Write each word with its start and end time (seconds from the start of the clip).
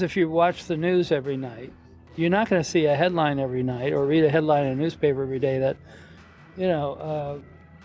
If 0.00 0.16
you 0.16 0.30
watch 0.30 0.66
the 0.66 0.76
news 0.76 1.10
every 1.10 1.36
night, 1.36 1.72
you're 2.14 2.30
not 2.30 2.48
going 2.48 2.62
to 2.62 2.68
see 2.68 2.84
a 2.84 2.94
headline 2.94 3.40
every 3.40 3.64
night 3.64 3.92
or 3.92 4.06
read 4.06 4.22
a 4.22 4.30
headline 4.30 4.66
in 4.66 4.72
a 4.74 4.76
newspaper 4.76 5.24
every 5.24 5.40
day 5.40 5.58
that, 5.58 5.76
you 6.56 6.68
know, 6.68 6.92
uh, 6.92 7.38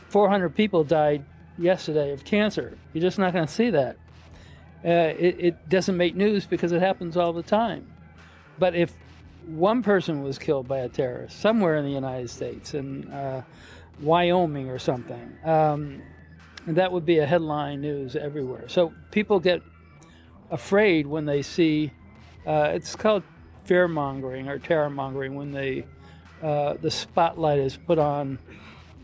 400 0.09 0.53
people 0.53 0.83
died 0.83 1.25
yesterday 1.57 2.11
of 2.11 2.23
cancer. 2.23 2.77
You're 2.93 3.01
just 3.01 3.17
not 3.17 3.33
going 3.33 3.47
to 3.47 3.51
see 3.51 3.71
that. 3.71 3.97
Uh, 4.85 5.17
it, 5.17 5.37
it 5.39 5.69
doesn't 5.69 5.97
make 5.97 6.15
news 6.15 6.45
because 6.45 6.71
it 6.71 6.83
happens 6.83 7.17
all 7.17 7.33
the 7.33 7.41
time. 7.41 7.91
But 8.59 8.75
if 8.75 8.93
one 9.47 9.81
person 9.81 10.21
was 10.21 10.37
killed 10.37 10.67
by 10.67 10.81
a 10.81 10.89
terrorist 10.89 11.39
somewhere 11.39 11.77
in 11.77 11.83
the 11.83 11.91
United 11.93 12.29
States, 12.29 12.75
in 12.75 13.11
uh, 13.11 13.41
Wyoming 14.01 14.69
or 14.69 14.77
something, 14.77 15.35
um, 15.43 15.99
that 16.67 16.91
would 16.91 17.07
be 17.07 17.17
a 17.17 17.25
headline 17.25 17.81
news 17.81 18.15
everywhere. 18.15 18.69
So 18.69 18.93
people 19.09 19.39
get 19.39 19.63
afraid 20.51 21.07
when 21.07 21.25
they 21.25 21.41
see 21.41 21.91
uh, 22.45 22.71
it's 22.73 22.95
called 22.95 23.23
fear 23.65 23.87
mongering 23.87 24.47
or 24.49 24.59
terror 24.59 24.89
mongering 24.89 25.35
when 25.35 25.51
they 25.51 25.85
uh, 26.41 26.75
the 26.81 26.91
spotlight 26.91 27.59
is 27.59 27.77
put 27.77 27.97
on 27.97 28.37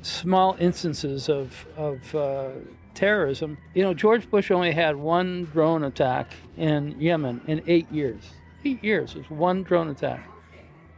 small 0.02 0.56
instances 0.60 1.30
of 1.30 1.66
of 1.78 2.16
uh, 2.16 2.50
terrorism. 2.94 3.58
You 3.74 3.84
know, 3.84 3.94
George 3.94 4.30
Bush 4.30 4.52
only 4.52 4.74
had 4.74 4.96
one 4.96 5.46
drone 5.46 5.86
attack 5.86 6.34
in 6.58 7.00
Yemen 7.00 7.42
in 7.48 7.64
eight 7.68 7.90
years. 7.92 8.22
Eight 8.66 8.84
years 8.84 9.16
was 9.16 9.30
one 9.30 9.64
drone 9.64 9.88
attack. 9.88 10.30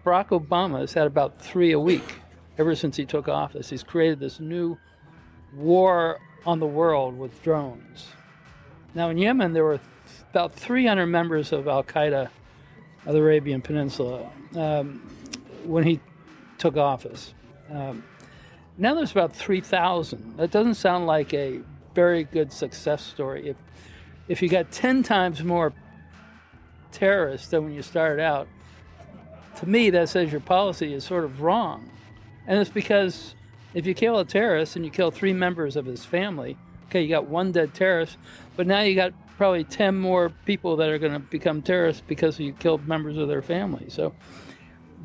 Barack 0.03 0.29
Obama 0.29 0.79
has 0.79 0.93
had 0.93 1.05
about 1.05 1.39
three 1.39 1.71
a 1.73 1.79
week 1.79 2.15
ever 2.57 2.75
since 2.75 2.97
he 2.97 3.05
took 3.05 3.27
office. 3.27 3.69
He's 3.69 3.83
created 3.83 4.19
this 4.19 4.39
new 4.39 4.77
war 5.53 6.19
on 6.43 6.59
the 6.59 6.65
world 6.65 7.17
with 7.17 7.43
drones. 7.43 8.07
Now 8.95 9.09
in 9.09 9.19
Yemen, 9.19 9.53
there 9.53 9.63
were 9.63 9.79
about 10.31 10.53
300 10.53 11.05
members 11.05 11.51
of 11.51 11.67
Al 11.67 11.83
Qaeda 11.83 12.29
of 13.05 13.13
the 13.13 13.19
Arabian 13.19 13.61
Peninsula 13.61 14.29
um, 14.55 15.01
when 15.65 15.83
he 15.83 15.99
took 16.57 16.77
office. 16.77 17.33
Um, 17.69 18.03
now 18.77 18.93
there's 18.93 19.11
about 19.11 19.35
3,000. 19.35 20.37
That 20.37 20.51
doesn't 20.51 20.75
sound 20.75 21.07
like 21.07 21.33
a 21.33 21.61
very 21.93 22.23
good 22.23 22.51
success 22.51 23.03
story. 23.03 23.49
If, 23.49 23.57
if 24.27 24.41
you 24.41 24.49
got 24.49 24.71
10 24.71 25.03
times 25.03 25.43
more 25.43 25.73
terrorists 26.91 27.47
than 27.47 27.65
when 27.65 27.73
you 27.73 27.81
started 27.81 28.21
out, 28.21 28.47
to 29.57 29.67
me, 29.67 29.89
that 29.89 30.09
says 30.09 30.31
your 30.31 30.41
policy 30.41 30.93
is 30.93 31.03
sort 31.03 31.23
of 31.23 31.41
wrong. 31.41 31.89
And 32.47 32.59
it's 32.59 32.69
because 32.69 33.35
if 33.73 33.85
you 33.85 33.93
kill 33.93 34.17
a 34.19 34.25
terrorist 34.25 34.75
and 34.75 34.85
you 34.85 34.91
kill 34.91 35.11
three 35.11 35.33
members 35.33 35.75
of 35.75 35.85
his 35.85 36.05
family, 36.05 36.57
okay, 36.87 37.01
you 37.01 37.09
got 37.09 37.27
one 37.27 37.51
dead 37.51 37.73
terrorist, 37.73 38.17
but 38.55 38.67
now 38.67 38.81
you 38.81 38.95
got 38.95 39.13
probably 39.41 39.63
10 39.63 39.97
more 39.97 40.29
people 40.45 40.75
that 40.75 40.87
are 40.89 40.99
going 40.99 41.13
to 41.13 41.17
become 41.17 41.63
terrorists 41.63 42.03
because 42.05 42.39
you 42.39 42.53
killed 42.53 42.87
members 42.87 43.17
of 43.17 43.27
their 43.27 43.41
family. 43.41 43.83
So 43.89 44.13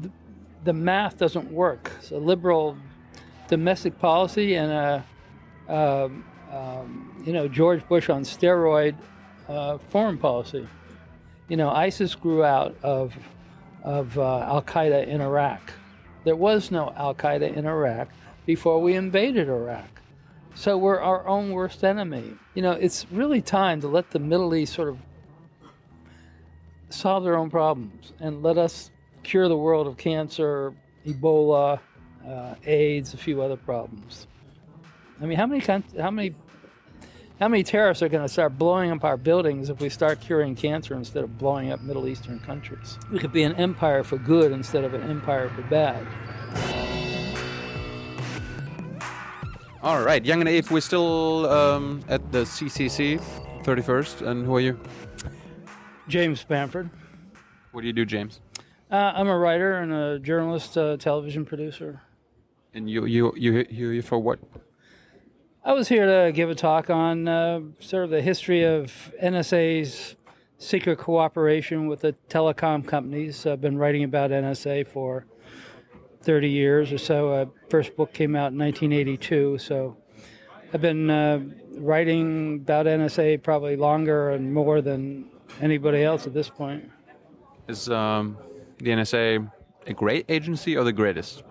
the, 0.02 0.10
the 0.62 0.74
math 0.74 1.16
doesn't 1.16 1.50
work. 1.50 1.90
So 2.02 2.18
liberal 2.18 2.76
domestic 3.48 3.98
policy 3.98 4.56
and 4.56 4.70
a, 4.70 5.04
um, 5.70 6.22
um, 6.52 7.22
you 7.24 7.32
know, 7.32 7.48
George 7.48 7.88
Bush 7.88 8.10
on 8.10 8.24
steroid 8.24 8.94
uh, 9.48 9.78
foreign 9.78 10.18
policy. 10.18 10.68
You 11.48 11.56
know, 11.56 11.70
ISIS 11.70 12.14
grew 12.14 12.44
out 12.44 12.76
of, 12.82 13.16
of 13.84 14.18
uh, 14.18 14.40
Al 14.40 14.60
Qaeda 14.60 15.06
in 15.06 15.22
Iraq. 15.22 15.62
There 16.24 16.36
was 16.36 16.70
no 16.70 16.92
Al 16.94 17.14
Qaeda 17.14 17.56
in 17.56 17.64
Iraq 17.64 18.10
before 18.44 18.82
we 18.82 18.96
invaded 18.96 19.48
Iraq. 19.48 20.02
So 20.56 20.78
we're 20.78 21.00
our 21.00 21.28
own 21.28 21.50
worst 21.50 21.84
enemy. 21.84 22.32
You 22.54 22.62
know, 22.62 22.72
it's 22.72 23.06
really 23.12 23.42
time 23.42 23.82
to 23.82 23.88
let 23.88 24.10
the 24.10 24.18
Middle 24.18 24.54
East 24.54 24.72
sort 24.72 24.88
of 24.88 24.98
solve 26.88 27.24
their 27.24 27.36
own 27.36 27.50
problems 27.50 28.14
and 28.20 28.42
let 28.42 28.56
us 28.56 28.90
cure 29.22 29.48
the 29.48 29.56
world 29.56 29.86
of 29.86 29.98
cancer, 29.98 30.72
Ebola, 31.06 31.78
uh, 32.26 32.54
AIDS, 32.64 33.12
a 33.12 33.18
few 33.18 33.42
other 33.42 33.58
problems. 33.58 34.26
I 35.20 35.26
mean, 35.26 35.36
how 35.36 35.46
many 35.46 35.60
how 35.60 36.10
many 36.10 36.34
how 37.38 37.48
many 37.48 37.62
terrorists 37.62 38.02
are 38.02 38.08
going 38.08 38.24
to 38.24 38.28
start 38.28 38.56
blowing 38.56 38.90
up 38.90 39.04
our 39.04 39.18
buildings 39.18 39.68
if 39.68 39.78
we 39.78 39.90
start 39.90 40.22
curing 40.22 40.54
cancer 40.54 40.94
instead 40.94 41.22
of 41.22 41.36
blowing 41.36 41.70
up 41.70 41.82
Middle 41.82 42.08
Eastern 42.08 42.40
countries? 42.40 42.98
We 43.12 43.18
could 43.18 43.32
be 43.32 43.42
an 43.42 43.54
empire 43.56 44.02
for 44.02 44.16
good 44.16 44.52
instead 44.52 44.84
of 44.84 44.94
an 44.94 45.02
empire 45.02 45.50
for 45.50 45.62
bad. 45.62 46.06
All 49.86 50.02
right, 50.02 50.24
Jung 50.24 50.40
and 50.40 50.50
Naive, 50.50 50.68
we're 50.72 50.80
still 50.80 51.48
um, 51.48 52.02
at 52.08 52.32
the 52.32 52.38
CCC 52.40 53.22
31st, 53.62 54.26
and 54.26 54.44
who 54.44 54.56
are 54.56 54.60
you? 54.60 54.80
James 56.08 56.42
Bamford. 56.42 56.90
What 57.70 57.82
do 57.82 57.86
you 57.86 57.92
do, 57.92 58.04
James? 58.04 58.40
Uh, 58.90 59.12
I'm 59.14 59.28
a 59.28 59.38
writer 59.38 59.78
and 59.78 59.92
a 59.92 60.18
journalist, 60.18 60.76
uh, 60.76 60.96
television 60.96 61.44
producer. 61.44 62.02
And 62.74 62.90
you, 62.90 63.04
you, 63.04 63.32
you, 63.36 63.64
you, 63.70 63.90
you 63.90 64.02
for 64.02 64.18
what? 64.18 64.40
I 65.64 65.72
was 65.72 65.86
here 65.86 66.24
to 66.24 66.32
give 66.32 66.50
a 66.50 66.56
talk 66.56 66.90
on 66.90 67.28
uh, 67.28 67.60
sort 67.78 68.02
of 68.02 68.10
the 68.10 68.22
history 68.22 68.64
of 68.64 69.12
NSA's 69.22 70.16
secret 70.58 70.98
cooperation 70.98 71.86
with 71.86 72.00
the 72.00 72.16
telecom 72.28 72.84
companies. 72.84 73.46
I've 73.46 73.60
been 73.60 73.78
writing 73.78 74.02
about 74.02 74.32
NSA 74.32 74.88
for 74.88 75.26
30 76.26 76.50
years 76.50 76.92
or 76.92 76.98
so. 76.98 77.30
Uh, 77.30 77.46
first 77.70 77.94
book 77.96 78.12
came 78.12 78.34
out 78.34 78.52
in 78.52 78.58
1982, 78.58 79.58
so 79.58 79.96
I've 80.74 80.80
been 80.80 81.08
uh, 81.08 81.40
writing 81.76 82.56
about 82.56 82.86
NSA 82.86 83.44
probably 83.44 83.76
longer 83.76 84.30
and 84.30 84.52
more 84.52 84.82
than 84.82 85.30
anybody 85.60 86.02
else 86.02 86.26
at 86.26 86.34
this 86.34 86.50
point. 86.50 86.90
Is 87.68 87.88
um, 87.88 88.36
the 88.78 88.90
NSA 88.90 89.50
a 89.86 89.94
great 89.94 90.26
agency 90.28 90.76
or 90.76 90.82
the 90.82 90.92
greatest? 90.92 91.44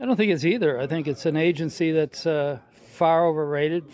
I 0.00 0.06
don't 0.06 0.16
think 0.16 0.30
it's 0.30 0.44
either. 0.44 0.78
I 0.78 0.86
think 0.86 1.08
it's 1.08 1.26
an 1.26 1.36
agency 1.36 1.90
that's 1.90 2.26
uh, 2.26 2.60
far 2.86 3.26
overrated, 3.26 3.84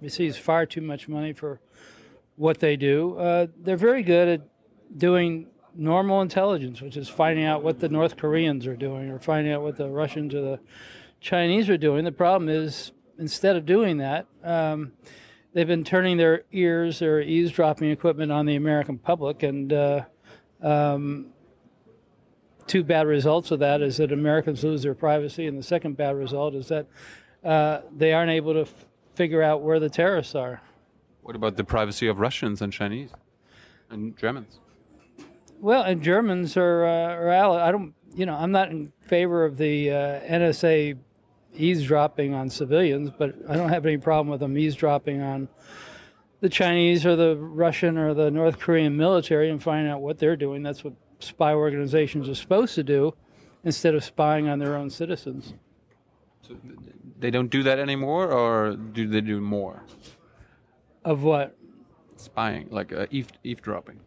receives 0.00 0.36
far 0.36 0.66
too 0.66 0.80
much 0.80 1.08
money 1.08 1.32
for 1.32 1.60
what 2.34 2.58
they 2.58 2.76
do. 2.76 3.16
Uh, 3.16 3.46
they're 3.56 3.76
very 3.76 4.02
good 4.02 4.26
at 4.26 4.40
doing 4.98 5.49
normal 5.74 6.20
intelligence, 6.20 6.80
which 6.80 6.96
is 6.96 7.08
finding 7.08 7.44
out 7.44 7.62
what 7.62 7.80
the 7.80 7.88
North 7.88 8.16
Koreans 8.16 8.66
are 8.66 8.76
doing 8.76 9.10
or 9.10 9.18
finding 9.18 9.52
out 9.52 9.62
what 9.62 9.76
the 9.76 9.88
Russians 9.88 10.34
or 10.34 10.40
the 10.40 10.60
Chinese 11.20 11.68
are 11.68 11.78
doing. 11.78 12.04
The 12.04 12.12
problem 12.12 12.48
is, 12.48 12.92
instead 13.18 13.56
of 13.56 13.66
doing 13.66 13.98
that, 13.98 14.26
um, 14.42 14.92
they've 15.52 15.66
been 15.66 15.84
turning 15.84 16.16
their 16.16 16.42
ears, 16.52 16.98
their 16.98 17.20
eavesdropping 17.20 17.90
equipment 17.90 18.32
on 18.32 18.46
the 18.46 18.56
American 18.56 18.98
public, 18.98 19.42
and 19.42 19.72
uh, 19.72 20.04
um, 20.62 21.26
two 22.66 22.84
bad 22.84 23.06
results 23.06 23.50
of 23.50 23.58
that 23.58 23.82
is 23.82 23.96
that 23.98 24.12
Americans 24.12 24.64
lose 24.64 24.82
their 24.82 24.94
privacy, 24.94 25.46
and 25.46 25.58
the 25.58 25.62
second 25.62 25.96
bad 25.96 26.16
result 26.16 26.54
is 26.54 26.68
that 26.68 26.86
uh, 27.44 27.80
they 27.96 28.12
aren't 28.12 28.30
able 28.30 28.52
to 28.54 28.62
f- 28.62 28.86
figure 29.14 29.42
out 29.42 29.62
where 29.62 29.80
the 29.80 29.90
terrorists 29.90 30.34
are. 30.34 30.60
What 31.22 31.36
about 31.36 31.56
the 31.56 31.64
privacy 31.64 32.06
of 32.06 32.18
Russians 32.18 32.62
and 32.62 32.72
Chinese 32.72 33.10
and 33.90 34.16
Germans? 34.16 34.60
Well, 35.60 35.82
and 35.82 36.02
Germans 36.02 36.56
are, 36.56 36.86
uh, 36.86 37.14
are 37.14 37.28
allies. 37.28 37.60
I 37.60 37.70
don't, 37.70 37.94
you 38.14 38.24
know, 38.24 38.34
I'm 38.34 38.50
not 38.50 38.70
in 38.70 38.92
favor 39.02 39.44
of 39.44 39.58
the 39.58 39.90
uh, 39.90 40.20
NSA 40.20 40.96
eavesdropping 41.54 42.32
on 42.32 42.48
civilians, 42.48 43.10
but 43.10 43.34
I 43.46 43.56
don't 43.56 43.68
have 43.68 43.84
any 43.84 43.98
problem 43.98 44.28
with 44.28 44.40
them 44.40 44.56
eavesdropping 44.56 45.20
on 45.20 45.48
the 46.40 46.48
Chinese 46.48 47.04
or 47.04 47.14
the 47.14 47.36
Russian 47.36 47.98
or 47.98 48.14
the 48.14 48.30
North 48.30 48.58
Korean 48.58 48.96
military 48.96 49.50
and 49.50 49.62
finding 49.62 49.92
out 49.92 50.00
what 50.00 50.18
they're 50.18 50.36
doing. 50.36 50.62
That's 50.62 50.82
what 50.82 50.94
spy 51.18 51.52
organizations 51.52 52.26
are 52.28 52.34
supposed 52.34 52.74
to 52.76 52.82
do 52.82 53.14
instead 53.62 53.94
of 53.94 54.02
spying 54.02 54.48
on 54.48 54.58
their 54.58 54.74
own 54.76 54.88
citizens. 54.88 55.52
So 56.40 56.56
they 57.18 57.30
don't 57.30 57.50
do 57.50 57.62
that 57.64 57.78
anymore, 57.78 58.32
or 58.32 58.76
do 58.76 59.06
they 59.06 59.20
do 59.20 59.42
more? 59.42 59.84
Of 61.04 61.22
what? 61.22 61.54
Spying, 62.16 62.68
like 62.70 62.94
uh, 62.94 63.06
eavesdropping. 63.44 64.00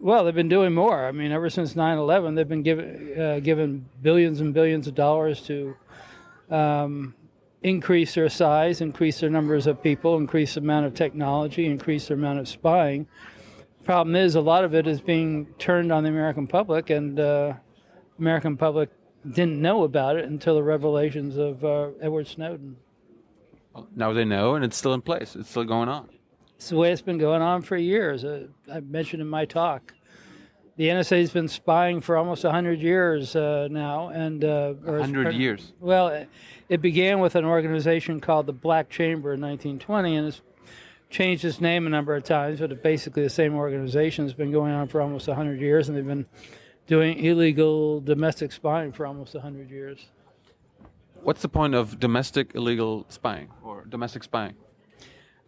Well, 0.00 0.24
they've 0.24 0.34
been 0.34 0.48
doing 0.48 0.74
more. 0.74 1.06
I 1.06 1.12
mean, 1.12 1.32
ever 1.32 1.50
since 1.50 1.74
9/11, 1.74 2.36
they've 2.36 2.48
been 2.48 2.62
given 2.62 3.20
uh, 3.20 3.40
given 3.40 3.86
billions 4.02 4.40
and 4.40 4.52
billions 4.52 4.86
of 4.86 4.94
dollars 4.94 5.40
to 5.42 5.76
um, 6.50 7.14
increase 7.62 8.14
their 8.14 8.28
size, 8.28 8.80
increase 8.80 9.20
their 9.20 9.30
numbers 9.30 9.66
of 9.66 9.82
people, 9.82 10.16
increase 10.16 10.54
the 10.54 10.60
amount 10.60 10.86
of 10.86 10.94
technology, 10.94 11.66
increase 11.66 12.08
their 12.08 12.16
amount 12.16 12.38
of 12.38 12.48
spying. 12.48 13.06
Problem 13.84 14.16
is, 14.16 14.34
a 14.34 14.40
lot 14.40 14.64
of 14.64 14.74
it 14.74 14.86
is 14.86 15.00
being 15.00 15.46
turned 15.58 15.92
on 15.92 16.02
the 16.02 16.10
American 16.10 16.46
public, 16.46 16.90
and 16.90 17.18
uh, 17.18 17.54
American 18.18 18.56
public 18.56 18.90
didn't 19.30 19.60
know 19.60 19.84
about 19.84 20.16
it 20.16 20.24
until 20.24 20.54
the 20.56 20.62
revelations 20.62 21.36
of 21.36 21.64
uh, 21.64 21.88
Edward 22.00 22.26
Snowden. 22.26 22.76
Well, 23.72 23.88
now 23.94 24.12
they 24.12 24.24
know, 24.24 24.54
and 24.54 24.64
it's 24.64 24.76
still 24.76 24.94
in 24.94 25.02
place. 25.02 25.36
It's 25.36 25.50
still 25.50 25.64
going 25.64 25.88
on. 25.88 26.08
It's 26.56 26.70
the 26.70 26.76
way 26.76 26.90
it's 26.90 27.02
been 27.02 27.18
going 27.18 27.42
on 27.42 27.62
for 27.62 27.76
years. 27.76 28.24
Uh, 28.24 28.46
I 28.72 28.80
mentioned 28.80 29.20
in 29.20 29.28
my 29.28 29.44
talk. 29.44 29.92
The 30.76 30.88
NSA 30.88 31.20
has 31.20 31.30
been 31.30 31.48
spying 31.48 32.00
for 32.00 32.16
almost 32.16 32.44
100 32.44 32.80
years 32.80 33.36
uh, 33.36 33.68
now. 33.70 34.08
and 34.08 34.44
uh, 34.44 34.72
100 34.72 35.34
years? 35.34 35.72
Well, 35.80 36.08
it, 36.08 36.28
it 36.68 36.82
began 36.82 37.20
with 37.20 37.34
an 37.34 37.44
organization 37.44 38.20
called 38.20 38.46
the 38.46 38.52
Black 38.52 38.90
Chamber 38.90 39.34
in 39.34 39.40
1920, 39.40 40.16
and 40.16 40.28
it's 40.28 40.40
changed 41.10 41.44
its 41.44 41.60
name 41.60 41.86
a 41.86 41.90
number 41.90 42.14
of 42.14 42.24
times, 42.24 42.60
but 42.60 42.72
it's 42.72 42.82
basically 42.82 43.22
the 43.22 43.30
same 43.30 43.54
organization. 43.54 44.24
has 44.24 44.34
been 44.34 44.50
going 44.50 44.72
on 44.72 44.88
for 44.88 45.00
almost 45.00 45.28
100 45.28 45.60
years, 45.60 45.88
and 45.88 45.96
they've 45.96 46.06
been 46.06 46.26
doing 46.86 47.18
illegal 47.18 48.00
domestic 48.00 48.52
spying 48.52 48.92
for 48.92 49.06
almost 49.06 49.34
100 49.34 49.70
years. 49.70 50.06
What's 51.22 51.42
the 51.42 51.48
point 51.48 51.74
of 51.74 51.98
domestic 51.98 52.54
illegal 52.54 53.06
spying 53.08 53.48
or 53.62 53.84
domestic 53.84 54.24
spying? 54.24 54.54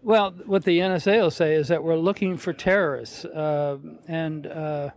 Well, 0.02 0.30
what 0.46 0.62
the 0.64 0.78
NSA 0.78 1.20
will 1.20 1.30
say 1.30 1.54
is 1.54 1.68
that 1.68 1.82
we're 1.82 1.96
looking 1.96 2.36
for 2.36 2.52
terrorists, 2.52 3.24
uh, 3.24 3.78
and 4.06 4.46
uh, 4.46 4.90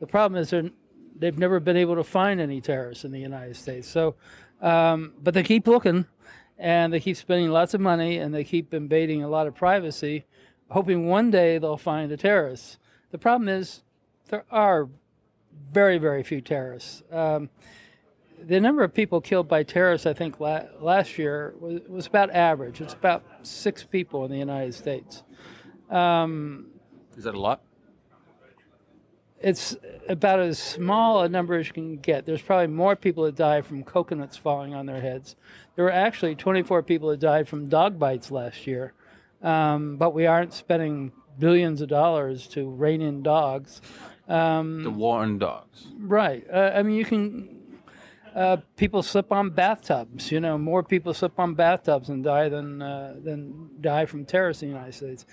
the 0.00 0.06
problem 0.06 0.40
is 0.40 0.54
they've 1.14 1.38
never 1.38 1.60
been 1.60 1.76
able 1.76 1.94
to 1.96 2.02
find 2.02 2.40
any 2.40 2.62
terrorists 2.62 3.04
in 3.04 3.12
the 3.12 3.20
United 3.20 3.56
States. 3.56 3.86
So, 3.86 4.14
um, 4.62 5.12
but 5.22 5.34
they 5.34 5.42
keep 5.42 5.66
looking, 5.66 6.06
and 6.58 6.90
they 6.90 7.00
keep 7.00 7.18
spending 7.18 7.50
lots 7.50 7.74
of 7.74 7.82
money, 7.82 8.16
and 8.16 8.34
they 8.34 8.44
keep 8.44 8.72
invading 8.72 9.22
a 9.22 9.28
lot 9.28 9.46
of 9.46 9.54
privacy, 9.54 10.24
hoping 10.70 11.06
one 11.06 11.30
day 11.30 11.58
they'll 11.58 11.76
find 11.76 12.10
a 12.10 12.16
terrorist. 12.16 12.78
The 13.10 13.18
problem 13.18 13.50
is 13.50 13.82
there 14.28 14.46
are 14.50 14.88
very, 15.70 15.98
very 15.98 16.22
few 16.22 16.40
terrorists. 16.40 17.02
Um, 17.12 17.50
the 18.42 18.60
number 18.60 18.82
of 18.82 18.94
people 18.94 19.20
killed 19.20 19.48
by 19.48 19.62
terrorists, 19.62 20.06
I 20.06 20.12
think, 20.12 20.40
la- 20.40 20.64
last 20.80 21.18
year 21.18 21.54
was, 21.58 21.80
was 21.88 22.06
about 22.06 22.30
average. 22.30 22.80
It's 22.80 22.94
about 22.94 23.24
six 23.42 23.84
people 23.84 24.24
in 24.24 24.30
the 24.30 24.38
United 24.38 24.74
States. 24.74 25.22
Um, 25.90 26.66
Is 27.16 27.24
that 27.24 27.34
a 27.34 27.40
lot? 27.40 27.60
It's 29.40 29.76
about 30.08 30.40
as 30.40 30.58
small 30.58 31.22
a 31.22 31.28
number 31.28 31.54
as 31.56 31.66
you 31.66 31.72
can 31.74 31.96
get. 31.98 32.24
There's 32.24 32.42
probably 32.42 32.68
more 32.68 32.96
people 32.96 33.24
that 33.24 33.36
die 33.36 33.60
from 33.60 33.84
coconuts 33.84 34.36
falling 34.36 34.74
on 34.74 34.86
their 34.86 35.00
heads. 35.00 35.36
There 35.74 35.84
were 35.84 35.92
actually 35.92 36.34
24 36.34 36.82
people 36.82 37.10
that 37.10 37.20
died 37.20 37.46
from 37.46 37.68
dog 37.68 37.98
bites 37.98 38.30
last 38.30 38.66
year, 38.66 38.94
um, 39.42 39.96
but 39.98 40.14
we 40.14 40.26
aren't 40.26 40.54
spending 40.54 41.12
billions 41.38 41.82
of 41.82 41.88
dollars 41.88 42.46
to 42.48 42.68
rein 42.68 43.02
in 43.02 43.22
dogs. 43.22 43.82
Um, 44.26 44.82
the 44.82 44.90
war 44.90 45.20
on 45.20 45.38
dogs. 45.38 45.86
Right. 45.98 46.44
Uh, 46.50 46.72
I 46.74 46.82
mean, 46.82 46.96
you 46.96 47.04
can. 47.04 47.55
Uh, 48.36 48.58
people 48.76 49.02
slip 49.02 49.32
on 49.32 49.48
bathtubs. 49.48 50.30
You 50.30 50.40
know, 50.40 50.58
more 50.58 50.82
people 50.82 51.14
slip 51.14 51.40
on 51.40 51.54
bathtubs 51.54 52.10
and 52.10 52.22
die 52.22 52.50
than 52.50 52.82
uh, 52.82 53.14
than 53.24 53.70
die 53.80 54.04
from 54.04 54.26
terrorists 54.26 54.62
in 54.62 54.68
the 54.68 54.74
United 54.74 54.94
States. 54.94 55.24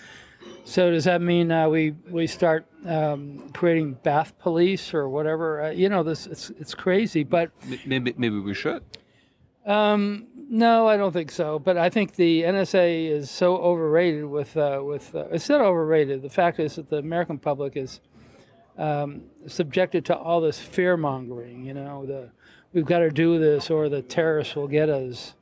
So 0.63 0.89
does 0.89 1.03
that 1.03 1.21
mean 1.21 1.51
uh, 1.51 1.67
we 1.67 1.91
we 2.09 2.27
start 2.27 2.65
um, 2.85 3.49
creating 3.53 3.95
bath 4.03 4.39
police 4.39 4.93
or 4.93 5.09
whatever? 5.09 5.63
Uh, 5.63 5.69
you 5.71 5.89
know, 5.89 6.01
this 6.01 6.27
it's 6.27 6.49
it's 6.51 6.73
crazy, 6.73 7.25
but 7.25 7.51
maybe 7.85 8.13
maybe 8.15 8.39
we 8.39 8.53
should. 8.53 8.83
Um, 9.65 10.27
no, 10.49 10.87
I 10.87 10.95
don't 10.95 11.11
think 11.11 11.31
so. 11.31 11.59
But 11.59 11.77
I 11.77 11.89
think 11.89 12.15
the 12.15 12.43
NSA 12.43 13.09
is 13.09 13.29
so 13.29 13.57
overrated. 13.57 14.25
With 14.25 14.55
uh, 14.55 14.81
with 14.81 15.13
it's 15.13 15.49
not 15.49 15.59
overrated. 15.59 16.21
The 16.21 16.29
fact 16.29 16.57
is 16.57 16.75
that 16.77 16.87
the 16.87 16.99
American 16.99 17.37
public 17.37 17.75
is 17.75 17.99
um, 18.77 19.23
subjected 19.45 20.05
to 20.05 20.15
all 20.15 20.39
this 20.39 20.59
fear 20.59 20.95
mongering. 20.95 21.65
You 21.65 21.73
know, 21.73 22.05
the 22.05 22.29
we've 22.73 22.85
got 22.85 22.99
to 22.99 23.09
do 23.09 23.39
this, 23.39 23.69
or 23.69 23.89
the 23.89 24.01
terrorists 24.01 24.55
will 24.55 24.67
get 24.67 24.89
us, 24.89 25.33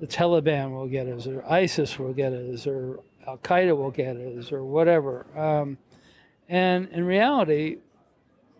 the 0.00 0.06
Taliban 0.06 0.72
will 0.72 0.88
get 0.88 1.06
us, 1.06 1.26
or 1.26 1.44
ISIS 1.50 1.98
will 1.98 2.12
get 2.12 2.32
us, 2.32 2.66
or 2.66 3.00
Al 3.26 3.38
Qaeda 3.38 3.76
will 3.76 3.90
get 3.90 4.16
us, 4.16 4.52
or 4.52 4.64
whatever. 4.64 5.26
Um, 5.38 5.78
and 6.48 6.88
in 6.88 7.04
reality, 7.04 7.78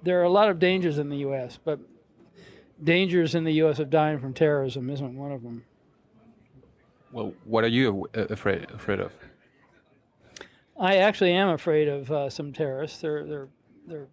there 0.03 0.21
are 0.21 0.25
a 0.25 0.31
lot 0.31 0.49
of 0.49 0.59
dangers 0.59 0.99
in 0.99 1.09
the 1.09 1.19
U.S., 1.19 1.59
but 1.63 1.79
dangers 2.83 3.35
in 3.35 3.45
the 3.45 3.53
U.S. 3.55 3.79
of 3.79 3.91
dying 3.91 4.19
from 4.19 4.33
terrorism 4.33 4.89
isn't 4.91 5.17
one 5.17 5.33
of 5.33 5.43
them. 5.43 5.65
Well, 7.13 7.35
what 7.45 7.65
are 7.65 7.69
you 7.69 8.09
afraid 8.15 8.71
afraid 8.71 8.99
of? 8.99 9.13
I 10.81 10.97
actually 10.97 11.33
am 11.33 11.51
afraid 11.51 11.87
of 11.87 12.11
uh, 12.11 12.31
some 12.31 12.53
terrorists. 12.53 13.01
They're 13.01 13.27
they're 13.27 13.49
they're 13.87 14.07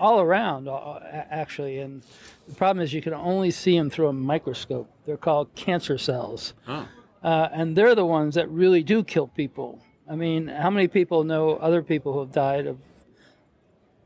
all 0.00 0.20
around, 0.20 0.68
uh, 0.68 1.00
actually. 1.30 1.78
And 1.78 2.02
the 2.48 2.54
problem 2.54 2.82
is 2.82 2.92
you 2.92 3.02
can 3.02 3.14
only 3.14 3.50
see 3.50 3.76
them 3.76 3.90
through 3.90 4.08
a 4.08 4.12
microscope. 4.12 4.90
They're 5.04 5.16
called 5.16 5.54
cancer 5.54 5.98
cells. 5.98 6.54
Oh. 6.68 6.88
Uh, 7.22 7.48
and 7.52 7.76
they're 7.76 7.94
the 7.94 8.06
ones 8.06 8.34
that 8.34 8.48
really 8.50 8.82
do 8.82 9.02
kill 9.02 9.26
people. 9.28 9.82
I 10.08 10.14
mean, 10.14 10.46
how 10.46 10.70
many 10.70 10.86
people 10.86 11.24
know 11.24 11.56
other 11.56 11.82
people 11.82 12.12
who 12.12 12.20
have 12.20 12.32
died 12.32 12.66
of 12.66 12.78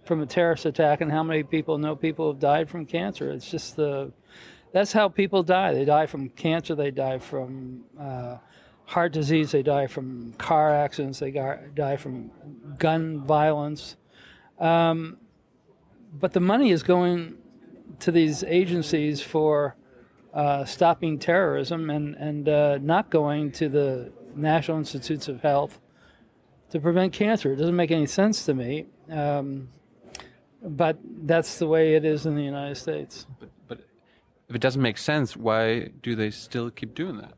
from 0.05 0.23
a 0.23 0.27
terrorist 0.27 0.65
attack, 0.67 1.01
and 1.01 1.13
how 1.13 1.23
many 1.23 1.43
people 1.43 1.79
know 1.79 1.95
people 1.95 2.25
who 2.25 2.33
have 2.33 2.41
died 2.41 2.71
from 2.71 2.87
cancer? 2.87 3.31
It's 3.31 3.51
just 3.51 3.77
the 3.77 4.13
that's 4.73 4.93
how 4.93 5.09
people 5.09 5.43
die. 5.43 5.75
They 5.75 5.85
die 5.85 6.07
from 6.07 6.29
cancer. 6.31 6.75
They 6.75 6.91
die 6.91 7.19
from 7.19 7.85
uh, 7.99 8.37
heart 8.87 9.13
disease. 9.13 9.53
They 9.53 9.63
die 9.63 9.87
from 9.87 10.33
car 10.39 10.73
accidents. 10.73 11.19
They 11.19 11.31
die 11.31 11.97
from 11.97 12.31
gun 12.79 13.21
violence. 13.25 13.97
Um, 14.59 15.19
but 16.13 16.33
the 16.33 16.41
money 16.41 16.71
is 16.71 16.83
going 16.83 17.37
to 18.01 18.13
these 18.13 18.43
agencies 18.45 19.21
for 19.21 19.77
uh, 20.33 20.65
stopping 20.65 21.19
terrorism 21.19 21.91
and, 21.91 22.15
and 22.15 22.49
uh, 22.49 22.79
not 22.79 23.11
going 23.11 23.53
to 23.53 23.69
the 23.69 24.13
National 24.35 24.79
Institutes 24.79 25.29
of 25.29 25.43
Health 25.43 25.81
to 26.71 26.81
prevent 26.81 27.13
cancer. 27.13 27.53
It 27.53 27.57
doesn't 27.57 27.77
make 27.77 27.91
any 27.91 28.07
sense 28.07 28.45
to 28.47 28.55
me. 28.55 28.87
Um, 29.11 29.69
but 30.63 30.99
that's 31.03 31.59
the 31.59 31.67
way 31.67 31.95
it 31.95 32.05
is 32.05 32.27
in 32.27 32.37
the 32.37 32.43
United 32.43 32.77
States. 32.77 33.27
But, 33.39 33.49
but 33.67 33.79
if 34.49 34.55
it 34.55 34.61
doesn't 34.61 34.83
make 34.83 34.99
sense, 34.99 35.37
why 35.37 35.91
do 36.03 36.15
they 36.15 36.31
still 36.31 36.71
keep 36.71 36.95
doing 36.95 37.17
that? 37.19 37.35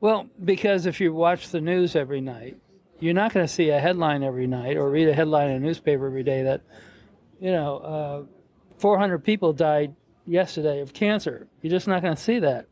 Well, 0.00 0.28
because 0.44 0.86
if 0.86 1.00
you 1.00 1.12
watch 1.12 1.50
the 1.50 1.60
news 1.60 1.94
every 1.94 2.20
night, 2.20 2.56
you're 2.98 3.14
not 3.14 3.32
going 3.32 3.46
to 3.46 3.52
see 3.52 3.70
a 3.70 3.80
headline 3.80 4.22
every 4.22 4.46
night 4.46 4.76
or 4.76 4.90
read 4.90 5.08
a 5.08 5.14
headline 5.14 5.50
in 5.50 5.56
a 5.56 5.60
newspaper 5.60 6.06
every 6.06 6.22
day 6.22 6.42
that, 6.44 6.62
you 7.42 7.50
know, 7.50 7.78
uh, 7.78 8.22
400 8.78 9.24
people 9.24 9.52
died 9.52 9.96
yesterday 10.26 10.80
of 10.80 10.94
cancer. 10.94 11.48
You're 11.60 11.72
just 11.72 11.88
not 11.88 12.00
going 12.00 12.14
to 12.14 12.22
see 12.22 12.38
that. 12.38 12.66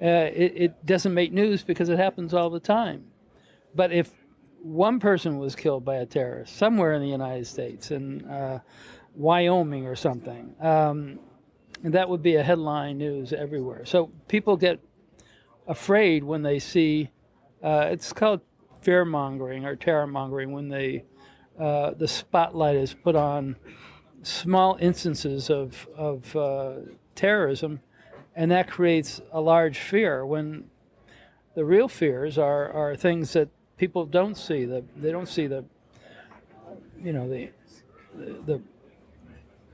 Uh, 0.00 0.30
it, 0.32 0.52
it 0.54 0.86
doesn't 0.86 1.12
make 1.12 1.32
news 1.32 1.64
because 1.64 1.88
it 1.88 1.98
happens 1.98 2.32
all 2.32 2.50
the 2.50 2.60
time. 2.60 3.06
But 3.74 3.92
if 3.92 4.12
one 4.62 5.00
person 5.00 5.38
was 5.38 5.56
killed 5.56 5.84
by 5.84 5.96
a 5.96 6.06
terrorist 6.06 6.56
somewhere 6.56 6.92
in 6.92 7.02
the 7.02 7.08
United 7.08 7.48
States, 7.48 7.90
in 7.90 8.24
uh, 8.26 8.60
Wyoming 9.16 9.88
or 9.88 9.96
something, 9.96 10.54
um, 10.60 11.18
that 11.82 12.08
would 12.08 12.22
be 12.22 12.36
a 12.36 12.44
headline 12.44 12.96
news 12.96 13.32
everywhere. 13.32 13.84
So 13.86 14.12
people 14.28 14.56
get 14.56 14.78
afraid 15.66 16.22
when 16.22 16.42
they 16.42 16.60
see. 16.60 17.10
Uh, 17.60 17.88
it's 17.90 18.12
called 18.12 18.40
fear 18.82 19.04
mongering 19.04 19.64
or 19.64 19.74
terror 19.74 20.06
mongering 20.06 20.52
when 20.52 20.68
they 20.68 21.04
uh, 21.60 21.92
the 21.92 22.08
spotlight 22.08 22.76
is 22.76 22.94
put 22.94 23.14
on 23.14 23.56
small 24.22 24.76
instances 24.80 25.50
of 25.50 25.88
of 25.96 26.34
uh, 26.34 26.72
terrorism, 27.14 27.80
and 28.34 28.50
that 28.50 28.68
creates 28.68 29.20
a 29.32 29.40
large 29.40 29.78
fear. 29.78 30.24
When 30.24 30.70
the 31.54 31.64
real 31.64 31.88
fears 31.88 32.38
are 32.38 32.70
are 32.72 32.96
things 32.96 33.32
that 33.34 33.48
people 33.76 34.06
don't 34.06 34.36
see. 34.36 34.64
The, 34.64 34.84
they 34.96 35.10
don't 35.10 35.28
see 35.28 35.46
the 35.46 35.64
you 37.02 37.12
know 37.12 37.28
the 37.28 37.50
the 38.46 38.60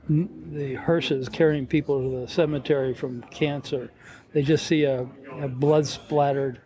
the 0.09 0.75
hearses 0.75 1.27
carrying 1.29 1.67
people 1.67 2.01
to 2.01 2.21
the 2.21 2.27
cemetery 2.27 2.93
from 2.93 3.21
cancer. 3.23 3.91
They 4.33 4.41
just 4.41 4.65
see 4.65 4.83
a, 4.83 5.07
a 5.41 5.47
blood 5.47 5.85
splattered 5.85 6.61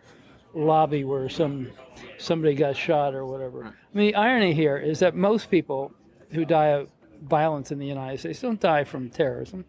lobby 0.54 1.04
where 1.04 1.28
some 1.28 1.70
somebody 2.18 2.54
got 2.54 2.76
shot 2.76 3.14
or 3.14 3.26
whatever. 3.26 3.64
I 3.64 3.96
mean, 3.96 4.08
the 4.08 4.14
irony 4.14 4.54
here 4.54 4.76
is 4.76 5.00
that 5.00 5.14
most 5.14 5.50
people 5.50 5.92
who 6.30 6.44
die 6.44 6.68
of 6.68 6.88
violence 7.22 7.70
in 7.70 7.78
the 7.78 7.86
United 7.86 8.18
States 8.18 8.40
don't 8.40 8.60
die 8.60 8.84
from 8.84 9.10
terrorism. 9.10 9.64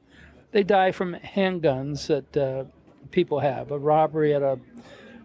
They 0.52 0.64
die 0.64 0.92
from 0.92 1.16
handguns 1.16 2.08
that 2.08 2.38
uh, 2.38 2.66
people 3.12 3.40
have, 3.40 3.72
a 3.72 3.80
robbery 3.80 4.34
at 4.34 4.42
a 4.42 4.60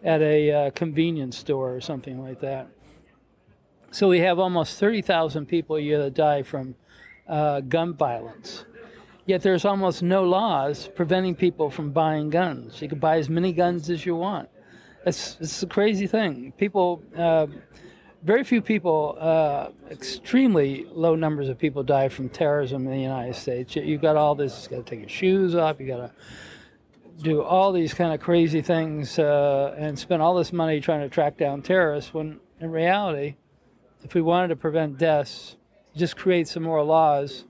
at 0.05 0.23
a 0.23 0.51
uh, 0.51 0.71
convenience 0.71 1.37
store 1.37 1.75
or 1.75 1.81
something 1.81 2.23
like 2.23 2.41
that. 2.41 2.69
So 3.91 4.09
we 4.09 4.21
have 4.21 4.39
almost 4.39 4.79
30,000 4.79 5.47
people 5.47 5.77
a 5.77 5.81
year 5.81 5.99
that 5.99 6.15
die 6.15 6.43
from 6.43 6.77
uh, 7.27 7.61
gun 7.61 7.95
violence. 7.95 8.65
Yet 9.27 9.43
there's 9.43 9.65
almost 9.65 10.03
no 10.03 10.25
laws 10.25 10.89
preventing 10.95 11.35
people 11.35 11.69
from 11.69 11.91
buying 11.91 12.31
guns. 12.31 12.81
You 12.81 12.89
can 12.89 12.99
buy 12.99 13.19
as 13.19 13.29
many 13.29 13.53
guns 13.53 13.91
as 13.91 14.07
you 14.07 14.15
want. 14.15 14.49
It's, 15.07 15.37
it's 15.41 15.63
a 15.63 15.67
crazy 15.67 16.07
thing. 16.07 16.53
People, 16.57 17.03
uh, 17.17 17.47
very 18.23 18.45
few 18.45 18.61
people, 18.61 19.17
uh, 19.19 19.69
extremely 19.91 20.87
low 20.91 21.15
numbers 21.15 21.49
of 21.49 21.59
people 21.59 21.83
die 21.83 22.09
from 22.09 22.29
terrorism 22.29 22.85
in 22.87 22.93
the 22.93 23.01
United 23.01 23.35
States. 23.35 23.77
You've 23.77 24.03
got 24.03 24.17
all 24.17 24.35
this, 24.35 24.63
You've 24.65 24.71
got 24.71 24.87
to 24.87 24.91
take 24.91 25.01
your 25.01 25.09
shoes 25.09 25.55
off, 25.55 25.81
you 25.81 25.87
got 25.87 25.99
to 25.99 26.13
do 27.23 27.43
all 27.43 27.73
these 27.73 27.95
kind 27.95 28.13
of 28.13 28.21
crazy 28.21 28.61
things 28.61 29.19
uh, 29.19 29.75
and 29.79 29.99
spend 29.99 30.23
all 30.23 30.35
this 30.35 30.53
money 30.53 30.81
trying 30.81 31.01
to 31.01 31.09
track 31.09 31.37
down 31.37 31.63
terrorists 31.63 32.13
when 32.13 32.41
in 32.61 32.71
reality, 32.71 33.37
if 34.03 34.15
we 34.15 34.21
wanted 34.21 34.49
to 34.49 34.57
prevent 34.57 34.99
deaths, 34.99 35.57
just 35.97 36.17
create 36.17 36.47
some 36.47 36.63
more 36.63 36.83
laws 36.83 37.45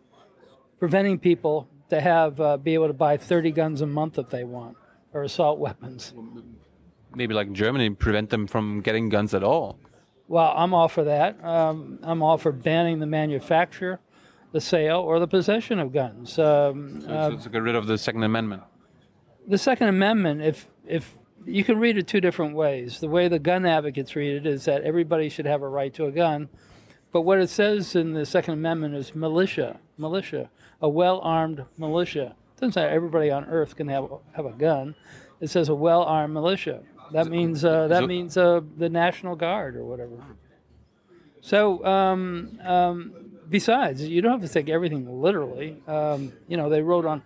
preventing 0.78 1.18
people 1.18 1.68
to 1.90 2.00
have 2.00 2.40
uh, 2.40 2.56
be 2.56 2.74
able 2.74 2.86
to 2.86 2.92
buy 2.92 3.16
30 3.16 3.50
guns 3.50 3.80
a 3.80 3.86
month 3.86 4.18
if 4.18 4.30
they 4.30 4.44
want 4.44 4.76
or 5.12 5.22
assault 5.22 5.58
weapons 5.58 6.12
maybe 7.14 7.34
like 7.34 7.52
Germany, 7.52 7.90
prevent 7.90 8.30
them 8.30 8.46
from 8.46 8.80
getting 8.80 9.08
guns 9.08 9.34
at 9.34 9.42
all. 9.42 9.78
well, 10.28 10.52
I'm 10.56 10.74
all 10.74 10.88
for 10.88 11.04
that. 11.04 11.42
Um, 11.44 11.98
I'm 12.02 12.22
all 12.22 12.38
for 12.38 12.52
banning 12.52 12.98
the 13.00 13.06
manufacture, 13.06 14.00
the 14.52 14.60
sale, 14.60 14.98
or 15.00 15.18
the 15.18 15.28
possession 15.28 15.78
of 15.78 15.92
guns. 15.92 16.38
Um, 16.38 17.00
So, 17.00 17.08
so 17.08 17.36
to 17.44 17.48
get 17.50 17.62
rid 17.62 17.74
of 17.74 17.86
the 17.86 17.98
Second 17.98 18.22
Amendment. 18.24 18.62
the 19.46 19.58
Second 19.58 19.88
Amendment, 19.88 20.42
if 20.42 20.70
if 20.86 21.14
you 21.46 21.64
can 21.64 21.78
read 21.78 21.96
it 21.96 22.06
two 22.06 22.20
different 22.20 22.54
ways. 22.54 23.00
The 23.00 23.08
way 23.08 23.28
the 23.28 23.38
gun 23.38 23.64
advocates 23.64 24.14
read 24.16 24.36
it 24.36 24.46
is 24.46 24.64
that 24.66 24.82
everybody 24.82 25.28
should 25.30 25.46
have 25.46 25.62
a 25.62 25.68
right 25.68 25.94
to 25.94 26.04
a 26.06 26.10
gun, 26.10 26.48
but 27.12 27.22
what 27.22 27.38
it 27.38 27.48
says 27.48 27.94
in 27.94 28.12
the 28.12 28.26
Second 28.26 28.54
Amendment 28.54 28.94
is 28.96 29.14
militia, 29.14 29.78
militia, 29.96 30.50
a 30.82 30.88
well-armed 30.88 31.64
militia. 31.78 32.34
It 32.56 32.60
doesn't 32.60 32.72
say 32.72 32.82
everybody 32.88 33.30
on 33.30 33.44
Earth 33.46 33.76
can 33.76 33.88
have 33.88 34.10
have 34.32 34.44
a 34.46 34.52
gun. 34.52 34.94
It 35.40 35.48
says 35.48 35.68
a 35.70 35.74
well-armed 35.74 36.34
militia. 36.34 36.82
That 37.12 37.28
means 37.28 37.64
uh, 37.64 37.88
that 37.88 38.06
means 38.06 38.36
uh, 38.36 38.60
the 38.76 38.88
National 38.88 39.36
Guard 39.36 39.76
or 39.76 39.84
whatever. 39.84 40.16
So, 41.40 41.84
um, 41.84 42.58
um, 42.64 43.14
besides, 43.48 44.02
you 44.02 44.20
don't 44.20 44.40
have 44.40 44.48
to 44.48 44.52
take 44.52 44.68
everything 44.68 45.20
literally. 45.20 45.82
Um, 45.86 46.32
you 46.46 46.56
know, 46.56 46.68
they 46.68 46.82
rode 46.82 47.06
on 47.06 47.22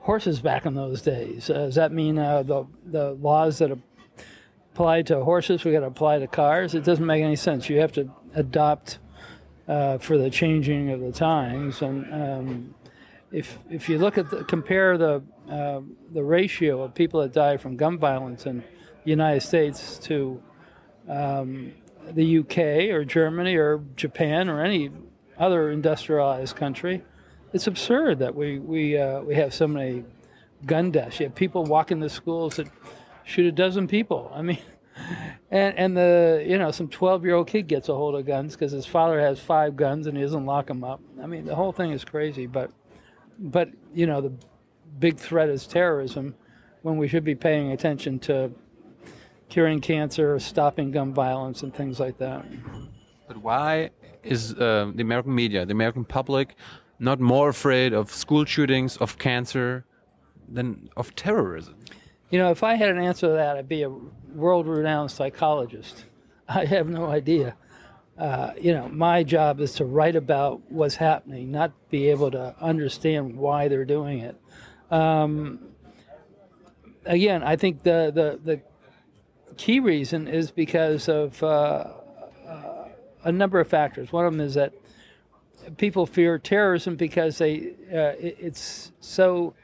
horses 0.00 0.40
back 0.40 0.66
in 0.66 0.74
those 0.74 1.02
days. 1.02 1.48
Uh, 1.48 1.66
does 1.66 1.74
that 1.76 1.92
mean 1.92 2.18
uh, 2.18 2.42
the 2.42 2.66
the 2.84 3.12
laws 3.12 3.58
that 3.58 3.70
apply 4.72 5.02
to 5.02 5.24
horses 5.24 5.64
we 5.64 5.72
got 5.72 5.80
to 5.80 5.86
apply 5.86 6.18
to 6.18 6.26
cars? 6.26 6.74
It 6.74 6.84
doesn't 6.84 7.06
make 7.06 7.22
any 7.22 7.36
sense. 7.36 7.68
You 7.68 7.80
have 7.80 7.92
to 7.92 8.10
adopt 8.34 8.98
uh, 9.68 9.98
for 9.98 10.18
the 10.18 10.30
changing 10.30 10.90
of 10.90 11.00
the 11.00 11.12
times. 11.12 11.80
And 11.80 12.12
um, 12.12 12.74
if 13.32 13.58
if 13.70 13.88
you 13.88 13.98
look 13.98 14.18
at 14.18 14.30
the, 14.30 14.44
compare 14.44 14.98
the 14.98 15.22
uh, 15.50 15.80
the 16.12 16.22
ratio 16.22 16.82
of 16.82 16.94
people 16.94 17.20
that 17.20 17.32
die 17.32 17.56
from 17.56 17.76
gun 17.76 17.98
violence 17.98 18.46
the 18.46 18.64
United 19.04 19.40
States 19.40 19.98
to 19.98 20.42
um, 21.08 21.72
the 22.10 22.38
UK 22.38 22.58
or 22.94 23.04
Germany 23.04 23.56
or 23.56 23.82
Japan 23.96 24.48
or 24.48 24.62
any 24.62 24.90
other 25.38 25.70
industrialized 25.70 26.56
country, 26.56 27.02
it's 27.52 27.66
absurd 27.66 28.18
that 28.18 28.34
we 28.34 28.58
we 28.58 28.98
uh, 28.98 29.20
we 29.20 29.34
have 29.36 29.54
so 29.54 29.66
many 29.66 30.04
gun 30.66 30.90
deaths. 30.90 31.20
You 31.20 31.26
have 31.26 31.34
people 31.34 31.64
walking 31.64 32.00
to 32.00 32.08
schools 32.08 32.56
that 32.56 32.68
shoot 33.24 33.46
a 33.46 33.52
dozen 33.52 33.86
people. 33.86 34.30
I 34.34 34.42
mean, 34.42 34.58
and 35.50 35.76
and 35.78 35.96
the 35.96 36.44
you 36.46 36.58
know 36.58 36.70
some 36.70 36.88
twelve 36.88 37.24
year 37.24 37.34
old 37.34 37.46
kid 37.46 37.68
gets 37.68 37.88
a 37.88 37.94
hold 37.94 38.14
of 38.14 38.26
guns 38.26 38.54
because 38.54 38.72
his 38.72 38.86
father 38.86 39.20
has 39.20 39.38
five 39.38 39.76
guns 39.76 40.06
and 40.06 40.16
he 40.16 40.22
doesn't 40.22 40.46
lock 40.46 40.66
them 40.66 40.84
up. 40.84 41.00
I 41.22 41.26
mean, 41.26 41.44
the 41.44 41.54
whole 41.54 41.72
thing 41.72 41.92
is 41.92 42.04
crazy. 42.04 42.46
But 42.46 42.70
but 43.38 43.70
you 43.92 44.06
know 44.06 44.20
the 44.20 44.32
big 44.98 45.18
threat 45.18 45.48
is 45.48 45.66
terrorism, 45.66 46.34
when 46.82 46.96
we 46.96 47.08
should 47.08 47.24
be 47.24 47.34
paying 47.34 47.72
attention 47.72 48.18
to 48.20 48.50
curing 49.48 49.80
cancer, 49.80 50.38
stopping 50.38 50.90
gun 50.90 51.12
violence, 51.12 51.62
and 51.62 51.74
things 51.74 52.00
like 52.00 52.18
that. 52.18 52.44
But 53.26 53.38
why 53.38 53.90
is 54.22 54.54
uh, 54.54 54.90
the 54.94 55.02
American 55.02 55.34
media, 55.34 55.64
the 55.66 55.72
American 55.72 56.04
public, 56.04 56.56
not 56.98 57.20
more 57.20 57.48
afraid 57.48 57.92
of 57.92 58.12
school 58.12 58.44
shootings, 58.44 58.96
of 58.98 59.18
cancer, 59.18 59.84
than 60.48 60.88
of 60.96 61.14
terrorism? 61.14 61.76
You 62.30 62.38
know, 62.38 62.50
if 62.50 62.62
I 62.62 62.74
had 62.74 62.90
an 62.90 62.98
answer 62.98 63.28
to 63.28 63.32
that, 63.34 63.56
I'd 63.56 63.68
be 63.68 63.82
a 63.82 63.90
world 64.34 64.66
renowned 64.66 65.10
psychologist. 65.10 66.04
I 66.48 66.64
have 66.64 66.88
no 66.88 67.06
idea. 67.06 67.56
Uh, 68.18 68.52
you 68.60 68.72
know, 68.72 68.88
my 68.88 69.24
job 69.24 69.60
is 69.60 69.72
to 69.74 69.84
write 69.84 70.14
about 70.14 70.60
what's 70.70 70.96
happening, 70.96 71.50
not 71.50 71.72
be 71.90 72.08
able 72.10 72.30
to 72.30 72.54
understand 72.60 73.36
why 73.36 73.66
they're 73.68 73.84
doing 73.84 74.20
it. 74.20 74.40
Um, 74.90 75.58
again, 77.04 77.42
I 77.42 77.56
think 77.56 77.82
the, 77.82 78.12
the, 78.14 78.38
the 78.42 78.60
key 79.54 79.80
reason 79.80 80.28
is 80.28 80.50
because 80.50 81.08
of 81.08 81.42
uh, 81.42 81.86
uh, 82.46 82.88
a 83.24 83.32
number 83.32 83.60
of 83.60 83.68
factors. 83.68 84.12
One 84.12 84.26
of 84.26 84.32
them 84.32 84.40
is 84.40 84.54
that 84.54 84.72
people 85.76 86.06
fear 86.06 86.38
terrorism 86.38 86.96
because 86.96 87.38
they 87.38 87.74
uh, 87.92 88.18
it, 88.18 88.36
it's 88.40 88.92
so 89.00 89.54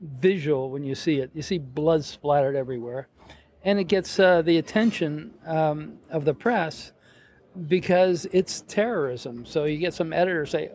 visual 0.00 0.70
when 0.70 0.84
you 0.84 0.94
see 0.94 1.18
it. 1.18 1.30
You 1.34 1.42
see 1.42 1.58
blood 1.58 2.04
splattered 2.04 2.56
everywhere, 2.56 3.08
and 3.64 3.78
it 3.78 3.84
gets 3.84 4.18
uh, 4.18 4.42
the 4.42 4.58
attention 4.58 5.34
um, 5.46 5.98
of 6.10 6.24
the 6.24 6.34
press 6.34 6.92
because 7.66 8.26
it's 8.32 8.62
terrorism. 8.62 9.44
So 9.44 9.64
you 9.64 9.78
get 9.78 9.94
some 9.94 10.12
editors 10.12 10.50
say, 10.50 10.70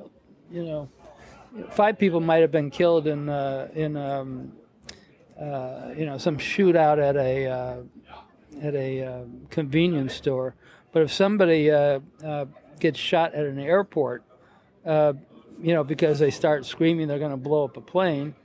you 0.52 0.64
know, 0.64 0.90
five 1.72 1.98
people 1.98 2.20
might 2.20 2.42
have 2.42 2.52
been 2.52 2.70
killed 2.70 3.08
in 3.08 3.30
uh, 3.30 3.70
in 3.74 3.98
um, 3.98 4.54
uh, 5.40 5.92
you 5.98 6.06
know 6.06 6.18
some 6.18 6.38
shootout 6.38 7.02
at 7.02 7.16
a 7.16 7.48
uh, 7.48 7.78
at 8.62 8.76
a 8.76 9.04
uh, 9.04 9.24
convenience 9.50 10.14
store, 10.14 10.56
but 10.92 11.02
if 11.02 11.12
somebody 11.12 11.70
uh, 11.72 12.00
uh, 12.24 12.46
gets 12.80 13.00
shot 13.00 13.34
at 13.34 13.46
an 13.46 13.60
airport, 13.60 14.24
uh, 14.86 15.14
you 15.62 15.74
know, 15.74 15.84
because 15.84 16.20
they 16.20 16.32
start 16.32 16.66
screaming 16.66 17.08
they're 17.08 17.20
going 17.20 17.32
to 17.32 17.38
blow 17.38 17.66
up 17.66 17.78
a 17.78 17.82
plane, 17.82 18.36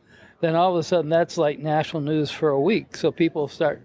then 0.41 0.57
all 0.57 0.73
of 0.73 0.77
a 0.79 0.83
sudden 0.83 1.11
that's 1.11 1.37
like 1.37 1.59
national 1.59 2.03
news 2.03 2.31
for 2.31 2.49
a 2.49 2.61
week. 2.61 2.97
So 2.97 3.13
people 3.13 3.47
start, 3.49 3.83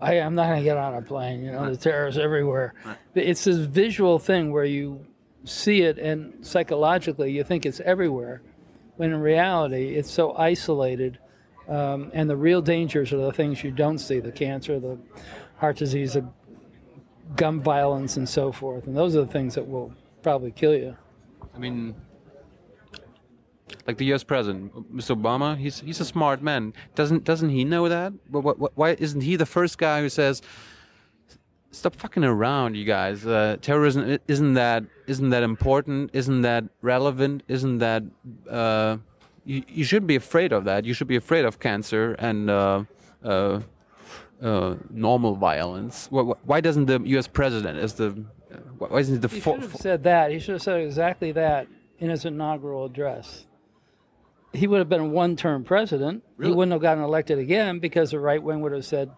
I, 0.00 0.20
I'm 0.20 0.34
not 0.34 0.46
going 0.46 0.58
to 0.58 0.64
get 0.64 0.76
on 0.76 0.94
a 0.94 1.02
plane. 1.02 1.44
You 1.44 1.52
know, 1.52 1.70
the 1.70 1.76
terrorists 1.76 2.20
everywhere. 2.20 2.74
It's 3.14 3.44
this 3.44 3.56
visual 3.56 4.18
thing 4.18 4.52
where 4.52 4.64
you 4.64 5.06
see 5.44 5.82
it 5.82 5.98
and 5.98 6.44
psychologically 6.46 7.32
you 7.32 7.44
think 7.44 7.66
it's 7.66 7.80
everywhere, 7.80 8.42
when 8.96 9.12
in 9.12 9.20
reality 9.20 9.96
it's 9.96 10.10
so 10.10 10.36
isolated. 10.36 11.18
Um, 11.66 12.10
and 12.12 12.28
the 12.28 12.36
real 12.36 12.60
dangers 12.60 13.12
are 13.12 13.16
the 13.16 13.32
things 13.32 13.64
you 13.64 13.70
don't 13.70 13.96
see: 13.98 14.20
the 14.20 14.32
cancer, 14.32 14.78
the 14.78 14.98
heart 15.56 15.76
disease, 15.76 16.16
gun 17.36 17.60
violence, 17.60 18.16
and 18.16 18.28
so 18.28 18.52
forth. 18.52 18.86
And 18.86 18.96
those 18.96 19.16
are 19.16 19.24
the 19.24 19.32
things 19.32 19.54
that 19.54 19.68
will 19.68 19.92
probably 20.22 20.50
kill 20.50 20.74
you. 20.74 20.96
I 21.54 21.58
mean, 21.58 21.94
like 23.86 23.98
the 23.98 24.06
U.S. 24.06 24.24
president, 24.24 24.72
Mr. 24.94 25.16
Obama, 25.16 25.56
he's 25.56 25.80
he's 25.80 26.00
a 26.00 26.04
smart 26.04 26.42
man. 26.42 26.72
Doesn't 26.94 27.24
doesn't 27.24 27.50
he 27.50 27.64
know 27.64 27.88
that? 27.88 28.12
But 28.30 28.40
what, 28.40 28.58
what, 28.58 28.72
why 28.74 28.96
isn't 28.98 29.20
he 29.20 29.36
the 29.36 29.46
first 29.46 29.78
guy 29.78 30.00
who 30.00 30.08
says, 30.08 30.42
"Stop 31.70 31.94
fucking 31.96 32.24
around, 32.24 32.76
you 32.76 32.84
guys. 32.84 33.26
Uh, 33.26 33.56
terrorism 33.60 34.18
isn't 34.26 34.54
that 34.54 34.84
isn't 35.06 35.30
that 35.30 35.42
important? 35.42 36.10
Isn't 36.12 36.42
that 36.42 36.64
relevant? 36.82 37.42
Isn't 37.48 37.78
that 37.78 38.02
uh, 38.50 38.98
you, 39.44 39.62
you 39.68 39.84
shouldn't 39.84 40.08
be 40.08 40.16
afraid 40.16 40.52
of 40.52 40.64
that. 40.64 40.84
You 40.84 40.94
should 40.94 41.08
be 41.08 41.16
afraid 41.16 41.44
of 41.44 41.60
cancer 41.60 42.14
and 42.18 42.50
uh, 42.50 42.84
uh, 44.42 44.74
normal 44.90 45.34
violence. 45.34 46.06
Why, 46.10 46.22
why 46.22 46.60
doesn't 46.60 46.86
the 46.86 47.00
U.S. 47.00 47.26
president, 47.26 47.78
as 47.78 47.94
the 47.94 48.10
why 48.78 48.98
isn't 48.98 49.14
he 49.14 49.20
the 49.20 49.28
He 49.28 49.40
should 49.40 49.60
have 49.60 49.76
said 49.76 50.02
that. 50.04 50.30
He 50.30 50.38
should 50.38 50.54
have 50.54 50.62
said 50.62 50.80
exactly 50.80 51.32
that 51.32 51.66
in 51.98 52.10
his 52.10 52.24
inaugural 52.24 52.84
address. 52.84 53.46
He 54.52 54.66
would 54.66 54.78
have 54.78 54.88
been 54.88 55.00
a 55.00 55.06
one-term 55.08 55.64
president. 55.64 56.22
Really? 56.36 56.52
He 56.52 56.56
wouldn't 56.56 56.72
have 56.72 56.82
gotten 56.82 57.02
elected 57.02 57.38
again 57.38 57.80
because 57.80 58.12
the 58.12 58.20
right 58.20 58.42
wing 58.42 58.60
would 58.60 58.72
have 58.72 58.84
said, 58.84 59.10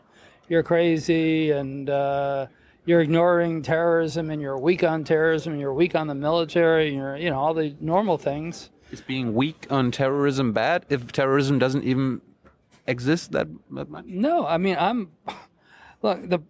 "You're 0.49 0.63
crazy 0.63 1.51
and 1.51 1.91
uh, 1.91 2.47
you're 2.87 3.01
ignoring 3.01 3.63
terrorism 3.63 4.31
and 4.31 4.41
you're 4.41 4.59
weak 4.59 4.83
on 4.83 5.05
terrorism 5.05 5.53
and 5.53 5.61
you're 5.61 5.75
weak 5.75 5.95
on 5.95 6.07
the 6.07 6.15
military 6.15 6.89
and 6.89 6.97
you're 6.97 7.17
you 7.17 7.31
know 7.31 7.39
all 7.39 7.55
the 7.55 7.75
normal 7.81 8.17
things." 8.17 8.71
Is 8.93 9.01
being 9.01 9.35
weak 9.35 9.67
on 9.69 9.91
terrorism 9.91 10.53
bad 10.53 10.87
if 10.89 11.11
terrorism 11.13 11.59
doesn't 11.59 11.83
even 11.85 12.23
exist 12.87 13.33
that, 13.33 13.49
much? 13.69 14.05
No, 14.07 14.47
I 14.47 14.59
mean 14.59 14.77
I'm. 14.79 15.11
Look, 16.03 16.29
the 16.29 16.41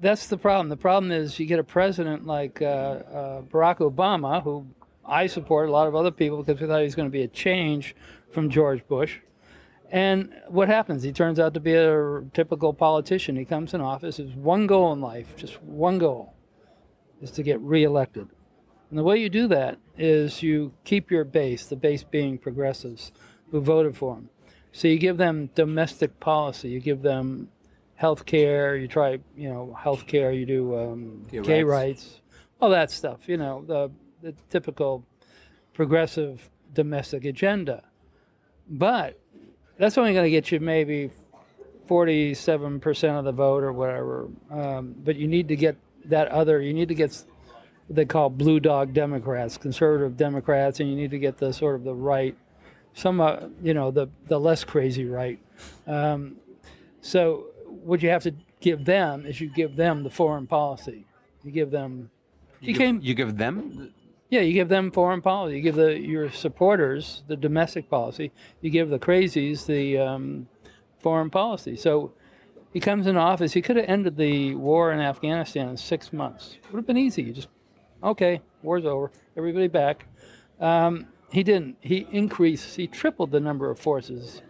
that's 0.00 0.26
the 0.26 0.36
problem. 0.36 0.68
The 0.68 0.76
problem 0.76 1.12
is 1.12 1.38
you 1.38 1.46
get 1.46 1.58
a 1.58 1.64
president 1.64 2.26
like 2.26 2.60
uh, 2.60 2.64
uh, 2.64 3.42
Barack 3.42 3.78
Obama, 3.78 4.42
who 4.42 4.66
I 5.04 5.26
support, 5.26 5.68
a 5.68 5.72
lot 5.72 5.86
of 5.86 5.94
other 5.94 6.10
people 6.10 6.42
because 6.42 6.60
we 6.60 6.66
thought 6.66 6.78
he 6.78 6.84
was 6.84 6.94
going 6.94 7.08
to 7.08 7.12
be 7.12 7.22
a 7.22 7.28
change 7.28 7.94
from 8.30 8.50
George 8.50 8.86
Bush. 8.86 9.20
And 9.90 10.34
what 10.48 10.68
happens? 10.68 11.02
He 11.02 11.12
turns 11.12 11.38
out 11.38 11.54
to 11.54 11.60
be 11.60 11.74
a 11.74 12.22
typical 12.34 12.74
politician. 12.74 13.36
He 13.36 13.44
comes 13.44 13.72
in 13.72 13.80
office. 13.80 14.16
His 14.16 14.32
one 14.34 14.66
goal 14.66 14.92
in 14.92 15.00
life, 15.00 15.36
just 15.36 15.62
one 15.62 15.98
goal, 15.98 16.34
is 17.22 17.30
to 17.32 17.42
get 17.42 17.60
reelected. 17.60 18.28
And 18.90 18.98
the 18.98 19.04
way 19.04 19.18
you 19.18 19.28
do 19.28 19.46
that 19.48 19.78
is 19.96 20.42
you 20.42 20.72
keep 20.84 21.10
your 21.10 21.24
base, 21.24 21.66
the 21.66 21.76
base 21.76 22.02
being 22.02 22.38
progressives 22.38 23.12
who 23.50 23.60
voted 23.60 23.96
for 23.96 24.16
him. 24.16 24.30
So 24.76 24.88
you 24.88 24.98
give 24.98 25.16
them 25.16 25.48
domestic 25.54 26.20
policy. 26.20 26.68
You 26.68 26.80
give 26.80 27.00
them 27.00 27.48
health 27.94 28.26
care. 28.26 28.76
You 28.76 28.86
try, 28.86 29.20
you 29.34 29.48
know, 29.48 29.72
health 29.72 30.06
care. 30.06 30.32
You 30.32 30.44
do 30.44 30.78
um, 30.78 31.26
Gay 31.30 31.64
rights. 31.64 31.64
rights, 31.64 32.20
all 32.60 32.68
that 32.68 32.90
stuff. 32.90 33.26
You 33.26 33.38
know, 33.38 33.64
the 33.66 33.90
the 34.20 34.34
typical 34.50 35.02
progressive 35.72 36.50
domestic 36.74 37.24
agenda. 37.24 37.84
But 38.68 39.18
that's 39.78 39.96
only 39.96 40.12
going 40.12 40.24
to 40.24 40.30
get 40.30 40.52
you 40.52 40.60
maybe 40.60 41.10
forty-seven 41.86 42.80
percent 42.80 43.16
of 43.16 43.24
the 43.24 43.32
vote 43.32 43.62
or 43.62 43.72
whatever. 43.72 44.28
Um, 44.50 44.94
but 44.98 45.16
you 45.16 45.26
need 45.26 45.48
to 45.48 45.56
get 45.56 45.78
that 46.04 46.28
other. 46.28 46.60
You 46.60 46.74
need 46.74 46.88
to 46.88 46.94
get 46.94 47.12
what 47.86 47.96
they 47.96 48.04
call 48.04 48.28
blue 48.28 48.60
dog 48.60 48.92
Democrats, 48.92 49.56
conservative 49.56 50.18
Democrats, 50.18 50.80
and 50.80 50.90
you 50.90 50.96
need 50.96 51.12
to 51.12 51.18
get 51.18 51.38
the 51.38 51.54
sort 51.54 51.76
of 51.76 51.84
the 51.84 51.94
right, 51.94 52.36
some 52.96 53.20
uh, 53.20 53.36
you 53.62 53.74
know 53.74 53.90
the 53.90 54.08
the 54.26 54.40
less 54.40 54.64
crazy 54.64 55.04
right. 55.04 55.38
Um, 55.86 56.36
so 57.02 57.46
what 57.66 58.02
you 58.02 58.08
have 58.08 58.22
to 58.24 58.34
give 58.60 58.84
them 58.84 59.26
is 59.26 59.40
you 59.40 59.48
give 59.54 59.76
them 59.76 60.02
the 60.02 60.10
foreign 60.10 60.46
policy. 60.46 61.04
You 61.44 61.52
give 61.52 61.70
them 61.70 62.10
You 62.60 62.74
came- 62.74 62.96
Give, 62.98 63.04
you 63.08 63.14
give 63.14 63.36
them. 63.36 63.92
Yeah, 64.30 64.40
you 64.40 64.54
give 64.54 64.68
them 64.68 64.90
foreign 64.90 65.22
policy. 65.22 65.56
You 65.56 65.62
give 65.62 65.76
the 65.76 65.96
your 66.00 66.30
supporters 66.32 67.22
the 67.28 67.36
domestic 67.36 67.88
policy. 67.88 68.32
You 68.60 68.70
give 68.70 68.88
the 68.90 68.98
crazies 68.98 69.66
the 69.66 69.98
um, 69.98 70.48
foreign 70.98 71.30
policy. 71.30 71.76
So 71.76 72.12
he 72.72 72.80
comes 72.80 73.06
into 73.06 73.20
office. 73.20 73.52
He 73.52 73.62
could 73.62 73.76
have 73.76 73.88
ended 73.88 74.16
the 74.16 74.54
war 74.56 74.90
in 74.92 74.98
Afghanistan 75.00 75.68
in 75.68 75.76
six 75.76 76.12
months. 76.12 76.56
Would 76.72 76.78
have 76.78 76.86
been 76.86 76.96
easy. 76.96 77.22
You 77.22 77.32
just 77.34 77.48
okay, 78.02 78.40
war's 78.62 78.84
over. 78.84 79.12
Everybody 79.36 79.68
back. 79.68 80.06
Um, 80.60 81.06
he 81.30 81.42
didn't. 81.42 81.76
He 81.80 82.06
increased. 82.10 82.76
He 82.76 82.86
tripled 82.86 83.30
the 83.30 83.40
number 83.40 83.70
of 83.70 83.78
forces 83.78 84.42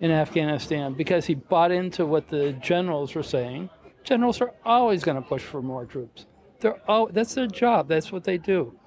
in 0.00 0.10
Afghanistan 0.10 0.94
because 0.94 1.26
he 1.26 1.34
bought 1.34 1.70
into 1.70 2.04
what 2.04 2.28
the 2.28 2.52
generals 2.54 3.14
were 3.14 3.22
saying. 3.22 3.70
Generals 4.04 4.40
are 4.40 4.52
always 4.64 5.02
going 5.02 5.20
to 5.20 5.26
push 5.26 5.42
for 5.42 5.62
more 5.62 5.84
troops. 5.84 6.26
They're 6.60 6.80
all, 6.88 7.06
that's 7.06 7.34
their 7.34 7.46
job. 7.46 7.88
That's 7.88 8.12
what 8.12 8.24
they 8.24 8.38
do 8.38 8.78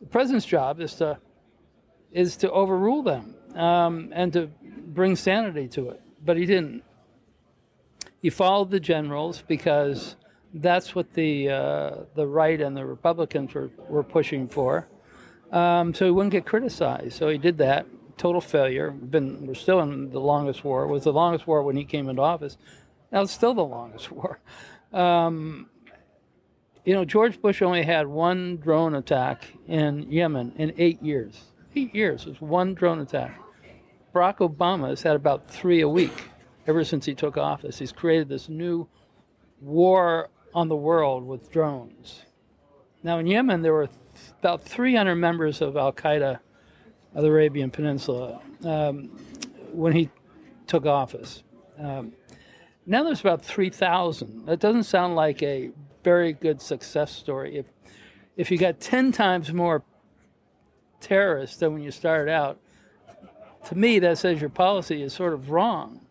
the 0.00 0.06
president's 0.06 0.46
job 0.46 0.80
is 0.80 0.94
to 0.94 1.18
is 2.12 2.36
to 2.36 2.50
overrule 2.50 3.02
them 3.02 3.34
um, 3.54 4.10
and 4.14 4.32
to 4.32 4.50
bring 4.86 5.16
sanity 5.16 5.68
to 5.68 5.90
it. 5.90 6.00
But 6.24 6.36
he 6.36 6.46
didn't. 6.46 6.82
He 8.22 8.30
followed 8.30 8.70
the 8.70 8.80
generals 8.80 9.42
because 9.46 10.16
that's 10.54 10.94
what 10.94 11.12
the 11.14 11.50
uh, 11.50 11.90
the 12.14 12.26
right 12.26 12.60
and 12.60 12.76
the 12.76 12.84
Republicans 12.84 13.54
were, 13.54 13.70
were 13.88 14.02
pushing 14.02 14.48
for. 14.48 14.88
Um, 15.52 15.94
so 15.94 16.04
he 16.04 16.10
wouldn't 16.10 16.32
get 16.32 16.44
criticized. 16.44 17.14
So 17.14 17.28
he 17.28 17.38
did 17.38 17.58
that. 17.58 17.86
Total 18.16 18.40
failure. 18.40 18.90
Been 18.90 19.46
we're 19.46 19.54
still 19.54 19.80
in 19.80 20.10
the 20.10 20.20
longest 20.20 20.64
war. 20.64 20.84
It 20.84 20.88
was 20.88 21.04
the 21.04 21.12
longest 21.12 21.46
war 21.46 21.62
when 21.62 21.76
he 21.76 21.84
came 21.84 22.08
into 22.08 22.22
office. 22.22 22.56
Now 23.12 23.22
it's 23.22 23.32
still 23.32 23.54
the 23.54 23.64
longest 23.64 24.10
war. 24.12 24.40
Um, 24.92 25.68
you 26.84 26.94
know, 26.94 27.04
George 27.04 27.40
Bush 27.42 27.62
only 27.62 27.82
had 27.82 28.06
one 28.06 28.56
drone 28.56 28.94
attack 28.94 29.52
in 29.66 30.10
Yemen 30.10 30.52
in 30.56 30.72
eight 30.78 31.02
years. 31.02 31.42
Eight 31.74 31.94
years 31.94 32.24
was 32.26 32.40
one 32.40 32.74
drone 32.74 33.00
attack. 33.00 33.38
Barack 34.14 34.38
Obama 34.38 34.88
has 34.88 35.02
had 35.02 35.16
about 35.16 35.46
three 35.50 35.82
a 35.82 35.88
week 35.88 36.30
ever 36.66 36.84
since 36.84 37.04
he 37.04 37.14
took 37.14 37.36
office. 37.36 37.78
He's 37.78 37.92
created 37.92 38.28
this 38.28 38.48
new 38.48 38.88
war 39.60 40.30
on 40.54 40.68
the 40.68 40.76
world 40.76 41.26
with 41.26 41.50
drones. 41.50 42.22
Now, 43.02 43.18
in 43.18 43.26
Yemen, 43.26 43.62
there 43.62 43.74
were 43.74 43.88
about 44.40 44.62
300 44.62 45.14
members 45.16 45.60
of 45.60 45.76
Al 45.76 45.92
Qaeda 45.92 46.38
of 47.14 47.22
the 47.22 47.28
Arabian 47.28 47.70
Peninsula 47.70 48.40
um, 48.64 49.10
when 49.72 49.92
he 49.92 50.10
took 50.66 50.86
office. 50.86 51.42
Um, 51.78 52.12
now 52.86 53.02
there's 53.02 53.20
about 53.20 53.44
3,000. 53.44 54.46
That 54.46 54.60
doesn't 54.60 54.84
sound 54.84 55.16
like 55.16 55.42
a 55.42 55.70
very 56.04 56.32
good 56.32 56.60
success 56.60 57.10
story. 57.12 57.56
If 57.58 57.66
if 58.36 58.50
you 58.50 58.58
got 58.58 58.80
10 58.80 59.12
times 59.12 59.50
more 59.52 59.82
terrorists 61.00 61.56
than 61.56 61.72
when 61.72 61.82
you 61.82 61.90
started 61.90 62.30
out, 62.30 62.58
to 63.64 63.74
me 63.74 63.98
that 63.98 64.18
says 64.18 64.40
your 64.40 64.50
policy 64.50 65.02
is 65.02 65.14
sort 65.14 65.32
of 65.32 65.50
wrong. 65.50 66.02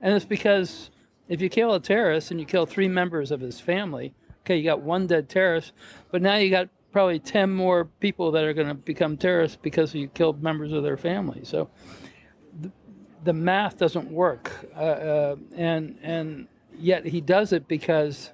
And 0.00 0.14
it's 0.14 0.24
because 0.24 0.90
if 1.28 1.40
you 1.40 1.48
kill 1.48 1.74
a 1.74 1.80
terrorist 1.80 2.30
and 2.30 2.38
you 2.38 2.46
kill 2.46 2.66
three 2.66 2.88
members 2.88 3.30
of 3.30 3.40
his 3.40 3.60
family, 3.60 4.14
okay, 4.40 4.56
you 4.56 4.64
got 4.64 4.80
one 4.80 5.06
dead 5.06 5.28
terrorist, 5.28 5.72
but 6.10 6.22
now 6.22 6.36
you 6.36 6.50
got 6.50 6.68
probably 6.92 7.18
10 7.18 7.50
more 7.50 7.86
people 7.86 8.30
that 8.32 8.44
are 8.44 8.52
going 8.52 8.68
to 8.68 8.74
become 8.74 9.16
terrorists 9.16 9.58
because 9.60 9.94
you 9.94 10.08
killed 10.08 10.42
members 10.42 10.72
of 10.72 10.82
their 10.82 10.96
family. 10.96 11.40
So 11.44 11.70
the, 12.60 12.70
the 13.24 13.32
math 13.32 13.78
doesn't 13.78 14.10
work. 14.10 14.52
Uh, 14.76 14.80
uh, 14.80 15.36
and, 15.56 15.98
and 16.02 16.48
yet 16.78 17.06
he 17.06 17.20
does 17.20 17.52
it 17.52 17.66
because 17.66 18.30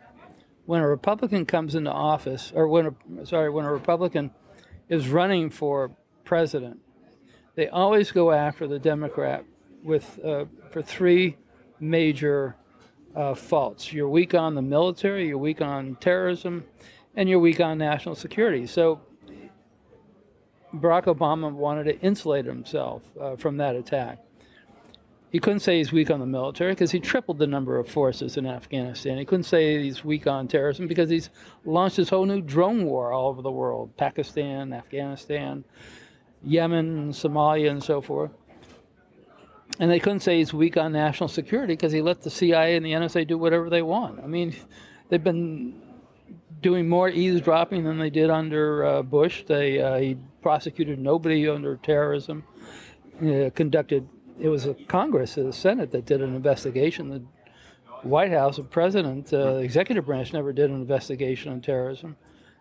when 0.66 0.82
a 0.82 0.88
Republican 0.88 1.46
comes 1.46 1.74
into 1.74 1.90
office, 1.90 2.52
or 2.54 2.68
when 2.68 2.86
a, 2.86 3.26
sorry, 3.26 3.48
when 3.48 3.64
a 3.64 3.72
Republican 3.72 4.32
is 4.88 5.08
running 5.08 5.50
for 5.50 5.92
president, 6.24 6.80
they 7.54 7.68
always 7.68 8.12
go 8.12 8.32
after 8.32 8.66
the 8.66 8.78
Democrat 8.78 9.44
with 9.82 10.18
uh, 10.24 10.44
for 10.70 10.82
three 10.82 11.36
major 11.80 12.56
uh, 13.14 13.34
faults. 13.34 13.92
You're 13.92 14.08
weak 14.08 14.34
on 14.34 14.54
the 14.54 14.62
military, 14.62 15.28
you're 15.28 15.38
weak 15.38 15.60
on 15.60 15.96
terrorism, 15.96 16.64
and 17.18 17.28
you're 17.28 17.40
weak 17.40 17.58
on 17.58 17.78
national 17.78 18.14
security. 18.14 18.64
So 18.64 19.00
Barack 20.72 21.06
Obama 21.06 21.52
wanted 21.52 21.84
to 21.84 21.98
insulate 21.98 22.44
himself 22.44 23.02
uh, 23.20 23.34
from 23.34 23.56
that 23.56 23.74
attack. 23.74 24.20
He 25.30 25.40
couldn't 25.40 25.60
say 25.60 25.78
he's 25.78 25.90
weak 25.90 26.12
on 26.12 26.20
the 26.20 26.26
military 26.26 26.72
because 26.72 26.92
he 26.92 27.00
tripled 27.00 27.40
the 27.40 27.48
number 27.48 27.76
of 27.76 27.88
forces 27.88 28.36
in 28.36 28.46
Afghanistan. 28.46 29.18
He 29.18 29.24
couldn't 29.24 29.44
say 29.44 29.82
he's 29.82 30.04
weak 30.04 30.28
on 30.28 30.46
terrorism 30.46 30.86
because 30.86 31.10
he's 31.10 31.28
launched 31.64 31.96
this 31.96 32.08
whole 32.08 32.24
new 32.24 32.40
drone 32.40 32.84
war 32.84 33.12
all 33.12 33.30
over 33.30 33.42
the 33.42 33.50
world 33.50 33.96
Pakistan, 33.96 34.72
Afghanistan, 34.72 35.64
Yemen, 36.44 37.10
Somalia, 37.10 37.72
and 37.72 37.82
so 37.82 38.00
forth. 38.00 38.30
And 39.80 39.90
they 39.90 39.98
couldn't 39.98 40.20
say 40.20 40.38
he's 40.38 40.54
weak 40.54 40.76
on 40.76 40.92
national 40.92 41.28
security 41.28 41.72
because 41.72 41.90
he 41.90 42.00
let 42.00 42.22
the 42.22 42.30
CIA 42.30 42.76
and 42.76 42.86
the 42.86 42.92
NSA 42.92 43.26
do 43.26 43.36
whatever 43.36 43.68
they 43.68 43.82
want. 43.82 44.20
I 44.20 44.28
mean, 44.28 44.54
they've 45.08 45.22
been 45.22 45.87
doing 46.60 46.88
more 46.88 47.08
eavesdropping 47.08 47.84
than 47.84 47.98
they 47.98 48.10
did 48.10 48.30
under 48.30 48.84
uh, 48.84 49.02
Bush. 49.02 49.44
They 49.46 49.80
uh, 49.80 49.98
he 49.98 50.16
prosecuted 50.42 50.98
nobody 50.98 51.48
under 51.48 51.76
terrorism. 51.76 52.44
Uh, 53.20 53.50
conducted 53.54 54.08
it 54.40 54.48
was 54.48 54.66
a 54.66 54.74
Congress, 54.74 55.34
the 55.34 55.52
Senate 55.52 55.90
that 55.90 56.06
did 56.06 56.22
an 56.22 56.34
investigation. 56.34 57.08
The 57.08 57.22
White 58.02 58.30
House, 58.30 58.56
the 58.56 58.62
President, 58.62 59.32
uh, 59.32 59.54
the 59.54 59.58
executive 59.58 60.06
branch 60.06 60.32
never 60.32 60.52
did 60.52 60.70
an 60.70 60.76
investigation 60.76 61.50
on 61.50 61.60
terrorism. 61.60 62.16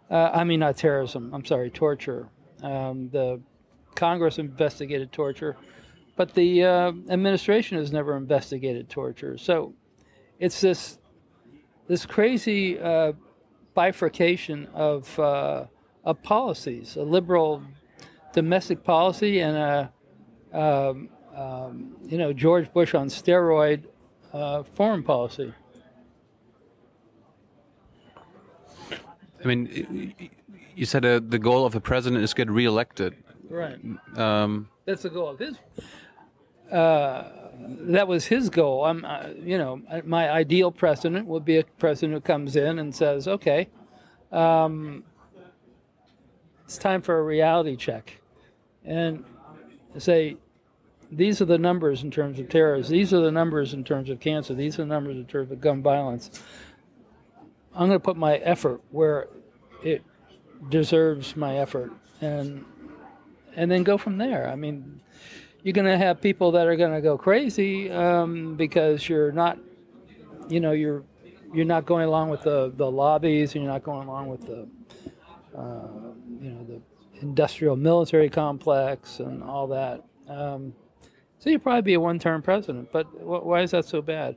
Uh, 0.10 0.32
I 0.34 0.44
mean, 0.44 0.62
not 0.62 0.78
terrorism. 0.78 1.34
I'm 1.34 1.46
sorry, 1.46 1.70
torture. 1.70 2.30
Um, 2.64 3.10
the 3.10 3.40
Congress 3.96 4.40
investigated 4.40 5.12
torture, 5.12 5.58
but 6.16 6.34
the 6.34 6.64
uh, 6.64 6.92
administration 7.10 7.78
has 7.78 7.92
never 7.92 8.18
investigated 8.18 8.90
torture. 8.90 9.38
So 9.38 9.74
it's 10.40 10.62
this 10.62 10.98
this 11.88 12.06
crazy 12.06 12.80
bifurcation 13.78 14.68
of 14.74 15.20
uh, 15.20 15.66
of 16.04 16.24
policies: 16.24 16.96
a 16.96 17.04
liberal 17.04 17.62
domestic 18.34 18.84
policy 18.84 19.40
and 19.40 19.56
a 19.56 19.92
um, 20.52 21.10
um, 21.36 21.96
you 22.12 22.18
know 22.18 22.34
George 22.34 22.74
Bush 22.74 22.96
on 22.96 23.08
steroid 23.08 23.84
uh, 24.34 24.64
foreign 24.64 25.04
policy. 25.04 25.54
I 29.44 29.48
mean, 29.48 30.16
you 30.76 30.86
said 30.88 31.06
uh, 31.06 31.20
the 31.24 31.38
goal 31.38 31.64
of 31.64 31.76
a 31.76 31.80
president 31.80 32.24
is 32.24 32.34
get 32.34 32.50
reelected. 32.50 33.14
Right. 33.48 33.80
Um, 34.16 34.70
That's 34.86 35.04
the 35.04 35.12
goal 35.12 35.30
of 35.30 35.38
his. 35.38 35.56
Uh, 36.72 37.30
that 37.60 38.08
was 38.08 38.26
his 38.26 38.50
goal. 38.50 38.86
I'm, 38.86 39.04
uh, 39.06 39.30
you 39.44 39.58
know, 39.58 39.82
my 40.06 40.30
ideal 40.30 40.72
president 40.72 41.28
would 41.28 41.46
be 41.46 41.58
a 41.58 41.64
president 41.64 42.14
who 42.14 42.22
comes 42.22 42.56
in 42.56 42.80
and 42.80 42.94
says, 42.94 43.28
"Okay, 43.28 43.68
um, 44.32 45.04
it's 46.66 46.78
time 46.78 47.02
for 47.02 47.18
a 47.20 47.24
reality 47.24 47.76
check," 47.76 48.22
and 48.86 49.24
say, 49.98 50.38
"These 51.12 51.42
are 51.42 51.46
the 51.46 51.58
numbers 51.58 52.04
in 52.04 52.12
terms 52.12 52.40
of 52.40 52.50
terrorists. 52.50 52.92
These 52.92 53.14
are 53.14 53.22
the 53.22 53.32
numbers 53.32 53.74
in 53.74 53.84
terms 53.84 54.10
of 54.10 54.20
cancer. 54.20 54.54
These 54.54 54.76
are 54.80 54.84
the 54.84 54.94
numbers 54.94 55.18
in 55.18 55.26
terms 55.26 55.52
of 55.52 55.62
gun 55.62 55.82
violence. 55.82 56.44
I'm 57.74 57.88
going 57.88 58.00
to 58.00 58.04
put 58.04 58.18
my 58.18 58.38
effort 58.38 58.82
where 58.92 59.28
it 59.84 60.04
deserves 60.70 61.36
my 61.36 61.58
effort, 61.58 61.92
and 62.22 62.66
and 63.56 63.72
then 63.72 63.84
go 63.84 63.98
from 63.98 64.18
there. 64.18 64.48
I 64.48 64.56
mean." 64.56 65.02
You're 65.64 65.74
going 65.74 65.88
to 65.88 65.98
have 65.98 66.22
people 66.22 66.52
that 66.52 66.68
are 66.68 66.76
going 66.76 66.94
to 66.94 67.02
go 67.02 67.18
crazy 67.18 67.92
um, 67.92 68.56
because 68.56 69.10
you're 69.10 69.32
not, 69.32 69.58
you 70.48 70.60
know, 70.60 70.72
you're 70.72 71.04
you're 71.54 71.66
not 71.66 71.86
going 71.86 72.06
along 72.06 72.30
with 72.30 72.44
the, 72.44 72.74
the 72.76 72.90
lobbies 72.90 73.56
and 73.56 73.64
you're 73.64 73.72
not 73.72 73.84
going 73.84 74.08
along 74.08 74.28
with 74.28 74.46
the, 74.46 74.68
uh, 75.58 75.88
you 76.42 76.52
know, 76.52 76.64
the 76.66 76.82
industrial 77.22 77.76
military 77.76 78.30
complex 78.30 79.20
and 79.20 79.42
all 79.42 79.68
that. 79.68 80.04
Um, 80.28 80.74
so 81.40 81.50
you'd 81.50 81.64
probably 81.64 81.84
be 81.84 81.94
a 81.94 82.00
one-term 82.00 82.42
president. 82.42 82.92
But 82.92 83.06
wh- 83.06 83.46
why 83.46 83.62
is 83.62 83.72
that 83.72 83.86
so 83.86 84.02
bad? 84.02 84.36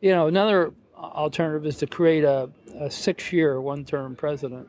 You 0.00 0.12
know, 0.12 0.28
another 0.28 0.72
alternative 0.96 1.66
is 1.66 1.76
to 1.78 1.88
create 1.88 2.22
a, 2.22 2.48
a 2.78 2.88
six-year 2.88 3.60
one-term 3.60 4.14
president. 4.14 4.68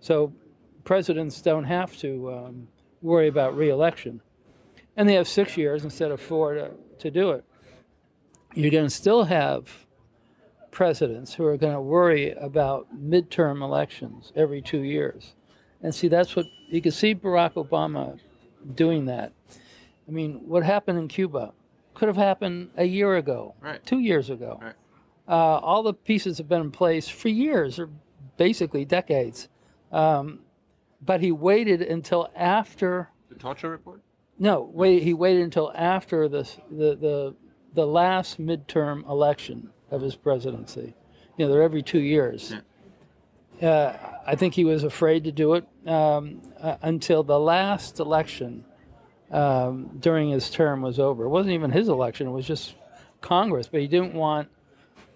So 0.00 0.32
presidents 0.84 1.42
don't 1.42 1.64
have 1.64 1.94
to 1.98 2.32
um, 2.32 2.68
worry 3.02 3.28
about 3.28 3.54
reelection 3.56 4.22
and 4.96 5.08
they 5.08 5.14
have 5.14 5.28
six 5.28 5.56
years 5.56 5.84
instead 5.84 6.10
of 6.10 6.20
four 6.20 6.54
to, 6.54 6.70
to 6.98 7.10
do 7.10 7.30
it. 7.30 7.44
You're 8.54 8.70
going 8.70 8.84
to 8.86 8.90
still 8.90 9.24
have 9.24 9.68
presidents 10.70 11.34
who 11.34 11.44
are 11.44 11.56
going 11.56 11.74
to 11.74 11.80
worry 11.80 12.32
about 12.32 12.86
midterm 12.98 13.62
elections 13.62 14.32
every 14.34 14.60
two 14.62 14.80
years. 14.80 15.34
And 15.82 15.94
see, 15.94 16.08
that's 16.08 16.34
what 16.36 16.46
you 16.68 16.80
can 16.80 16.92
see 16.92 17.14
Barack 17.14 17.54
Obama 17.54 18.18
doing 18.74 19.06
that. 19.06 19.32
I 20.08 20.10
mean, 20.10 20.40
what 20.46 20.62
happened 20.62 20.98
in 20.98 21.08
Cuba 21.08 21.52
could 21.94 22.08
have 22.08 22.16
happened 22.16 22.70
a 22.76 22.84
year 22.84 23.16
ago, 23.16 23.54
Right. 23.60 23.84
two 23.84 24.00
years 24.00 24.30
ago. 24.30 24.58
Right. 24.62 24.74
Uh, 25.28 25.58
all 25.58 25.82
the 25.82 25.94
pieces 25.94 26.38
have 26.38 26.48
been 26.48 26.60
in 26.60 26.70
place 26.70 27.08
for 27.08 27.28
years, 27.28 27.78
or 27.78 27.90
basically 28.36 28.84
decades. 28.84 29.48
Um, 29.90 30.40
but 31.04 31.20
he 31.20 31.32
waited 31.32 31.82
until 31.82 32.30
after. 32.36 33.10
The 33.28 33.34
torture 33.36 33.70
report. 33.70 34.02
No, 34.38 34.70
wait. 34.72 35.02
He 35.02 35.14
waited 35.14 35.42
until 35.42 35.72
after 35.74 36.28
the 36.28 36.48
the 36.70 36.96
the, 36.96 37.34
the 37.74 37.86
last 37.86 38.40
midterm 38.40 39.08
election 39.08 39.70
of 39.90 40.02
his 40.02 40.16
presidency. 40.16 40.94
You 41.36 41.46
know, 41.46 41.52
they're 41.52 41.62
every 41.62 41.82
two 41.82 42.00
years. 42.00 42.52
Yeah. 43.60 43.68
Uh, 43.68 43.98
I 44.26 44.34
think 44.34 44.54
he 44.54 44.64
was 44.64 44.84
afraid 44.84 45.24
to 45.24 45.32
do 45.32 45.54
it 45.54 45.66
um, 45.86 46.42
uh, 46.60 46.76
until 46.82 47.22
the 47.22 47.38
last 47.38 48.00
election 48.00 48.66
um, 49.30 49.96
during 49.98 50.30
his 50.30 50.50
term 50.50 50.82
was 50.82 50.98
over. 50.98 51.24
It 51.24 51.28
wasn't 51.30 51.54
even 51.54 51.70
his 51.70 51.88
election; 51.88 52.26
it 52.26 52.32
was 52.32 52.46
just 52.46 52.74
Congress. 53.22 53.68
But 53.68 53.80
he 53.80 53.88
didn't 53.88 54.12
want 54.12 54.48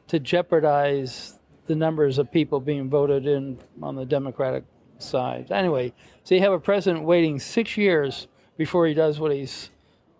to 0.08 0.18
jeopardize 0.18 1.38
the 1.66 1.74
numbers 1.76 2.18
of 2.18 2.32
people 2.32 2.60
being 2.60 2.88
voted 2.88 3.26
in 3.26 3.58
on 3.82 3.94
the 3.94 4.06
Democratic 4.06 4.64
side. 4.98 5.52
Anyway, 5.52 5.92
so 6.24 6.34
you 6.34 6.40
have 6.40 6.52
a 6.52 6.58
president 6.58 7.04
waiting 7.04 7.38
six 7.38 7.76
years 7.76 8.26
before 8.60 8.86
he 8.86 8.92
does 8.92 9.18
what 9.18 9.32
he's 9.32 9.70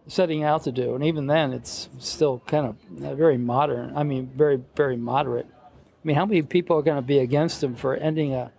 setting 0.09 0.43
out 0.43 0.65
to 0.65 0.73
do, 0.73 0.95
and 0.95 1.05
even 1.05 1.27
then, 1.27 1.53
it's 1.53 1.91
still 1.99 2.43
kind 2.47 2.65
of 2.65 2.77
very 3.19 3.37
modern. 3.37 3.95
I 3.95 4.03
mean, 4.03 4.31
very 4.35 4.59
very 4.75 4.97
moderate. 4.97 5.47
I 5.47 6.03
mean, 6.05 6.17
how 6.17 6.25
many 6.25 6.41
people 6.41 6.79
are 6.79 6.83
going 6.83 6.97
to 6.97 7.07
be 7.07 7.19
against 7.19 7.63
him 7.63 7.75
for 7.75 7.97
ending 7.97 8.33
a 8.33 8.51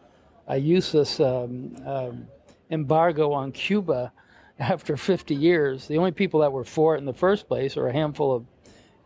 a 0.48 0.58
useless 0.58 1.20
um, 1.20 1.76
um, 1.84 2.28
embargo 2.70 3.32
on 3.32 3.52
Cuba 3.52 4.12
after 4.60 4.96
50 4.96 5.34
years? 5.34 5.88
The 5.88 5.98
only 5.98 6.12
people 6.12 6.42
that 6.42 6.52
were 6.52 6.64
for 6.64 6.94
it 6.94 7.00
in 7.00 7.06
the 7.06 7.20
first 7.26 7.48
place 7.48 7.76
are 7.76 7.88
a 7.88 7.92
handful 7.92 8.36
of 8.36 8.46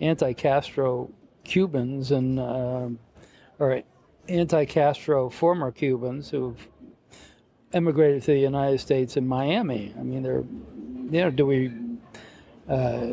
anti-Castro 0.01 1.09
Cubans 1.45 2.11
and 2.11 2.38
um, 2.38 2.99
or 3.59 3.81
anti-Castro 4.27 5.29
former 5.29 5.71
Cubans 5.71 6.31
who've 6.31 6.67
emigrated 7.73 8.21
to 8.23 8.32
the 8.32 8.39
United 8.39 8.80
States 8.80 9.17
in 9.17 9.28
Miami. 9.28 9.93
I 9.99 10.04
mean, 10.04 10.23
they're 10.23 10.43
you 11.12 11.21
know, 11.21 11.30
do 11.30 11.45
we 11.45 11.71
uh, 12.69 13.08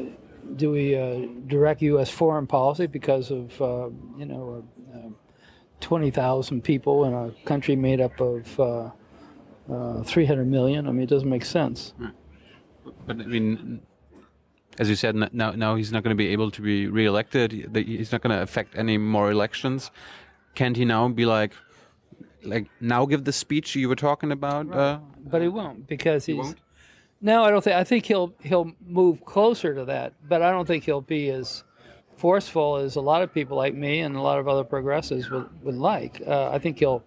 do 0.57 0.71
we 0.71 0.97
uh, 0.97 1.27
direct 1.47 1.83
U.S. 1.83 2.11
foreign 2.11 2.47
policy 2.47 2.87
because 2.87 3.31
of 3.31 3.61
uh, 3.61 3.89
you 4.17 4.27
know 4.27 4.65
uh, 4.95 5.09
twenty 5.81 6.11
thousand 6.11 6.63
people 6.63 7.05
in 7.05 7.13
a 7.13 7.33
country 7.45 7.77
made 7.77 8.01
up 8.01 8.19
of 8.21 8.61
uh, 8.61 8.91
uh, 9.71 10.03
three 10.05 10.27
hundred 10.27 10.47
million? 10.49 10.87
I 10.89 10.93
mean, 10.93 11.03
it 11.03 11.09
doesn't 11.11 11.29
make 11.29 11.45
sense. 11.45 11.93
But 13.07 13.21
I 13.21 13.25
mean, 13.25 13.83
as 14.79 14.89
you 14.89 14.97
said, 14.97 15.15
now 15.33 15.51
now 15.53 15.75
he's 15.77 15.93
not 15.93 16.03
going 16.03 16.17
to 16.17 16.19
be 16.25 16.29
able 16.29 16.51
to 16.51 16.63
be 16.63 16.87
reelected. 16.87 17.53
He- 17.53 17.97
He's 17.99 18.11
not 18.13 18.23
going 18.23 18.35
to 18.37 18.43
affect 18.43 18.75
any 18.77 18.97
more 18.99 19.31
elections. 19.31 19.91
Can't 20.55 20.77
he 20.77 20.85
now 20.85 21.09
be 21.09 21.25
like, 21.27 21.53
like 22.45 22.67
now 22.81 23.07
give 23.07 23.25
the 23.25 23.33
speech 23.33 23.75
you 23.75 23.89
were 23.89 23.97
talking 23.97 24.33
about? 24.33 24.73
Uh, 24.73 24.99
But 25.25 25.43
he 25.43 25.49
won't 25.49 25.87
because 25.87 26.27
he's. 26.27 26.37
won't? 26.37 26.59
No, 27.21 27.45
I 27.45 27.51
don't 27.51 27.63
think. 27.63 27.77
I 27.77 27.85
think 27.85 28.07
he'll 28.07 28.35
he'll 28.43 28.73
move 28.87 29.25
closer 29.25 29.75
to 29.75 29.85
that, 29.85 30.15
but 30.29 30.43
I 30.43 30.51
don't 30.51 30.67
think 30.67 30.85
he'll 30.85 31.01
be 31.01 31.31
as 31.31 31.63
forceful 32.17 32.77
as 32.77 32.97
a 32.97 33.01
lot 33.01 33.23
of 33.23 33.33
people 33.33 33.57
like 33.57 33.75
me 33.75 34.01
and 34.01 34.17
a 34.17 34.21
lot 34.21 34.39
of 34.39 34.47
other 34.49 34.65
progressives 34.65 35.31
would, 35.31 35.49
would 35.65 35.75
like. 35.77 36.23
Uh, 36.27 36.51
I 36.51 36.59
think 36.59 36.79
he'll 36.79 37.03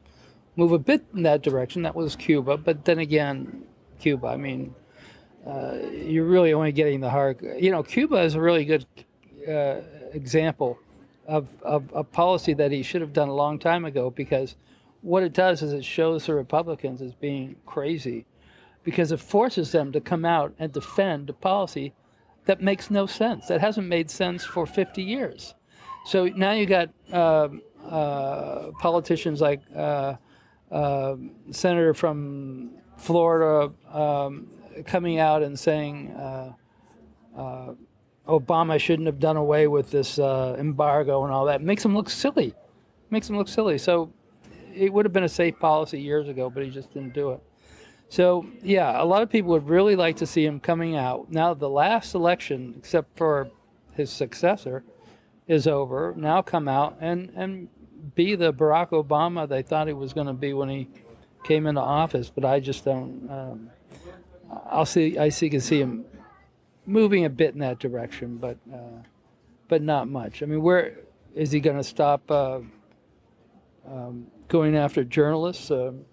move 0.55 0.71
a 0.71 0.79
bit 0.79 1.05
in 1.13 1.23
that 1.23 1.41
direction. 1.41 1.83
That 1.83 1.95
was 1.95 2.15
Cuba, 2.15 2.57
but 2.57 2.85
then 2.85 2.99
again, 2.99 3.63
Cuba. 3.99 4.27
I 4.27 4.37
mean, 4.37 4.73
uh, 5.45 5.77
you're 5.91 6.25
really 6.25 6.53
only 6.53 6.71
getting 6.71 7.01
the 7.01 7.09
hard. 7.09 7.41
You 7.59 7.71
know, 7.71 7.83
Cuba 7.83 8.17
is 8.21 8.35
a 8.35 8.41
really 8.41 8.65
good 8.65 8.85
uh, 9.47 9.81
example 10.13 10.79
of, 11.27 11.49
of 11.61 11.83
a 11.93 12.03
policy 12.03 12.53
that 12.53 12.71
he 12.71 12.83
should 12.83 13.01
have 13.01 13.13
done 13.13 13.29
a 13.29 13.33
long 13.33 13.59
time 13.59 13.85
ago 13.85 14.09
because 14.09 14.55
what 15.05 15.21
it 15.21 15.33
does 15.33 15.61
is 15.61 15.71
it 15.71 15.85
shows 15.85 16.25
the 16.25 16.33
Republicans 16.33 17.01
as 17.01 17.13
being 17.13 17.55
crazy 17.65 18.25
because 18.83 19.11
it 19.11 19.19
forces 19.19 19.71
them 19.71 19.91
to 19.91 20.01
come 20.01 20.25
out 20.25 20.53
and 20.57 20.71
defend 20.71 21.29
a 21.29 21.33
policy 21.33 21.93
that 22.45 22.61
makes 22.61 22.89
no 22.89 23.05
sense, 23.05 23.47
that 23.47 23.61
hasn't 23.61 23.87
made 23.87 24.09
sense 24.09 24.43
for 24.43 24.65
50 24.65 25.03
years. 25.03 25.53
So 26.05 26.25
now 26.25 26.53
you 26.53 26.65
got 26.65 26.89
um 27.11 27.61
uh, 27.89 28.71
politicians 28.79 29.41
like 29.41 29.61
uh, 29.75 30.15
uh, 30.71 31.15
Senator 31.51 31.93
from 31.93 32.71
Florida 32.97 33.71
um, 33.91 34.47
coming 34.85 35.19
out 35.19 35.43
and 35.43 35.57
saying 35.57 36.09
uh, 36.11 36.53
uh, 37.37 37.73
Obama 38.27 38.79
shouldn't 38.79 39.05
have 39.05 39.19
done 39.19 39.37
away 39.37 39.67
with 39.67 39.91
this 39.91 40.17
uh, 40.17 40.55
embargo 40.57 41.23
and 41.25 41.31
all 41.31 41.45
that. 41.45 41.61
It 41.61 41.63
makes 41.63 41.85
him 41.85 41.95
look 41.95 42.09
silly. 42.09 42.55
makes 43.11 43.29
him 43.29 43.37
look 43.37 43.47
silly. 43.47 43.77
So 43.77 44.11
it 44.75 44.91
would 44.91 45.05
have 45.05 45.13
been 45.13 45.23
a 45.23 45.29
safe 45.29 45.57
policy 45.59 45.99
years 45.99 46.27
ago, 46.27 46.49
but 46.49 46.63
he 46.63 46.69
just 46.69 46.93
didn't 46.93 47.13
do 47.13 47.31
it. 47.31 47.41
So 48.09 48.45
yeah, 48.61 49.01
a 49.01 49.05
lot 49.05 49.21
of 49.21 49.29
people 49.29 49.51
would 49.51 49.67
really 49.67 49.95
like 49.95 50.17
to 50.17 50.27
see 50.27 50.45
him 50.45 50.59
coming 50.59 50.95
out. 50.95 51.31
Now 51.31 51.53
the 51.53 51.69
last 51.69 52.13
election, 52.13 52.75
except 52.77 53.17
for 53.17 53.49
his 53.93 54.11
successor, 54.11 54.83
is 55.47 55.67
over. 55.67 56.13
Now 56.15 56.41
come 56.41 56.67
out 56.67 56.97
and 56.99 57.31
and 57.35 57.67
be 58.13 58.35
the 58.35 58.53
Barack 58.53 58.89
Obama 58.89 59.47
they 59.47 59.63
thought 59.63 59.87
he 59.87 59.93
was 59.93 60.13
going 60.13 60.27
to 60.27 60.33
be 60.33 60.53
when 60.53 60.69
he 60.69 60.87
came 61.43 61.65
into 61.65 61.81
office. 61.81 62.31
But 62.33 62.45
I 62.45 62.59
just 62.59 62.85
don't. 62.85 63.27
Um, 63.29 63.69
I'll 64.67 64.85
see. 64.85 65.17
I 65.17 65.29
see. 65.29 65.49
Can 65.49 65.61
see 65.61 65.79
him 65.79 66.05
moving 66.85 67.25
a 67.25 67.29
bit 67.29 67.53
in 67.53 67.59
that 67.59 67.79
direction, 67.79 68.37
but 68.37 68.57
uh, 68.71 69.01
but 69.67 69.81
not 69.81 70.07
much. 70.07 70.43
I 70.43 70.45
mean, 70.45 70.61
where 70.61 70.99
is 71.33 71.51
he 71.51 71.59
going 71.59 71.77
to 71.77 71.83
stop 71.83 72.29
uh, 72.29 72.59
um, 73.87 74.27
going 74.47 74.75
after 74.75 75.03
journalists? 75.03 75.69
Um 75.71 76.05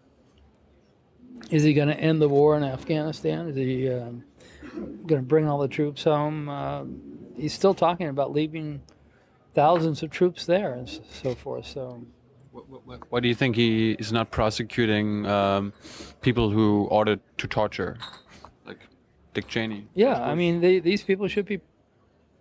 is 1.51 1.65
he 1.65 1.75
going 1.75 1.89
to 1.89 1.99
end 1.99 2.23
the 2.23 2.29
war 2.29 2.57
in 2.57 2.63
Afghanistan? 2.63 3.49
Is 3.49 3.57
he 3.57 3.91
um, 3.91 4.23
going 5.07 5.21
to 5.21 5.27
bring 5.27 5.49
all 5.49 5.59
the 5.59 5.69
troops 5.69 6.05
home? 6.05 6.49
Um 6.49 7.01
he's 7.37 7.53
still 7.53 7.75
talking 7.75 8.09
about 8.09 8.33
leaving 8.33 8.83
thousands 9.55 10.03
of 10.03 10.11
troops 10.11 10.47
there 10.47 10.73
and 10.75 10.89
so 11.11 11.35
forth. 11.35 11.67
So 11.67 12.05
Wh- 12.55 12.59
wh- 12.71 12.91
wh- 12.95 13.13
Why 13.13 13.21
do 13.21 13.29
you 13.29 13.35
think 13.35 13.57
he 13.57 13.93
is 13.93 14.13
not 14.13 14.31
prosecuting 14.31 15.27
um, 15.27 15.73
people 16.21 16.51
who 16.51 16.85
ordered 16.91 17.21
to 17.39 17.47
torture, 17.47 17.97
like 18.67 18.79
Dick 19.35 19.49
Cheney? 19.49 19.89
yeah, 19.95 20.23
I 20.23 20.35
mean, 20.35 20.61
they, 20.61 20.79
these 20.79 21.03
people 21.03 21.27
should 21.29 21.47
be 21.47 21.61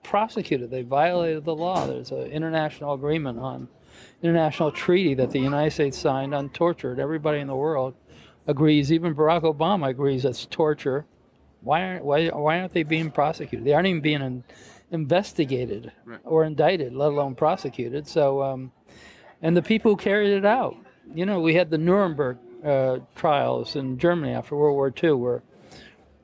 prosecuted. 0.04 0.70
They 0.72 0.82
violated 0.84 1.46
the 1.46 1.56
law. 1.56 1.88
There's 1.88 2.12
an 2.12 2.24
international 2.32 2.94
agreement 2.94 3.40
on 3.40 3.70
international 4.22 4.72
treaty 4.72 5.14
that 5.16 5.32
the 5.32 5.40
United 5.40 5.72
States 5.72 5.98
signed 5.98 6.34
on 6.34 6.50
torture. 6.50 6.92
And 6.92 7.00
everybody 7.00 7.40
in 7.40 7.48
the 7.48 7.56
world 7.56 7.96
agrees. 8.48 8.92
Even 8.92 9.16
Barack 9.16 9.42
Obama 9.42 9.90
agrees 9.90 10.24
that's 10.24 10.46
torture. 10.46 11.06
Why 11.62 11.84
aren't 11.84 12.06
why, 12.06 12.28
why 12.30 12.60
aren't 12.60 12.74
they 12.74 12.84
being 12.84 13.12
prosecuted? 13.12 13.66
They 13.66 13.74
aren't 13.74 13.88
even 13.88 14.02
being 14.02 14.22
in, 14.22 14.44
investigated 14.92 15.92
Right. 16.06 16.20
or 16.24 16.44
indicted, 16.44 16.94
let 16.94 17.10
alone 17.12 17.36
prosecuted. 17.36 18.08
So, 18.08 18.42
um, 18.42 18.72
and 19.42 19.56
the 19.56 19.62
people 19.62 19.92
who 19.92 19.98
carried 19.98 20.32
it 20.32 20.46
out. 20.46 20.76
You 21.14 21.26
know, 21.26 21.40
we 21.42 21.56
had 21.56 21.70
the 21.70 21.78
Nuremberg 21.78 22.38
uh, 22.64 23.00
trials 23.16 23.76
in 23.76 23.98
Germany 23.98 24.34
after 24.34 24.56
World 24.56 24.76
War 24.76 24.94
II, 25.04 25.12
where 25.14 25.44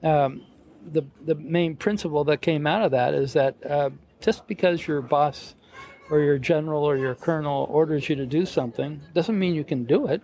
um, 0.03 0.43
the 0.85 1.03
the 1.25 1.35
main 1.35 1.75
principle 1.75 2.23
that 2.25 2.41
came 2.41 2.65
out 2.67 2.83
of 2.83 2.91
that 2.91 3.13
is 3.13 3.33
that 3.33 3.55
uh, 3.69 3.89
just 4.21 4.47
because 4.47 4.87
your 4.87 5.01
boss 5.01 5.55
or 6.09 6.19
your 6.19 6.37
general 6.37 6.83
or 6.83 6.97
your 6.97 7.15
colonel 7.15 7.67
orders 7.69 8.07
you 8.09 8.15
to 8.15 8.25
do 8.25 8.45
something 8.45 9.01
doesn't 9.13 9.37
mean 9.37 9.55
you 9.55 9.63
can 9.63 9.83
do 9.83 10.07
it. 10.07 10.21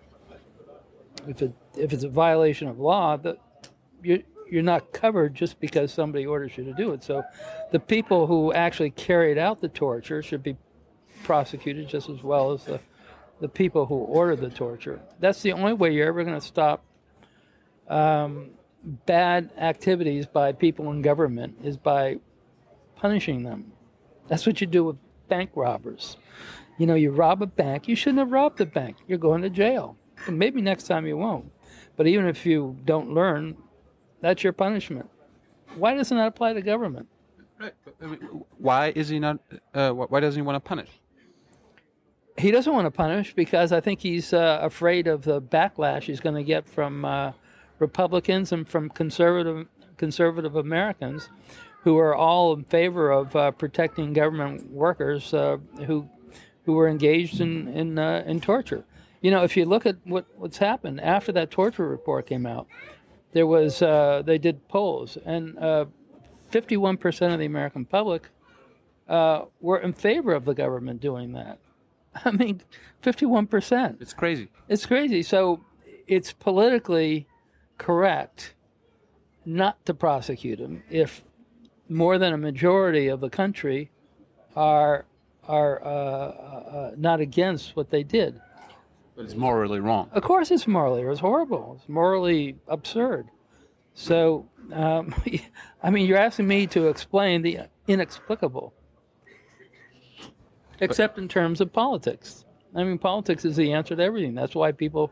If 1.27 1.41
it 1.41 1.53
if 1.77 1.93
it's 1.93 2.03
a 2.03 2.09
violation 2.09 2.67
of 2.67 2.79
law, 2.79 3.17
that 3.17 3.37
you 4.01 4.23
you're 4.49 4.63
not 4.63 4.91
covered 4.91 5.33
just 5.33 5.59
because 5.59 5.91
somebody 5.91 6.25
orders 6.25 6.57
you 6.57 6.63
to 6.65 6.73
do 6.73 6.91
it. 6.91 7.03
So, 7.03 7.23
the 7.71 7.79
people 7.79 8.27
who 8.27 8.53
actually 8.53 8.91
carried 8.91 9.37
out 9.37 9.61
the 9.61 9.69
torture 9.69 10.21
should 10.21 10.43
be 10.43 10.57
prosecuted 11.23 11.87
just 11.87 12.09
as 12.09 12.21
well 12.21 12.51
as 12.51 12.63
the 12.65 12.79
the 13.39 13.49
people 13.49 13.85
who 13.85 13.95
ordered 13.95 14.39
the 14.39 14.49
torture. 14.49 15.01
That's 15.19 15.41
the 15.41 15.53
only 15.53 15.73
way 15.73 15.91
you're 15.91 16.07
ever 16.07 16.23
going 16.23 16.39
to 16.39 16.45
stop 16.45 16.83
um, 17.89 18.51
bad 19.05 19.51
activities 19.57 20.25
by 20.25 20.51
people 20.51 20.91
in 20.91 21.01
government 21.01 21.57
is 21.63 21.75
by 21.75 22.19
punishing 22.95 23.43
them. 23.43 23.71
That's 24.27 24.45
what 24.45 24.61
you 24.61 24.67
do 24.67 24.83
with 24.85 24.97
bank 25.33 25.49
robbers. 25.55 26.17
You 26.77 26.85
know, 26.85 26.93
you 26.93 27.09
rob 27.09 27.41
a 27.41 27.47
bank, 27.47 27.87
you 27.87 27.95
shouldn't 27.95 28.19
have 28.19 28.31
robbed 28.31 28.59
the 28.59 28.67
bank. 28.67 28.97
You're 29.07 29.17
going 29.17 29.41
to 29.41 29.49
jail. 29.49 29.97
And 30.27 30.37
maybe 30.37 30.61
next 30.61 30.83
time 30.83 31.07
you 31.07 31.17
won't. 31.17 31.51
But 31.97 32.05
even 32.05 32.27
if 32.27 32.45
you 32.45 32.77
don't 32.85 33.13
learn, 33.13 33.57
that's 34.21 34.43
your 34.43 34.53
punishment. 34.53 35.09
Why 35.75 35.95
doesn't 35.95 36.15
that 36.15 36.27
apply 36.27 36.53
to 36.53 36.61
government? 36.61 37.07
Right. 37.59 37.73
but, 37.83 37.95
I 38.01 38.05
mean, 38.05 38.19
why 38.59 38.93
is 38.95 39.09
he 39.09 39.19
not? 39.19 39.39
Uh, 39.73 39.91
why 39.91 40.19
doesn't 40.19 40.39
he 40.39 40.45
want 40.45 40.63
to 40.63 40.67
punish? 40.67 40.89
He 42.37 42.51
doesn't 42.51 42.73
want 42.73 42.85
to 42.85 42.91
punish 42.91 43.33
because 43.33 43.71
I 43.71 43.79
think 43.79 44.01
he's 44.01 44.33
uh, 44.33 44.59
afraid 44.61 45.07
of 45.07 45.23
the 45.23 45.41
backlash 45.41 46.03
he's 46.03 46.19
going 46.19 46.35
to 46.35 46.43
get 46.43 46.67
from 46.67 47.05
uh, 47.05 47.31
Republicans 47.79 48.51
and 48.51 48.67
from 48.67 48.89
conservative 48.89 49.67
conservative 49.97 50.55
Americans, 50.55 51.29
who 51.83 51.97
are 51.97 52.15
all 52.15 52.53
in 52.53 52.63
favor 52.63 53.11
of 53.11 53.35
uh, 53.35 53.51
protecting 53.51 54.13
government 54.13 54.71
workers 54.71 55.33
uh, 55.33 55.57
who 55.85 56.07
who 56.65 56.73
were 56.73 56.87
engaged 56.87 57.41
in 57.41 57.67
in, 57.67 57.99
uh, 57.99 58.23
in 58.25 58.39
torture. 58.39 58.85
you 59.21 59.31
know, 59.31 59.43
if 59.43 59.55
you 59.55 59.65
look 59.65 59.85
at 59.85 59.97
what 60.05 60.25
what's 60.37 60.57
happened 60.57 61.01
after 61.01 61.31
that 61.31 61.51
torture 61.51 61.87
report 61.87 62.25
came 62.25 62.45
out, 62.45 62.67
there 63.33 63.47
was 63.47 63.81
uh, 63.81 64.21
they 64.25 64.37
did 64.37 64.67
polls, 64.67 65.17
and 65.25 65.57
uh, 65.57 65.85
51% 66.51 67.33
of 67.33 67.39
the 67.39 67.45
American 67.45 67.85
public 67.85 68.29
uh, 69.09 69.45
were 69.59 69.79
in 69.79 69.91
favor 69.91 70.33
of 70.33 70.45
the 70.45 70.53
government 70.53 71.01
doing 71.01 71.33
that. 71.33 71.59
I 72.25 72.31
mean, 72.31 72.61
51%. 73.01 74.01
It's 74.01 74.13
crazy. 74.13 74.49
It's 74.69 74.85
crazy. 74.85 75.23
So 75.23 75.65
it's 76.07 76.31
politically 76.31 77.27
correct 77.77 78.53
not 79.45 79.83
to 79.85 79.93
prosecute 79.93 80.59
him 80.59 80.83
if 80.89 81.21
more 81.89 82.17
than 82.17 82.33
a 82.33 82.37
majority 82.37 83.07
of 83.07 83.19
the 83.19 83.29
country 83.29 83.91
are 84.55 85.05
are 85.47 85.83
uh, 85.83 85.87
uh, 85.87 86.91
not 86.97 87.19
against 87.19 87.75
what 87.75 87.89
they 87.89 88.03
did. 88.03 88.39
But 89.15 89.25
it's 89.25 89.35
morally 89.35 89.79
wrong. 89.79 90.09
Of 90.13 90.23
course, 90.23 90.49
it's 90.51 90.67
morally. 90.67 91.01
It's 91.03 91.19
horrible. 91.19 91.77
It's 91.77 91.89
morally 91.89 92.57
absurd. 92.67 93.27
So, 93.93 94.49
um, 94.71 95.13
I 95.83 95.89
mean, 95.89 96.07
you're 96.07 96.17
asking 96.17 96.47
me 96.47 96.65
to 96.67 96.87
explain 96.87 97.41
the 97.41 97.59
inexplicable, 97.87 98.73
except 100.79 101.17
in 101.17 101.27
terms 101.27 101.61
of 101.61 101.71
politics. 101.71 102.45
I 102.75 102.83
mean, 102.83 102.97
politics 102.97 103.45
is 103.45 103.55
the 103.55 103.73
answer 103.73 103.95
to 103.95 104.01
everything. 104.01 104.33
That's 104.33 104.55
why 104.55 104.71
people, 104.71 105.11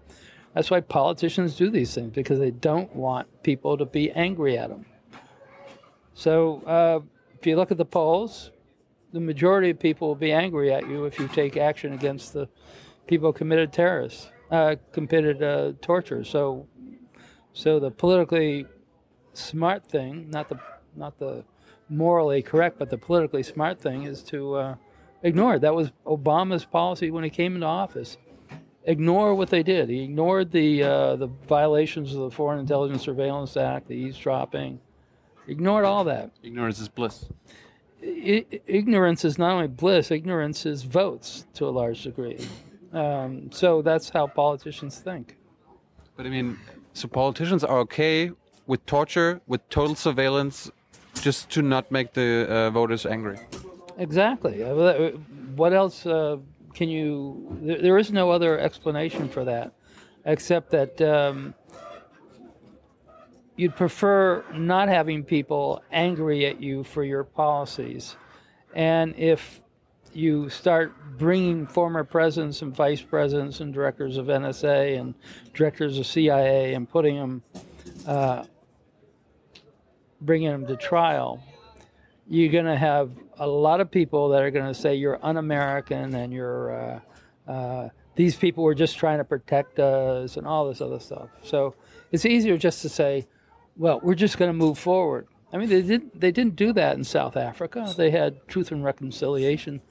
that's 0.56 0.72
why 0.72 0.80
politicians 0.80 1.56
do 1.56 1.70
these 1.70 1.94
things 1.94 2.12
because 2.14 2.40
they 2.40 2.52
don't 2.52 2.94
want 2.96 3.28
people 3.44 3.78
to 3.78 3.86
be 3.86 4.12
angry 4.12 4.58
at 4.58 4.70
them. 4.70 4.86
So, 6.14 6.62
uh, 6.66 7.00
if 7.40 7.48
you 7.48 7.56
look 7.56 7.72
at 7.72 7.78
the 7.78 7.86
polls, 7.86 8.52
the 9.14 9.20
majority 9.20 9.72
of 9.72 9.80
people 9.80 10.08
will 10.08 10.16
be 10.16 10.32
angry 10.32 10.72
at 10.74 10.88
you 10.88 11.06
if 11.06 11.20
you 11.20 11.28
take 11.28 11.58
action 11.58 11.94
against 11.94 12.34
the 12.34 12.48
people 13.08 13.32
who 13.32 13.38
committed 13.38 13.74
terrorists, 13.74 14.30
uh, 14.52 14.76
committed 14.92 15.42
uh, 15.44 15.74
torture. 15.82 16.24
So, 16.24 16.68
so 17.54 17.80
the 17.80 17.92
politically 17.92 18.66
smart 19.34 19.86
thing, 19.86 20.30
not 20.30 20.50
the 20.50 20.60
not 20.96 21.18
the 21.20 21.44
morally 21.90 22.42
correct, 22.42 22.80
but 22.80 22.90
the 22.90 22.98
politically 22.98 23.44
smart 23.44 23.80
thing, 23.80 24.04
is 24.04 24.24
to 24.24 24.56
uh, 24.56 24.76
ignore 25.24 25.56
it. 25.56 25.60
That 25.62 25.76
was 25.76 25.92
Obama's 26.06 26.66
policy 26.66 27.12
when 27.12 27.24
he 27.24 27.30
came 27.30 27.56
into 27.56 27.68
office. 27.68 28.18
Ignore 28.84 29.36
what 29.36 29.50
they 29.50 29.62
did. 29.62 29.90
He 29.90 30.04
ignored 30.04 30.52
the 30.52 30.84
uh, 30.84 31.16
the 31.16 31.28
violations 31.28 32.14
of 32.14 32.22
the 32.22 32.32
Foreign 32.32 32.60
Intelligence 32.60 33.04
Surveillance 33.04 33.56
Act, 33.58 33.88
the 33.88 33.96
eavesdropping. 33.96 34.80
Ignored 35.52 35.84
all 35.84 36.06
that. 36.06 36.32
Ignorance 36.44 36.80
is 36.80 36.88
bliss. 36.88 37.26
I, 38.02 38.46
ignorance 38.68 39.26
is 39.26 39.38
not 39.38 39.52
only 39.52 39.68
bliss. 39.68 40.10
Ignorance 40.10 40.66
is 40.66 40.84
votes 40.84 41.46
to 41.56 41.68
a 41.68 41.74
large 41.82 42.04
degree. 42.04 42.40
Um, 42.94 43.52
so 43.52 43.82
that's 43.82 44.08
how 44.10 44.28
politicians 44.28 45.00
think. 45.00 45.36
But 46.16 46.26
I 46.26 46.30
mean, 46.30 46.58
so 46.94 47.10
politicians 47.10 47.66
are 47.66 47.80
okay 47.80 48.32
with 48.66 48.86
torture, 48.86 49.42
with 49.46 49.68
total 49.70 49.96
surveillance, 49.96 50.72
just 51.22 51.50
to 51.50 51.62
not 51.62 51.92
make 51.92 52.14
the 52.14 52.48
uh, 52.50 52.70
voters 52.70 53.06
angry. 53.06 53.38
Exactly. 53.98 54.64
Uh, 54.64 55.10
what 55.58 55.74
else 55.74 56.06
uh, 56.06 56.38
can 56.74 56.88
you? 56.88 57.58
There, 57.62 57.82
there 57.82 57.98
is 57.98 58.10
no 58.10 58.32
other 58.32 58.58
explanation 58.58 59.28
for 59.28 59.44
that, 59.44 59.74
except 60.24 60.72
that 60.72 61.02
um, 61.02 61.54
you'd 63.62 63.76
prefer 63.76 64.44
not 64.56 64.90
having 64.90 65.24
people 65.24 65.84
angry 65.92 66.48
at 66.48 66.60
you 66.60 66.84
for 66.84 67.04
your 67.04 67.24
policies, 67.24 68.16
and 68.74 69.14
if 69.18 69.62
you 70.14 70.50
start 70.50 70.94
bringing 71.20 71.68
former 71.68 72.04
presidents 72.04 72.64
and 72.64 72.76
vice 72.76 73.04
presidents 73.04 73.60
and 73.60 73.72
directors 73.72 74.18
of 74.18 74.26
NSA 74.26 75.00
and 75.00 75.14
directors 75.54 76.00
of 76.00 76.08
CIA 76.08 76.74
and 76.74 76.90
putting 76.90 77.16
them, 77.16 77.44
uh, 78.08 78.44
bringing 80.20 80.50
them 80.50 80.66
to 80.66 80.76
trial, 80.76 81.44
you're 82.28 82.52
going 82.52 82.66
to 82.66 82.76
have 82.76 83.12
a 83.38 83.48
lot 83.48 83.80
of 83.80 83.92
people 83.92 84.30
that 84.30 84.42
are 84.42 84.50
going 84.50 84.66
to 84.66 84.74
say 84.74 84.96
you're 84.96 85.24
un-American 85.24 86.16
and 86.16 86.34
you're 86.34 87.00
uh, 87.48 87.52
uh, 87.52 87.90
these 88.16 88.36
people 88.36 88.64
were 88.64 88.76
just 88.76 88.98
trying 88.98 89.20
to 89.20 89.24
protect 89.24 89.80
us 89.80 90.36
and 90.36 90.48
all 90.48 90.68
this 90.68 90.82
other 90.82 91.00
stuff. 91.00 91.30
So 91.44 91.76
it's 92.12 92.26
easier 92.26 92.58
just 92.58 92.82
to 92.82 92.90
say, 92.90 93.28
well, 93.82 94.00
we're 94.04 94.14
just 94.14 94.38
going 94.38 94.50
to 94.50 94.54
move 94.54 94.78
forward. 94.78 95.28
I 95.52 95.58
mean, 95.58 95.68
they 95.68 95.82
didn't 95.82 96.22
they 96.22 96.32
didn't 96.32 96.56
do 96.56 96.72
that 96.74 96.96
in 96.98 97.04
South 97.04 97.36
Africa. 97.36 97.92
They 97.98 98.12
had 98.12 98.48
truth 98.48 98.72
and 98.72 98.84
reconciliation 98.84 99.82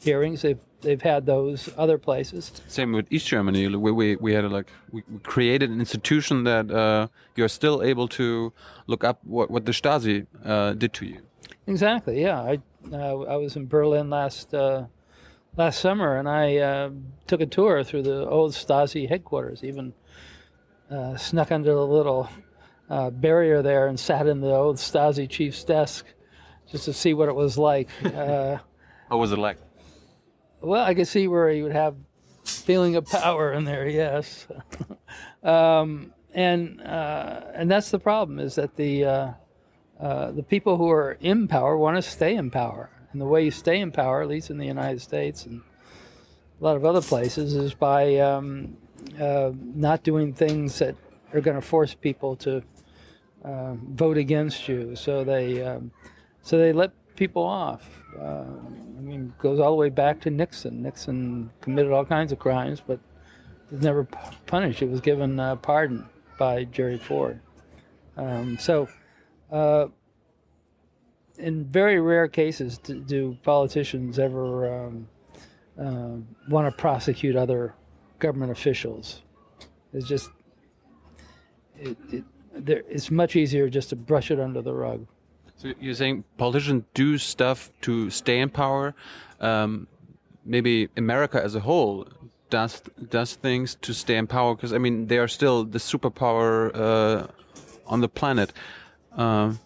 hearings. 0.00 0.40
They've 0.40 0.58
they've 0.80 1.02
had 1.02 1.26
those 1.26 1.68
other 1.76 1.98
places. 1.98 2.50
Same 2.68 2.92
with 2.92 3.06
East 3.12 3.26
Germany. 3.26 3.68
We 3.68 3.92
we, 3.92 4.16
we 4.16 4.32
had 4.32 4.44
a, 4.44 4.48
like 4.48 4.68
we, 4.90 5.02
we 5.12 5.18
created 5.18 5.68
an 5.70 5.78
institution 5.78 6.44
that 6.44 6.70
uh, 6.70 7.08
you're 7.36 7.50
still 7.50 7.82
able 7.82 8.08
to 8.08 8.52
look 8.86 9.04
up 9.04 9.20
what 9.24 9.50
what 9.50 9.66
the 9.66 9.72
Stasi 9.72 10.26
uh, 10.42 10.72
did 10.72 10.94
to 10.94 11.04
you. 11.06 11.20
Exactly. 11.66 12.22
Yeah, 12.22 12.40
I 12.40 12.58
uh, 12.90 13.18
I 13.34 13.36
was 13.36 13.56
in 13.56 13.66
Berlin 13.66 14.08
last 14.08 14.54
uh, 14.54 14.86
last 15.54 15.80
summer, 15.80 16.16
and 16.16 16.28
I 16.30 16.56
uh, 16.56 16.90
took 17.26 17.42
a 17.42 17.46
tour 17.46 17.84
through 17.84 18.04
the 18.04 18.26
old 18.26 18.52
Stasi 18.52 19.06
headquarters. 19.06 19.62
Even 19.62 19.92
uh, 20.90 21.18
snuck 21.18 21.52
under 21.52 21.74
the 21.74 21.86
little 21.86 22.30
barrier 22.88 23.62
there 23.62 23.86
and 23.86 23.98
sat 23.98 24.26
in 24.26 24.40
the 24.40 24.54
old 24.54 24.76
Stasi 24.76 25.28
chief's 25.28 25.64
desk 25.64 26.06
just 26.70 26.84
to 26.86 26.92
see 26.92 27.14
what 27.14 27.28
it 27.28 27.34
was 27.34 27.58
like. 27.58 27.88
what 28.00 28.60
was 29.10 29.32
it 29.32 29.38
like? 29.38 29.58
Well, 30.60 30.82
I 30.82 30.94
could 30.94 31.08
see 31.08 31.28
where 31.28 31.50
he 31.50 31.62
would 31.62 31.72
have 31.72 31.94
feeling 32.44 32.96
of 32.96 33.06
power 33.06 33.52
in 33.52 33.64
there. 33.64 33.88
Yes, 33.88 34.46
um, 35.42 36.12
and 36.32 36.80
uh, 36.80 37.40
and 37.54 37.70
that's 37.70 37.90
the 37.90 37.98
problem 37.98 38.38
is 38.38 38.54
that 38.54 38.76
the 38.76 39.04
uh, 39.04 39.32
uh, 40.00 40.30
the 40.32 40.42
people 40.42 40.76
who 40.76 40.90
are 40.90 41.12
in 41.20 41.48
power 41.48 41.76
want 41.76 41.96
to 41.96 42.02
stay 42.02 42.34
in 42.34 42.50
power, 42.50 42.90
and 43.12 43.20
the 43.20 43.26
way 43.26 43.44
you 43.44 43.50
stay 43.50 43.80
in 43.80 43.92
power, 43.92 44.22
at 44.22 44.28
least 44.28 44.50
in 44.50 44.58
the 44.58 44.66
United 44.66 45.00
States 45.00 45.46
and 45.46 45.62
a 46.60 46.64
lot 46.64 46.76
of 46.76 46.84
other 46.84 47.02
places, 47.02 47.54
is 47.54 47.74
by 47.74 48.16
um, 48.18 48.76
uh, 49.20 49.52
not 49.54 50.02
doing 50.02 50.32
things 50.32 50.78
that 50.78 50.96
are 51.32 51.40
going 51.40 51.56
to 51.56 51.66
force 51.66 51.94
people 51.94 52.36
to 52.36 52.62
uh, 53.44 53.74
vote 53.74 54.16
against 54.16 54.68
you. 54.68 54.96
So 54.96 55.24
they 55.24 55.62
um, 55.62 55.90
so 56.42 56.58
they 56.58 56.72
let 56.72 56.92
people 57.16 57.42
off. 57.42 57.88
Uh, 58.18 58.44
I 58.96 59.00
mean, 59.00 59.34
goes 59.38 59.60
all 59.60 59.70
the 59.70 59.76
way 59.76 59.90
back 59.90 60.20
to 60.22 60.30
Nixon. 60.30 60.82
Nixon 60.82 61.50
committed 61.60 61.92
all 61.92 62.04
kinds 62.04 62.32
of 62.32 62.38
crimes, 62.38 62.80
but 62.84 63.00
was 63.70 63.82
never 63.82 64.04
punished. 64.46 64.80
He 64.80 64.86
was 64.86 65.00
given 65.00 65.38
uh, 65.38 65.56
pardon 65.56 66.06
by 66.38 66.64
Jerry 66.64 66.98
Ford. 66.98 67.40
Um, 68.16 68.58
so, 68.58 68.88
uh, 69.50 69.86
in 71.38 71.64
very 71.64 72.00
rare 72.00 72.28
cases, 72.28 72.78
do, 72.78 73.00
do 73.00 73.38
politicians 73.42 74.18
ever 74.18 74.86
um, 74.86 75.08
uh, 75.78 76.48
want 76.48 76.70
to 76.70 76.80
prosecute 76.80 77.34
other 77.34 77.74
government 78.20 78.52
officials? 78.52 79.22
It's 79.92 80.06
just 80.06 80.30
it, 81.76 81.96
it, 82.10 82.24
there, 82.54 82.82
it's 82.88 83.10
much 83.10 83.36
easier 83.36 83.68
just 83.68 83.90
to 83.90 83.96
brush 83.96 84.30
it 84.30 84.40
under 84.40 84.62
the 84.62 84.74
rug. 84.74 85.06
So 85.56 85.72
you're 85.80 85.94
saying 85.94 86.24
politicians 86.36 86.84
do 86.94 87.18
stuff 87.18 87.70
to 87.82 88.10
stay 88.10 88.40
in 88.40 88.50
power. 88.50 88.94
Um, 89.40 89.86
maybe 90.44 90.88
America 90.96 91.42
as 91.42 91.54
a 91.54 91.60
whole 91.60 92.06
does 92.50 92.82
does 93.10 93.34
things 93.34 93.76
to 93.76 93.92
stay 93.92 94.16
in 94.16 94.26
power 94.26 94.54
because 94.54 94.72
I 94.72 94.78
mean 94.78 95.06
they 95.06 95.18
are 95.18 95.28
still 95.28 95.64
the 95.64 95.78
superpower 95.78 96.74
uh, 96.74 97.26
on 97.86 98.00
the 98.00 98.08
planet. 98.08 98.52
Um, 99.12 99.60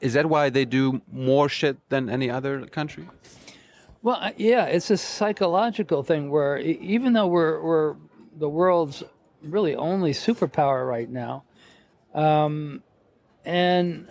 is 0.00 0.12
that 0.12 0.26
why 0.26 0.50
they 0.50 0.64
do 0.64 1.00
more 1.10 1.48
shit 1.48 1.76
than 1.88 2.10
any 2.10 2.28
other 2.28 2.66
country? 2.66 3.08
Well, 4.02 4.32
yeah, 4.36 4.66
it's 4.66 4.90
a 4.90 4.98
psychological 4.98 6.02
thing 6.02 6.30
where 6.30 6.58
even 6.58 7.14
though 7.14 7.26
we're 7.26 7.62
we're 7.62 7.96
the 8.36 8.48
world's 8.48 9.02
really 9.44 9.74
only 9.74 10.12
superpower 10.12 10.86
right 10.86 11.08
now, 11.08 11.44
um, 12.14 12.82
and, 13.44 14.08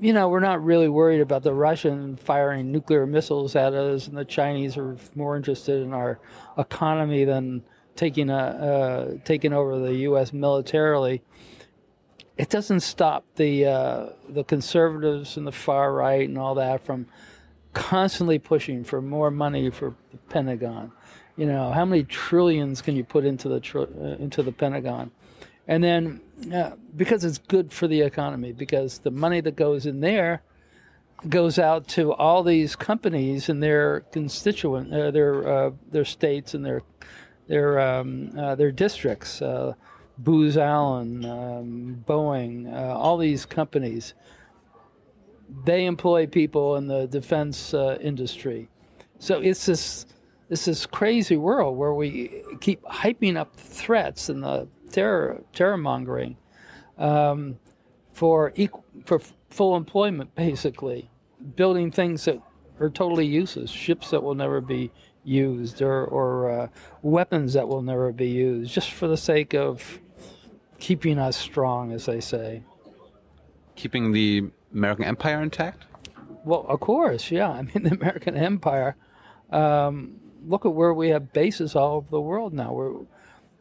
you 0.00 0.12
know, 0.12 0.28
we're 0.28 0.40
not 0.40 0.64
really 0.64 0.88
worried 0.88 1.20
about 1.20 1.42
the 1.42 1.52
Russian 1.52 2.16
firing 2.16 2.72
nuclear 2.72 3.06
missiles 3.06 3.54
at 3.54 3.74
us, 3.74 4.08
and 4.08 4.16
the 4.16 4.24
Chinese 4.24 4.76
are 4.76 4.96
more 5.14 5.36
interested 5.36 5.82
in 5.82 5.92
our 5.92 6.18
economy 6.56 7.24
than 7.24 7.62
taking, 7.94 8.30
a, 8.30 8.36
uh, 8.36 9.18
taking 9.24 9.52
over 9.52 9.78
the 9.78 9.94
U.S. 9.94 10.32
militarily. 10.32 11.22
It 12.36 12.48
doesn't 12.48 12.80
stop 12.80 13.24
the, 13.34 13.66
uh, 13.66 14.06
the 14.28 14.44
conservatives 14.44 15.36
and 15.36 15.46
the 15.46 15.52
far 15.52 15.92
right 15.92 16.28
and 16.28 16.38
all 16.38 16.54
that 16.54 16.84
from 16.84 17.06
constantly 17.72 18.38
pushing 18.38 18.84
for 18.84 19.00
more 19.00 19.30
money 19.30 19.70
for 19.70 19.94
the 20.10 20.18
Pentagon. 20.28 20.92
You 21.36 21.46
know, 21.46 21.70
how 21.70 21.84
many 21.84 22.02
trillions 22.04 22.82
can 22.82 22.96
you 22.96 23.04
put 23.04 23.24
into 23.24 23.48
the, 23.48 23.60
tr- 23.60 23.80
uh, 23.80 24.16
into 24.18 24.42
the 24.42 24.52
Pentagon? 24.52 25.10
And 25.68 25.84
then 25.84 26.20
uh, 26.52 26.72
because 26.96 27.24
it's 27.24 27.38
good 27.38 27.72
for 27.72 27.86
the 27.86 28.00
economy, 28.00 28.52
because 28.52 28.98
the 28.98 29.10
money 29.10 29.40
that 29.42 29.54
goes 29.54 29.86
in 29.86 30.00
there 30.00 30.42
goes 31.28 31.58
out 31.58 31.88
to 31.88 32.12
all 32.14 32.42
these 32.42 32.76
companies 32.76 33.48
and 33.48 33.62
their 33.62 34.00
constituent, 34.12 34.92
uh, 34.92 35.10
their 35.10 35.46
uh, 35.46 35.70
their 35.90 36.04
states 36.04 36.54
and 36.54 36.64
their 36.64 36.82
their 37.48 37.78
um, 37.80 38.32
uh, 38.38 38.54
their 38.54 38.72
districts. 38.72 39.42
Uh, 39.42 39.74
Booz 40.16 40.56
Allen, 40.56 41.24
um, 41.24 42.04
Boeing, 42.04 42.72
all 42.74 43.16
these 43.18 43.46
companies. 43.46 44.14
They 45.64 45.86
employ 45.86 46.26
people 46.26 46.76
in 46.76 46.86
the 46.86 47.06
defense 47.06 47.72
uh, 47.72 47.98
industry, 48.00 48.68
so 49.18 49.40
it's 49.40 49.66
this 49.66 50.06
it's 50.50 50.64
this 50.64 50.86
crazy 50.86 51.36
world 51.36 51.76
where 51.76 51.94
we 51.94 52.42
keep 52.60 52.82
hyping 52.84 53.36
up 53.36 53.54
threats 53.56 54.28
and 54.28 54.42
the 54.42 54.68
terror 54.90 55.42
terror 55.52 55.76
mongering 55.76 56.36
um, 56.96 57.58
for 58.12 58.52
equal, 58.56 58.84
for 59.04 59.20
full 59.50 59.76
employment, 59.76 60.34
basically, 60.34 61.10
building 61.56 61.90
things 61.90 62.24
that 62.24 62.40
are 62.80 62.90
totally 62.90 63.26
useless, 63.26 63.70
ships 63.70 64.10
that 64.10 64.22
will 64.22 64.34
never 64.34 64.60
be 64.60 64.90
used, 65.24 65.82
or 65.82 66.04
or 66.04 66.50
uh, 66.50 66.68
weapons 67.02 67.52
that 67.54 67.68
will 67.68 67.82
never 67.82 68.12
be 68.12 68.28
used, 68.28 68.72
just 68.72 68.92
for 68.92 69.08
the 69.08 69.16
sake 69.16 69.54
of 69.54 70.00
keeping 70.78 71.18
us 71.18 71.36
strong, 71.36 71.92
as 71.92 72.06
they 72.06 72.20
say. 72.20 72.62
Keeping 73.76 74.12
the 74.12 74.50
American 74.72 75.04
empire 75.04 75.42
intact. 75.42 75.84
Well, 76.44 76.64
of 76.68 76.80
course, 76.80 77.30
yeah. 77.30 77.50
I 77.52 77.62
mean, 77.62 77.82
the 77.82 77.94
American 77.94 78.36
empire. 78.36 78.96
Um, 79.50 80.20
look 80.46 80.66
at 80.66 80.72
where 80.72 80.94
we 80.94 81.08
have 81.10 81.32
bases 81.32 81.74
all 81.74 81.96
over 81.96 82.10
the 82.10 82.20
world 82.20 82.52
now. 82.52 82.72
We're, 82.72 82.92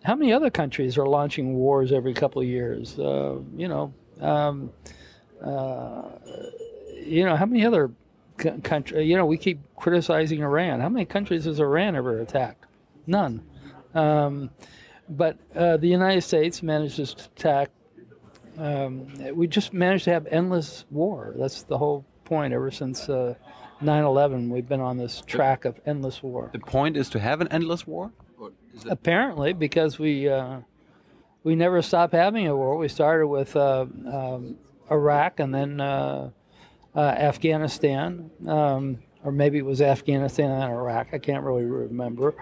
how 0.03 0.15
many 0.15 0.31
other 0.31 0.49
countries 0.49 0.97
are 0.97 1.05
launching 1.05 1.55
wars 1.55 1.91
every 1.91 2.13
couple 2.13 2.41
of 2.41 2.47
years? 2.47 2.97
Uh, 2.97 3.39
you 3.55 3.67
know, 3.67 3.93
um, 4.21 4.71
uh, 5.43 6.03
you 7.03 7.25
know, 7.25 7.35
how 7.35 7.45
many 7.45 7.65
other 7.65 7.91
countries? 8.37 9.07
You 9.07 9.17
know, 9.17 9.25
we 9.25 9.37
keep 9.37 9.59
criticizing 9.75 10.41
Iran. 10.41 10.79
How 10.81 10.89
many 10.89 11.05
countries 11.05 11.45
has 11.45 11.59
Iran 11.59 11.95
ever 11.95 12.19
attacked? 12.19 12.65
None. 13.05 13.43
Um, 13.93 14.51
but 15.09 15.37
uh, 15.55 15.77
the 15.77 15.87
United 15.87 16.21
States 16.21 16.61
managed 16.61 16.97
to 16.97 17.25
attack. 17.35 17.71
Um, 18.57 19.13
we 19.35 19.47
just 19.47 19.73
managed 19.73 20.05
to 20.05 20.11
have 20.11 20.27
endless 20.27 20.85
war. 20.89 21.33
That's 21.37 21.63
the 21.63 21.77
whole 21.77 22.05
point. 22.25 22.53
Ever 22.53 22.71
since 22.71 23.07
uh, 23.07 23.35
9/11, 23.81 24.49
we've 24.49 24.67
been 24.67 24.81
on 24.81 24.97
this 24.97 25.21
track 25.25 25.65
of 25.65 25.79
endless 25.85 26.23
war. 26.23 26.49
The 26.51 26.59
point 26.59 26.97
is 26.97 27.09
to 27.09 27.19
have 27.19 27.41
an 27.41 27.47
endless 27.49 27.85
war. 27.85 28.11
Apparently, 28.89 29.53
because 29.53 29.97
we 29.97 30.29
uh, 30.29 30.59
we 31.43 31.55
never 31.55 31.81
stopped 31.81 32.13
having 32.13 32.47
a 32.47 32.55
war. 32.55 32.77
We 32.77 32.87
started 32.87 33.27
with 33.27 33.55
uh, 33.55 33.85
um, 34.05 34.57
Iraq 34.91 35.39
and 35.39 35.53
then 35.53 35.81
uh, 35.81 36.31
uh, 36.95 36.99
Afghanistan, 36.99 38.29
um, 38.47 38.99
or 39.23 39.31
maybe 39.31 39.57
it 39.57 39.65
was 39.65 39.81
Afghanistan 39.81 40.51
and 40.51 40.63
Iraq. 40.63 41.07
I 41.13 41.19
can't 41.19 41.43
really 41.43 41.65
remember. 41.65 42.35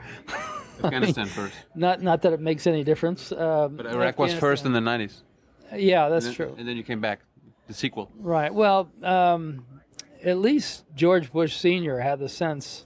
Afghanistan 0.84 1.28
first. 1.28 1.54
Not 1.76 2.02
not 2.02 2.22
that 2.24 2.34
it 2.34 2.42
makes 2.42 2.68
any 2.68 2.84
difference. 2.84 3.32
Um, 3.32 3.78
but 3.78 3.86
Iraq 3.86 4.20
was 4.20 4.34
first 4.34 4.66
in 4.66 4.74
the 4.74 4.80
90s. 4.82 5.22
Yeah, 5.74 6.10
that's 6.10 6.26
and 6.26 6.36
then, 6.36 6.48
true. 6.48 6.56
And 6.58 6.68
then 6.68 6.78
you 6.78 6.84
came 6.84 7.02
back, 7.02 7.22
the 7.68 7.74
sequel. 7.74 8.12
Right. 8.18 8.54
Well, 8.54 8.90
um, 9.04 9.66
at 10.24 10.38
least 10.38 10.84
George 10.96 11.32
Bush 11.32 11.56
Sr. 11.56 12.00
had 12.00 12.20
the 12.20 12.30
sense 12.30 12.86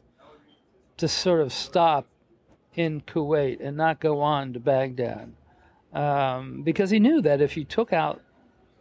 to 0.98 1.08
sort 1.08 1.42
of 1.42 1.54
stop 1.54 2.06
in 2.76 3.02
Kuwait 3.02 3.60
and 3.62 3.78
not 3.78 4.00
go 4.00 4.22
on 4.22 4.54
to 4.54 4.60
Baghdad. 4.60 5.34
Um, 5.94 6.62
because 6.62 6.90
he 6.90 7.00
knew 7.00 7.22
that 7.22 7.42
if 7.42 7.58
you 7.58 7.64
took 7.64 7.94
out 7.94 8.22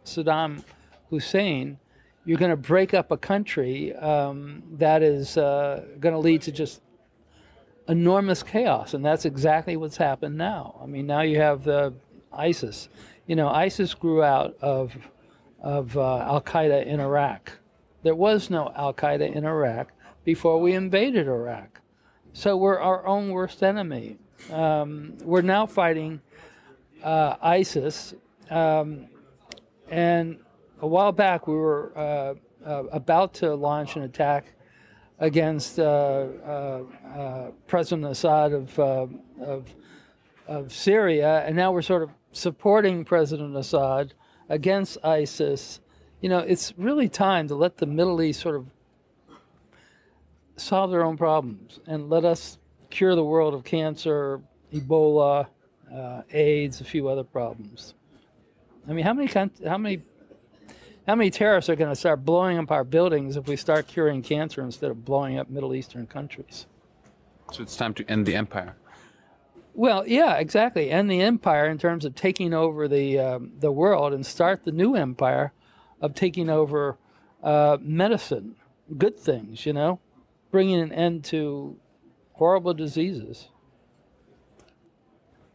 Saddam 0.05 0.63
Hussein, 1.09 1.79
you're 2.25 2.37
going 2.37 2.51
to 2.51 2.57
break 2.57 2.93
up 2.93 3.11
a 3.11 3.17
country 3.17 3.95
um, 3.95 4.61
that 4.73 5.01
is 5.01 5.37
uh, 5.37 5.85
going 5.99 6.13
to 6.13 6.19
lead 6.19 6.41
to 6.43 6.51
just 6.51 6.81
enormous 7.87 8.43
chaos. 8.43 8.93
And 8.93 9.03
that's 9.03 9.25
exactly 9.25 9.75
what's 9.77 9.97
happened 9.97 10.37
now. 10.37 10.79
I 10.81 10.85
mean, 10.85 11.07
now 11.07 11.21
you 11.21 11.37
have 11.37 11.63
the 11.63 11.93
ISIS. 12.31 12.89
You 13.29 13.35
know, 13.35 13.47
ISIS 13.47 13.93
grew 13.93 14.23
out 14.23 14.57
of, 14.59 14.97
of 15.61 15.95
uh, 15.95 16.17
Al 16.21 16.41
Qaeda 16.41 16.83
in 16.87 16.99
Iraq. 16.99 17.51
There 18.01 18.15
was 18.15 18.49
no 18.49 18.73
Al 18.75 18.91
Qaeda 18.91 19.35
in 19.35 19.45
Iraq 19.45 19.91
before 20.23 20.59
we 20.59 20.73
invaded 20.73 21.27
Iraq. 21.27 21.79
So 22.33 22.57
we're 22.57 22.79
our 22.79 23.05
own 23.05 23.29
worst 23.29 23.61
enemy. 23.61 24.17
Um, 24.51 25.15
we're 25.21 25.43
now 25.43 25.67
fighting 25.67 26.21
uh, 27.03 27.35
ISIS. 27.39 28.15
Um, 28.49 29.05
and 29.91 30.39
a 30.81 30.87
while 30.87 31.11
back, 31.11 31.47
we 31.47 31.53
were 31.53 31.95
uh, 31.95 32.33
uh, 32.67 32.83
about 32.85 33.35
to 33.35 33.53
launch 33.53 33.95
an 33.95 34.01
attack 34.01 34.45
against 35.19 35.77
uh, 35.77 35.83
uh, 35.83 37.51
President 37.67 38.11
Assad 38.11 38.53
of, 38.53 38.79
of, 38.79 39.75
of 40.47 40.73
Syria, 40.73 41.43
and 41.45 41.55
now 41.55 41.71
we're 41.71 41.83
sort 41.83 42.01
of 42.01 42.09
supporting 42.31 43.05
President 43.05 43.55
Assad 43.55 44.13
against 44.49 44.97
ISIS 45.03 45.79
you 46.21 46.29
know, 46.29 46.39
it's 46.39 46.73
really 46.77 47.07
time 47.07 47.47
to 47.47 47.55
let 47.55 47.77
the 47.77 47.85
Middle 47.85 48.21
East 48.21 48.41
sort 48.41 48.55
of 48.55 48.65
solve 50.57 50.91
their 50.91 51.03
own 51.03 51.17
problems 51.17 51.79
and 51.87 52.09
let 52.09 52.25
us 52.25 52.57
cure 52.89 53.15
the 53.15 53.23
world 53.23 53.53
of 53.53 53.63
cancer, 53.63 54.41
Ebola, 54.73 55.47
uh, 55.93 56.21
AIDS, 56.31 56.81
a 56.81 56.83
few 56.83 57.07
other 57.07 57.23
problems. 57.23 57.93
I 58.87 58.93
mean, 58.93 59.05
how 59.05 59.13
many 59.13 59.27
how 59.65 59.77
many 59.77 60.01
how 61.07 61.15
many 61.15 61.31
terrorists 61.31 61.69
are 61.69 61.75
going 61.75 61.89
to 61.89 61.95
start 61.95 62.25
blowing 62.25 62.57
up 62.57 62.71
our 62.71 62.83
buildings 62.83 63.35
if 63.35 63.47
we 63.47 63.55
start 63.55 63.87
curing 63.87 64.21
cancer 64.21 64.61
instead 64.61 64.91
of 64.91 65.05
blowing 65.05 65.39
up 65.39 65.49
Middle 65.49 65.73
Eastern 65.73 66.05
countries? 66.05 66.65
So 67.51 67.63
it's 67.63 67.75
time 67.75 67.93
to 67.95 68.09
end 68.09 68.25
the 68.25 68.35
empire. 68.35 68.75
Well, 69.79 70.05
yeah, 70.05 70.35
exactly. 70.35 70.91
End 70.91 71.09
the 71.09 71.21
empire 71.21 71.67
in 71.67 71.77
terms 71.77 72.03
of 72.03 72.13
taking 72.13 72.53
over 72.53 72.89
the 72.89 73.17
um, 73.17 73.53
the 73.59 73.71
world 73.71 74.11
and 74.11 74.25
start 74.25 74.65
the 74.65 74.73
new 74.73 74.93
empire 74.93 75.53
of 76.01 76.13
taking 76.13 76.49
over 76.49 76.97
uh, 77.41 77.77
medicine, 77.79 78.57
good 78.97 79.17
things, 79.17 79.65
you 79.65 79.71
know, 79.71 80.01
bringing 80.51 80.81
an 80.81 80.91
end 80.91 81.23
to 81.25 81.77
horrible 82.33 82.73
diseases. 82.73 83.47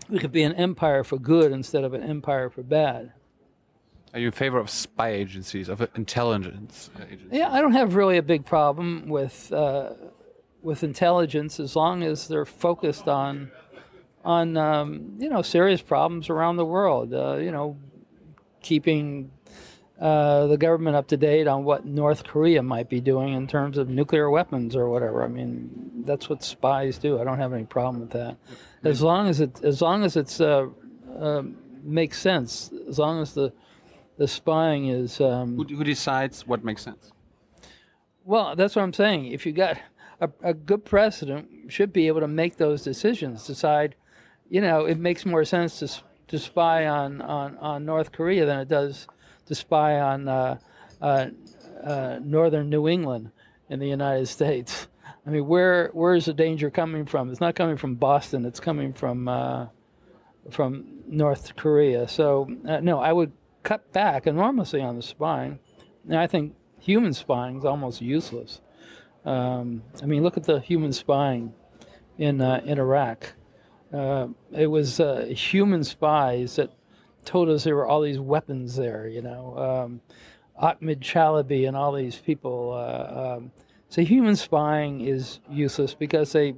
We 0.09 0.19
could 0.19 0.33
be 0.33 0.43
an 0.43 0.55
empire 0.55 1.05
for 1.05 1.19
good 1.19 1.53
instead 1.53 1.85
of 1.85 1.93
an 1.93 2.03
empire 2.03 2.49
for 2.49 2.63
bad. 2.63 3.13
Are 4.15 4.21
you 4.21 4.29
in 4.29 4.33
favor 4.33 4.57
of 4.57 4.71
spy 4.71 5.11
agencies, 5.11 5.69
of 5.69 5.87
intelligence 5.97 6.89
agencies? 6.97 7.29
Yeah, 7.31 7.53
I 7.53 7.61
don't 7.61 7.73
have 7.73 7.95
really 7.95 8.17
a 8.17 8.23
big 8.23 8.47
problem 8.47 9.07
with 9.07 9.53
uh, 9.53 9.91
with 10.63 10.83
intelligence 10.83 11.61
as 11.61 11.77
long 11.77 12.03
as 12.03 12.27
they're 12.27 12.47
focused 12.47 13.07
on 13.07 13.51
on 14.25 14.57
um, 14.57 15.17
you 15.19 15.29
know 15.29 15.43
serious 15.43 15.83
problems 15.83 16.31
around 16.31 16.57
the 16.57 16.65
world. 16.65 17.13
Uh, 17.13 17.37
you 17.37 17.51
know, 17.51 17.77
keeping 18.63 19.31
uh, 20.01 20.47
the 20.47 20.57
government 20.57 20.97
up 20.97 21.09
to 21.09 21.17
date 21.17 21.47
on 21.47 21.65
what 21.65 21.85
North 21.85 22.25
Korea 22.25 22.63
might 22.63 22.89
be 22.89 23.01
doing 23.01 23.35
in 23.35 23.47
terms 23.47 23.79
of 23.79 23.89
nuclear 23.89 24.31
weapons 24.31 24.75
or 24.75 24.89
whatever. 24.89 25.23
I 25.23 25.29
mean, 25.29 26.03
that's 26.05 26.29
what 26.29 26.43
spies 26.43 26.99
do. 26.99 27.21
I 27.21 27.25
don't 27.25 27.39
have 27.39 27.53
any 27.53 27.65
problem 27.65 28.01
with 28.01 28.11
that, 28.11 28.37
as 28.83 29.03
long 29.03 29.29
as 29.29 29.41
it 29.41 29.63
as 29.63 29.81
long 29.83 30.05
as 30.05 30.17
it's 30.17 30.41
uh, 30.41 30.67
uh, 31.19 31.43
makes 31.83 32.21
sense. 32.21 32.73
As 32.89 32.99
long 32.99 33.21
as 33.21 33.35
the 33.35 33.53
the 34.17 34.29
spying 34.29 34.87
is. 34.87 35.21
Um, 35.21 35.57
who, 35.57 35.65
who, 35.77 35.85
decides 35.85 36.47
what 36.47 36.65
makes 36.65 36.83
sense? 36.83 37.13
Well, 38.25 38.57
that's 38.57 38.77
what 38.77 38.83
I'm 38.83 38.93
saying. 38.93 39.27
If 39.27 39.45
you 39.45 39.53
got 39.53 39.79
a, 40.21 40.31
a 40.43 40.55
good 40.55 40.85
president, 40.85 41.49
should 41.69 41.93
be 41.93 42.07
able 42.07 42.21
to 42.21 42.29
make 42.29 42.57
those 42.57 42.83
decisions. 42.83 43.47
Decide, 43.47 43.95
you 44.49 44.61
know, 44.61 44.85
it 44.85 44.99
makes 44.99 45.25
more 45.25 45.45
sense 45.45 45.79
to 45.81 46.03
to 46.29 46.39
spy 46.39 46.87
on 46.87 47.21
on, 47.21 47.57
on 47.59 47.85
North 47.85 48.13
Korea 48.13 48.47
than 48.47 48.59
it 48.61 48.69
does 48.69 49.07
to 49.47 49.55
spy 49.55 50.01
on 50.01 50.29
uh, 50.29 50.59
uh, 51.01 51.27
uh, 51.85 52.19
northern 52.23 52.71
New 52.71 52.89
England 52.89 53.31
in 53.69 53.79
the 53.79 53.89
United 53.89 54.27
States. 54.27 54.89
I 55.27 55.31
mean, 55.31 55.47
where 55.47 55.89
where 55.93 56.15
is 56.15 56.27
the 56.27 56.35
danger 56.35 56.71
coming 56.71 57.07
from? 57.07 57.31
It's 57.31 57.41
not 57.41 57.55
coming 57.55 57.77
from 57.77 57.95
Boston. 57.95 58.45
It's 58.45 58.61
coming 58.61 58.93
from 58.93 59.29
uh, 59.29 59.67
from 60.51 61.03
North 61.07 61.57
Korea. 61.57 62.09
So 62.09 62.49
uh, 62.67 62.81
no, 62.81 63.01
I 63.01 63.13
would 63.13 63.33
cut 63.63 63.93
back 63.93 64.27
enormously 64.27 64.81
on 64.81 64.97
the 64.97 65.03
spying. 65.03 65.59
And 66.07 66.19
I 66.19 66.27
think 66.27 66.55
human 66.79 67.15
spying 67.15 67.59
is 67.59 67.65
almost 67.65 68.03
useless. 68.03 68.61
Um, 69.25 69.83
I 70.03 70.07
mean, 70.07 70.23
look 70.23 70.37
at 70.37 70.45
the 70.45 70.61
human 70.61 70.93
spying 70.93 71.55
in 72.19 72.41
uh, 72.41 72.61
in 72.65 72.79
Iraq. 72.79 73.33
It 74.53 74.67
was 74.67 75.01
human 75.31 75.85
spies 75.85 76.57
that 76.57 76.71
told 77.25 77.49
us 77.49 77.65
there 77.65 77.77
were 77.77 77.87
all 77.87 78.01
these 78.01 78.19
weapons 78.19 78.77
there, 78.77 79.09
you 79.09 79.23
know, 79.23 79.57
um, 79.59 80.01
Ahmed 80.57 81.01
Chalabi 81.01 81.67
and 81.67 81.77
all 81.77 81.93
these 81.93 82.17
people. 82.17 82.73
Uh, 82.73 83.37
um, 83.37 83.53
so 83.89 84.03
human 84.03 84.37
spying 84.37 85.01
is 85.01 85.41
useless 85.51 85.95
because 85.95 86.33
they 86.33 86.55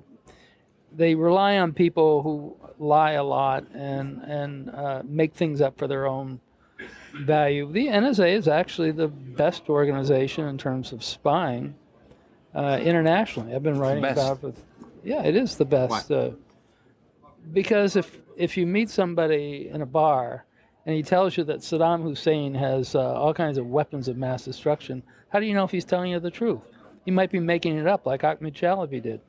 they 0.95 1.15
rely 1.15 1.59
on 1.59 1.73
people 1.73 2.23
who 2.23 2.57
lie 2.79 3.13
a 3.13 3.25
lot 3.25 3.65
and 3.75 4.23
and 4.23 4.71
uh, 4.71 5.03
make 5.05 5.35
things 5.35 5.61
up 5.61 5.79
for 5.79 5.87
their 5.87 6.07
own 6.07 6.41
value. 7.21 7.71
The 7.71 7.89
NSA 7.89 8.35
is 8.35 8.49
actually 8.49 8.93
the 8.93 9.09
best 9.09 9.69
organization 9.69 10.47
in 10.47 10.59
terms 10.59 10.93
of 10.93 11.03
spying 11.03 11.75
uh, 12.55 12.79
internationally. 12.83 13.55
I've 13.55 13.63
been 13.63 13.79
writing 13.79 14.05
about 14.05 14.39
it. 14.39 14.43
With, 14.43 14.65
yeah, 15.05 15.23
it 15.23 15.37
is 15.37 15.57
the 15.57 15.65
best. 15.65 16.11
Because 17.53 17.97
if 17.97 18.21
if 18.37 18.57
you 18.57 18.67
meet 18.67 18.91
somebody 18.91 19.69
in 19.73 19.81
a 19.81 19.87
bar 19.87 20.45
and 20.85 20.95
he 20.95 21.03
tells 21.03 21.37
you 21.37 21.45
that 21.45 21.61
Saddam 21.61 22.03
Hussein 22.03 22.55
has 22.55 22.95
uh, 22.95 23.15
all 23.15 23.33
kinds 23.33 23.59
of 23.59 23.67
weapons 23.67 24.09
of 24.09 24.17
mass 24.17 24.45
destruction, 24.45 25.03
how 25.31 25.41
do 25.41 25.47
you 25.47 25.55
know 25.55 25.65
if 25.65 25.71
he's 25.71 25.85
telling 25.85 26.13
you 26.13 26.21
the 26.21 26.31
truth? 26.31 26.61
He 27.05 27.11
might 27.11 27.31
be 27.31 27.41
making 27.41 27.79
it 27.79 27.87
up, 27.87 28.05
like 28.05 28.25
Ahmed 28.25 28.55
Chalabi 28.55 29.03
did. 29.03 29.21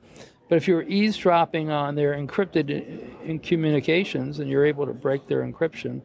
But 0.49 0.55
if 0.55 0.67
you're 0.67 0.83
eavesdropping 0.83 1.69
on 1.69 1.95
their 1.95 2.13
encrypted 2.13 2.69
uh, 2.69 3.23
in 3.23 3.39
communications 3.39 4.39
and 4.39 4.49
you're 4.49 4.65
able 4.65 4.85
to 4.85 4.93
break 4.93 5.27
their 5.27 5.43
encryption, 5.43 6.01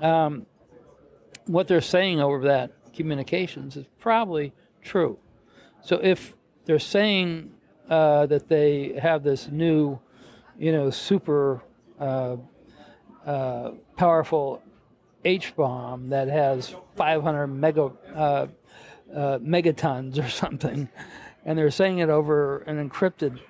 um, 0.00 0.46
what 1.46 1.68
they're 1.68 1.80
saying 1.80 2.20
over 2.20 2.44
that 2.46 2.72
communications 2.94 3.76
is 3.76 3.86
probably 4.00 4.52
true. 4.82 5.18
So 5.82 6.00
if 6.02 6.34
they're 6.64 6.78
saying 6.78 7.52
uh, 7.88 8.26
that 8.26 8.48
they 8.48 8.98
have 9.00 9.22
this 9.22 9.48
new, 9.48 10.00
you 10.58 10.72
know, 10.72 10.90
super 10.90 11.62
uh, 12.00 12.36
uh, 13.24 13.72
powerful 13.96 14.62
H 15.24 15.54
bomb 15.56 16.08
that 16.10 16.28
has 16.28 16.74
500 16.96 17.46
mega 17.48 17.92
uh, 18.14 18.46
uh, 19.14 19.38
megatons 19.38 20.24
or 20.24 20.28
something, 20.44 20.88
and 21.44 21.58
they're 21.58 21.70
saying 21.70 21.98
it 21.98 22.08
over 22.08 22.58
an 22.58 22.88
encrypted 22.88 23.40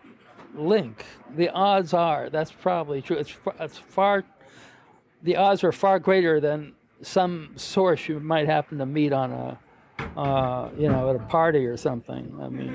link, 0.59 1.05
the 1.35 1.51
odds 1.51 1.93
are 1.93 2.31
that's 2.31 2.53
probably 2.53 3.03
true. 3.03 3.17
It's, 3.17 3.35
it's 3.61 3.79
far, 3.79 4.25
the 5.23 5.37
odds 5.37 5.63
are 5.65 5.73
far 5.73 5.99
greater 5.99 6.41
than 6.41 6.75
some 7.03 7.51
source 7.57 8.09
you 8.09 8.21
might 8.21 8.47
happen 8.47 8.79
to 8.79 8.87
meet 8.87 9.13
on 9.13 9.33
a, 9.33 9.59
uh, 10.19 10.71
you 10.79 10.89
know, 10.89 11.11
at 11.11 11.17
a 11.17 11.21
party 11.21 11.67
or 11.67 11.77
something. 11.77 12.39
I 12.41 12.49
mean, 12.49 12.75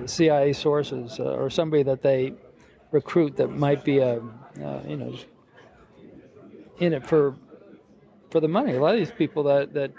the 0.00 0.08
CIA 0.08 0.52
sources 0.52 1.18
uh, 1.18 1.24
or 1.24 1.48
somebody 1.48 1.82
that 1.84 2.02
they 2.02 2.34
recruit 2.90 3.36
that 3.36 3.48
might 3.48 3.84
be 3.84 3.98
a, 3.98 4.20
uh, 4.62 4.80
you 4.86 4.96
know, 4.96 5.14
in 6.78 6.92
it 6.92 7.06
for 7.06 7.36
for 8.30 8.40
the 8.40 8.48
money. 8.48 8.74
A 8.74 8.80
lot 8.80 8.94
of 8.94 9.00
these 9.00 9.10
people 9.10 9.44
that 9.44 9.72
that 9.74 9.92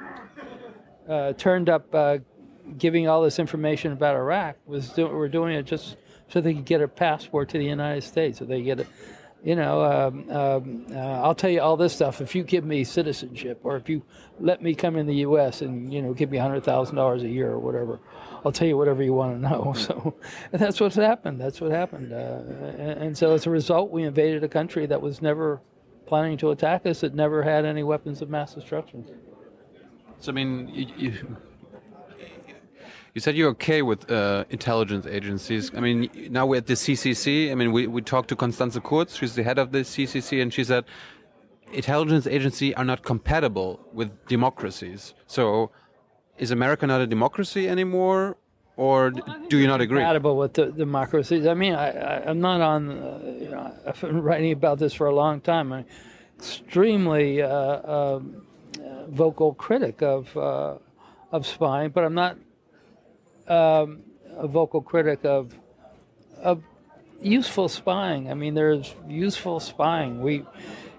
uh, 1.09 1.33
turned 1.33 1.69
up 1.69 1.93
uh, 1.93 2.17
giving 2.77 3.07
all 3.07 3.21
this 3.21 3.39
information 3.39 3.91
about 3.91 4.15
Iraq 4.15 4.57
was 4.65 4.89
do, 4.89 5.07
were 5.07 5.29
doing 5.29 5.55
it 5.55 5.63
just 5.63 5.97
so 6.29 6.41
they 6.41 6.53
could 6.53 6.65
get 6.65 6.81
a 6.81 6.87
passport 6.87 7.49
to 7.49 7.57
the 7.57 7.65
United 7.65 8.03
States. 8.03 8.39
So 8.39 8.45
they 8.45 8.61
get 8.61 8.81
a, 8.81 8.87
you 9.43 9.55
know, 9.55 9.83
um, 9.83 10.29
um, 10.29 10.85
uh, 10.91 11.21
I'll 11.21 11.35
tell 11.35 11.49
you 11.49 11.61
all 11.61 11.77
this 11.77 11.93
stuff 11.93 12.21
if 12.21 12.35
you 12.35 12.43
give 12.43 12.65
me 12.65 12.83
citizenship 12.83 13.59
or 13.63 13.77
if 13.77 13.87
you 13.87 14.03
let 14.39 14.61
me 14.61 14.73
come 14.75 14.95
in 14.95 15.05
the 15.05 15.15
U.S. 15.15 15.61
and 15.61 15.93
you 15.93 16.01
know 16.01 16.13
give 16.13 16.31
me 16.31 16.37
hundred 16.37 16.63
thousand 16.63 16.95
dollars 16.95 17.23
a 17.23 17.29
year 17.29 17.49
or 17.51 17.59
whatever. 17.59 17.99
I'll 18.45 18.51
tell 18.51 18.67
you 18.67 18.77
whatever 18.77 19.03
you 19.03 19.13
want 19.13 19.35
to 19.35 19.49
know. 19.49 19.73
So 19.87 20.15
that's 20.51 20.79
what's 20.79 20.95
happened. 20.95 21.39
That's 21.39 21.61
what 21.61 21.71
happened. 21.71 22.13
Uh, 22.13 22.41
and, 22.77 23.03
and 23.03 23.17
so 23.17 23.33
as 23.33 23.45
a 23.45 23.49
result, 23.49 23.91
we 23.91 24.03
invaded 24.03 24.43
a 24.43 24.47
country 24.47 24.85
that 24.85 25.01
was 25.01 25.21
never 25.21 25.61
planning 26.05 26.37
to 26.37 26.51
attack 26.51 26.85
us. 26.85 27.03
It 27.03 27.13
never 27.13 27.43
had 27.43 27.65
any 27.65 27.83
weapons 27.83 28.21
of 28.21 28.29
mass 28.29 28.53
destruction. 28.53 29.05
So 30.19 30.31
I 30.31 30.35
mean, 30.35 30.69
you, 30.69 30.87
you, 30.97 31.37
you 33.17 33.21
said 33.21 33.35
you're 33.35 33.49
okay 33.49 33.81
with 33.81 34.11
uh, 34.11 34.45
intelligence 34.51 35.07
agencies. 35.07 35.71
I 35.75 35.79
mean, 35.79 36.07
now 36.29 36.45
we're 36.45 36.57
at 36.57 36.67
the 36.67 36.75
CCC. 36.75 37.51
I 37.51 37.55
mean, 37.55 37.71
we 37.71 37.87
we 37.87 38.03
talked 38.03 38.29
to 38.29 38.35
Constanze 38.35 38.79
Kurz, 38.83 39.15
she's 39.15 39.33
the 39.33 39.41
head 39.41 39.57
of 39.57 39.71
the 39.71 39.79
CCC, 39.79 40.39
and 40.39 40.53
she 40.53 40.63
said 40.63 40.85
intelligence 41.73 42.27
agencies 42.27 42.75
are 42.75 42.85
not 42.85 43.01
compatible 43.01 43.71
with 43.91 44.09
democracies. 44.27 45.15
So, 45.25 45.71
is 46.37 46.51
America 46.51 46.85
not 46.85 47.01
a 47.01 47.07
democracy 47.07 47.67
anymore, 47.67 48.37
or 48.75 49.09
do 49.49 49.57
you 49.57 49.65
not 49.65 49.81
agree? 49.81 50.01
compatible 50.01 50.37
with 50.37 50.53
the 50.53 50.67
democracies. 50.67 51.47
I 51.47 51.55
mean, 51.55 51.73
I, 51.73 52.23
I'm 52.29 52.39
not 52.39 52.61
on. 52.61 52.79
Uh, 52.91 53.35
you 53.41 53.49
know, 53.49 53.73
I've 53.87 53.99
been 53.99 54.21
writing 54.21 54.51
about 54.51 54.77
this 54.77 54.93
for 54.93 55.07
a 55.07 55.15
long 55.15 55.41
time. 55.41 55.73
I'm 55.73 55.85
extremely 56.37 57.41
uh, 57.41 57.81
um, 57.95 58.45
uh, 58.79 59.07
vocal 59.07 59.55
critic 59.55 60.03
of 60.03 60.37
uh, 60.37 60.75
of 61.31 61.47
spying, 61.47 61.89
but 61.89 62.03
I'm 62.03 62.13
not 62.13 62.37
um, 63.49 64.03
a 64.35 64.47
vocal 64.47 64.81
critic 64.81 65.25
of 65.25 65.53
of 66.41 66.63
useful 67.21 67.67
spying. 67.67 68.29
I 68.29 68.33
mean, 68.33 68.53
there's 68.53 68.93
useful 69.07 69.59
spying. 69.59 70.21
We, 70.21 70.43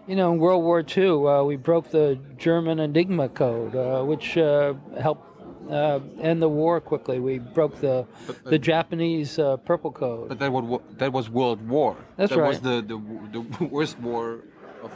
you 0.06 0.16
know, 0.16 0.32
in 0.32 0.38
World 0.38 0.64
War 0.64 0.84
II, 0.84 1.26
uh, 1.26 1.42
we 1.44 1.56
broke 1.56 1.90
the 1.90 2.18
German 2.36 2.80
Enigma 2.80 3.28
code, 3.28 3.76
uh, 3.76 4.02
which 4.02 4.36
uh, 4.36 4.74
helped 5.00 5.24
uh, 5.70 6.00
end 6.20 6.42
the 6.42 6.48
war 6.48 6.80
quickly. 6.80 7.20
We 7.20 7.38
broke 7.38 7.80
the 7.80 8.06
the 8.44 8.58
Japanese 8.58 9.38
uh, 9.38 9.58
Purple 9.58 9.92
Code. 9.92 10.28
But 10.28 10.38
that 10.38 10.52
was 10.52 10.80
that 10.96 11.12
was 11.12 11.28
World 11.28 11.66
War. 11.68 11.96
That's 12.16 12.30
that 12.30 12.38
was 12.38 12.60
the, 12.60 12.82
the 12.82 12.98
the 13.32 13.64
worst 13.70 13.98
war 13.98 14.40
of 14.82 14.90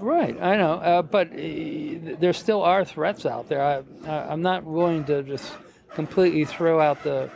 Right, 0.00 0.36
I 0.42 0.56
know, 0.56 0.72
uh, 0.72 1.02
but 1.02 1.30
there 1.32 2.32
still 2.32 2.62
are 2.62 2.84
threats 2.84 3.24
out 3.24 3.48
there. 3.48 3.62
I, 3.62 3.82
I, 4.10 4.32
I'm 4.32 4.42
not 4.42 4.64
willing 4.64 5.04
to 5.04 5.22
just 5.22 5.52
completely 5.94 6.44
throw 6.44 6.80
out 6.80 7.02
the, 7.02 7.30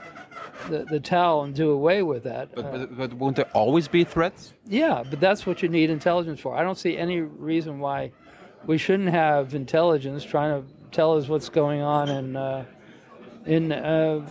the 0.68 0.84
the 0.84 1.00
towel 1.00 1.44
and 1.44 1.54
do 1.54 1.70
away 1.70 2.02
with 2.02 2.24
that. 2.24 2.54
But, 2.54 2.64
Uh, 2.64 2.70
but, 2.78 2.96
but 2.96 3.12
won't 3.14 3.36
there 3.36 3.50
always 3.54 3.88
be 3.88 4.04
threats? 4.04 4.54
yeah, 4.66 5.04
but 5.08 5.20
that's 5.20 5.46
what 5.46 5.62
you 5.62 5.68
need 5.68 5.90
intelligence 5.90 6.40
for. 6.40 6.56
I 6.56 6.62
don't 6.62 6.78
see 6.78 6.96
any 6.96 7.20
reason 7.20 7.78
why 7.78 8.12
we 8.66 8.76
shouldn't 8.78 9.10
have 9.10 9.54
intelligence 9.54 10.24
trying 10.24 10.60
to 10.62 10.68
tell 10.90 11.16
us 11.16 11.28
what's 11.28 11.48
going 11.48 11.80
on 11.80 12.08
in 12.08 12.36
uh, 12.36 12.64
in 13.46 13.72
uh, 13.72 14.26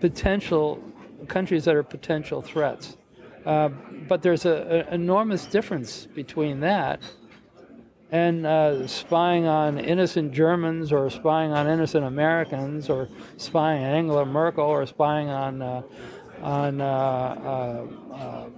potential 0.00 0.82
countries 1.28 1.64
that 1.64 1.74
are 1.74 1.82
potential 1.82 2.42
threats. 2.42 2.96
Uh, 3.44 3.68
but 4.08 4.22
there's 4.22 4.44
an 4.46 4.86
enormous 4.92 5.46
difference 5.46 6.06
between 6.14 6.60
that 6.60 7.00
and 8.12 8.46
uh, 8.46 8.86
spying 8.86 9.46
on 9.46 9.78
innocent 9.78 10.32
Germans 10.32 10.92
or 10.92 11.08
spying 11.08 11.50
on 11.50 11.66
innocent 11.66 12.04
Americans 12.04 12.90
or 12.90 13.08
spying 13.38 13.82
on 13.82 13.90
Angela 13.90 14.26
Merkel 14.26 14.66
or 14.66 14.86
spying 14.86 15.30
on 15.30 15.62
uh, 15.62 15.82
on 16.42 16.80
uh, 16.80 16.84
uh, 16.84 18.14
uh, 18.14 18.48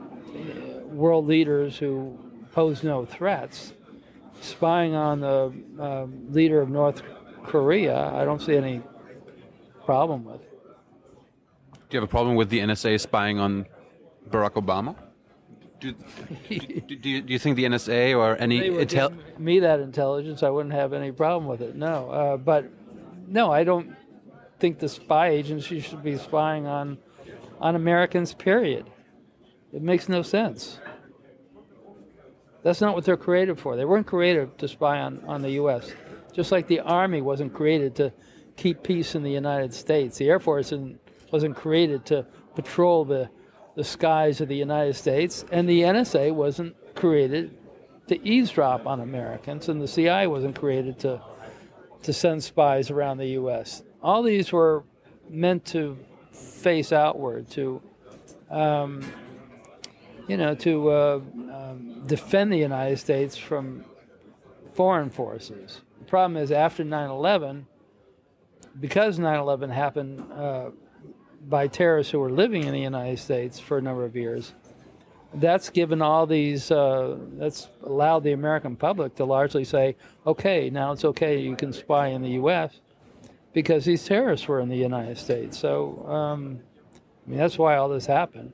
world 0.86 1.26
leaders 1.26 1.78
who 1.78 2.18
pose 2.52 2.82
no 2.82 3.05
threats. 3.05 3.72
Spying 4.40 4.94
on 4.94 5.20
the 5.20 5.52
uh, 5.80 6.07
leader 6.30 6.61
of 6.61 6.68
North 6.68 7.02
Korea, 7.44 8.11
I 8.14 8.24
don't 8.24 8.42
see 8.42 8.57
any 8.57 8.82
problem 9.84 10.24
with. 10.24 10.40
Do 10.40 11.78
you 11.92 12.00
have 12.00 12.09
a 12.09 12.11
problem 12.11 12.36
with 12.36 12.50
the 12.50 12.59
NSA 12.59 13.00
spying 13.00 13.38
on 13.38 13.66
Barack 14.28 14.55
Obama? 14.55 14.96
Do, 15.81 15.93
do, 16.49 16.81
do, 16.97 17.09
you, 17.11 17.20
do 17.22 17.33
you 17.33 17.39
think 17.39 17.57
the 17.57 17.64
NSA 17.64 18.16
or 18.16 18.37
any 18.37 18.61
intel? 18.70 19.16
me 19.39 19.61
that 19.61 19.81
intelligence, 19.81 20.43
I 20.43 20.51
wouldn't 20.51 20.75
have 20.75 20.93
any 20.93 21.12
problem 21.12 21.47
with 21.47 21.61
it. 21.61 21.75
No, 21.75 22.11
uh, 22.11 22.37
but 22.37 22.70
no, 23.27 23.53
I 23.53 23.64
don't 23.64 23.95
think 24.61 24.79
the 24.79 24.89
spy 24.89 25.29
agency 25.29 25.81
should 25.81 26.03
be 26.03 26.16
spying 26.16 26.66
on 26.66 26.99
on 27.61 27.75
Americans. 27.77 28.33
Period. 28.35 28.89
It 29.72 29.83
makes 29.83 30.09
no 30.09 30.22
sense. 30.22 30.79
That's 32.62 32.81
not 32.81 32.95
what 32.95 33.05
they're 33.05 33.16
created 33.16 33.59
for. 33.59 33.77
They 33.77 33.85
weren't 33.85 34.07
created 34.07 34.57
to 34.59 34.68
spy 34.68 35.01
on, 35.01 35.22
on 35.27 35.43
the 35.43 35.51
U.S. 35.53 35.93
Just 36.33 36.51
like 36.51 36.66
the 36.66 36.81
Army 36.81 37.20
wasn't 37.20 37.53
created 37.53 37.95
to 37.97 38.12
keep 38.57 38.83
peace 38.83 39.14
in 39.14 39.22
the 39.22 39.31
United 39.31 39.75
States. 39.75 40.16
The 40.16 40.29
Air 40.31 40.41
Force 40.41 40.66
isn't- 40.72 40.99
wasn't 41.31 41.57
created 41.57 42.07
to 42.07 42.25
patrol 42.55 43.05
the, 43.05 43.29
the 43.75 43.85
skies 43.85 44.41
of 44.41 44.49
the 44.49 44.57
United 44.57 44.95
States. 44.95 45.45
And 45.51 45.68
the 45.68 45.83
NSA 45.83 46.33
wasn't 46.33 46.77
created 46.95 47.57
to 48.09 48.27
eavesdrop 48.27 48.87
on 48.87 49.01
Americans. 49.01 49.68
And 49.68 49.81
the 49.81 49.89
CIA 49.89 50.27
wasn't 50.27 50.59
created 50.59 50.99
to, 51.01 51.20
to 52.03 52.12
send 52.12 52.43
spies 52.43 52.91
around 52.91 53.18
the 53.18 53.29
U.S. 53.29 53.83
All 54.03 54.22
these 54.22 54.53
were 54.53 54.85
meant 55.29 55.64
to 55.66 55.99
face 56.33 56.93
outward, 56.93 57.49
to 57.51 57.81
um, 58.51 59.03
you 60.29 60.37
know, 60.37 60.55
to 60.55 60.91
uh, 60.91 61.20
um, 61.53 62.03
defend 62.07 62.53
the 62.53 62.59
United 62.59 62.99
States 62.99 63.37
from 63.37 63.85
foreign 64.75 65.11
forces. 65.11 65.81
The 65.99 66.05
problem 66.05 66.43
is 66.43 66.51
after 66.51 66.85
9 66.85 67.11
11, 67.11 67.66
because 68.81 69.18
9 69.18 69.39
11 69.39 69.70
happened 69.70 70.33
uh, 70.33 70.70
by 71.49 71.68
terrorists 71.68 72.12
who 72.12 72.18
were 72.18 72.30
living 72.30 72.64
in 72.64 72.72
the 72.72 72.80
United 72.80 73.18
States 73.18 73.59
for 73.59 73.78
a 73.78 73.82
number 73.82 74.05
of 74.05 74.16
years, 74.16 74.53
that's 75.34 75.70
given 75.70 76.01
all 76.01 76.26
these, 76.26 76.70
uh, 76.70 77.18
that's 77.32 77.68
allowed 77.82 78.22
the 78.22 78.32
American 78.32 78.76
public 78.76 79.16
to 79.16 79.24
largely 79.24 79.64
say, 79.64 79.97
okay, 80.26 80.70
now 80.70 80.92
it's 80.92 81.05
okay, 81.05 81.40
you 81.40 81.57
can 81.57 81.72
spy 81.72 82.09
in 82.09 82.22
the 82.22 82.30
U.S. 82.30 82.80
because 83.53 83.84
these 83.84 84.05
terrorists 84.05 84.47
were 84.47 84.61
in 84.61 84.68
the 84.68 84.76
United 84.76 85.18
States. 85.18 85.59
So, 85.59 86.07
um, 86.07 86.61
I 87.26 87.30
mean, 87.30 87.38
that's 87.38 87.59
why 87.59 87.76
all 87.76 87.88
this 87.88 88.07
happened 88.07 88.53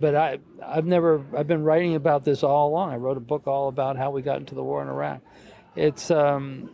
but 0.00 0.14
I, 0.14 0.38
I've 0.62 0.86
never, 0.86 1.24
I've 1.36 1.46
been 1.46 1.62
writing 1.62 1.94
about 1.94 2.24
this 2.24 2.42
all 2.42 2.68
along. 2.68 2.92
I 2.92 2.96
wrote 2.96 3.16
a 3.16 3.20
book 3.20 3.46
all 3.46 3.68
about 3.68 3.96
how 3.96 4.10
we 4.10 4.22
got 4.22 4.38
into 4.38 4.54
the 4.54 4.62
war 4.62 4.82
in 4.82 4.88
Iraq. 4.88 5.20
It's, 5.76 6.10
um, 6.10 6.70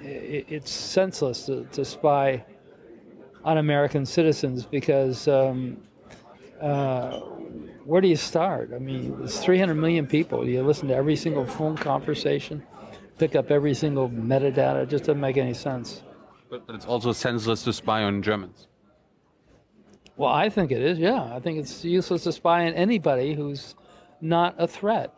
i 0.00 0.44
it's 0.48 0.70
senseless 0.70 1.46
to, 1.46 1.64
to 1.72 1.84
spy 1.84 2.44
on 3.44 3.58
American 3.58 4.04
citizens 4.04 4.64
because 4.64 5.28
um, 5.28 5.78
uh, 6.60 7.20
where 7.84 8.00
do 8.00 8.08
you 8.08 8.16
start? 8.16 8.70
I 8.74 8.78
mean, 8.78 9.18
it's 9.22 9.38
300 9.42 9.74
million 9.74 10.06
people. 10.06 10.46
You 10.46 10.62
listen 10.62 10.88
to 10.88 10.94
every 10.94 11.16
single 11.16 11.46
phone 11.46 11.76
conversation, 11.76 12.62
pick 13.18 13.34
up 13.34 13.50
every 13.50 13.74
single 13.74 14.08
metadata. 14.10 14.82
It 14.82 14.88
just 14.88 15.04
doesn't 15.04 15.20
make 15.20 15.36
any 15.36 15.54
sense. 15.54 16.02
But, 16.50 16.66
but 16.66 16.74
it's 16.76 16.86
also 16.86 17.12
senseless 17.12 17.62
to 17.64 17.72
spy 17.72 18.02
on 18.02 18.22
Germans. 18.22 18.68
Well, 20.16 20.30
I 20.30 20.48
think 20.48 20.72
it 20.72 20.82
is, 20.82 20.98
yeah. 20.98 21.34
I 21.34 21.38
think 21.38 21.58
it's 21.58 21.84
useless 21.84 22.24
to 22.24 22.32
spy 22.32 22.66
on 22.66 22.74
anybody 22.74 23.34
who's 23.34 23.76
not 24.20 24.54
a 24.58 24.66
threat. 24.66 25.14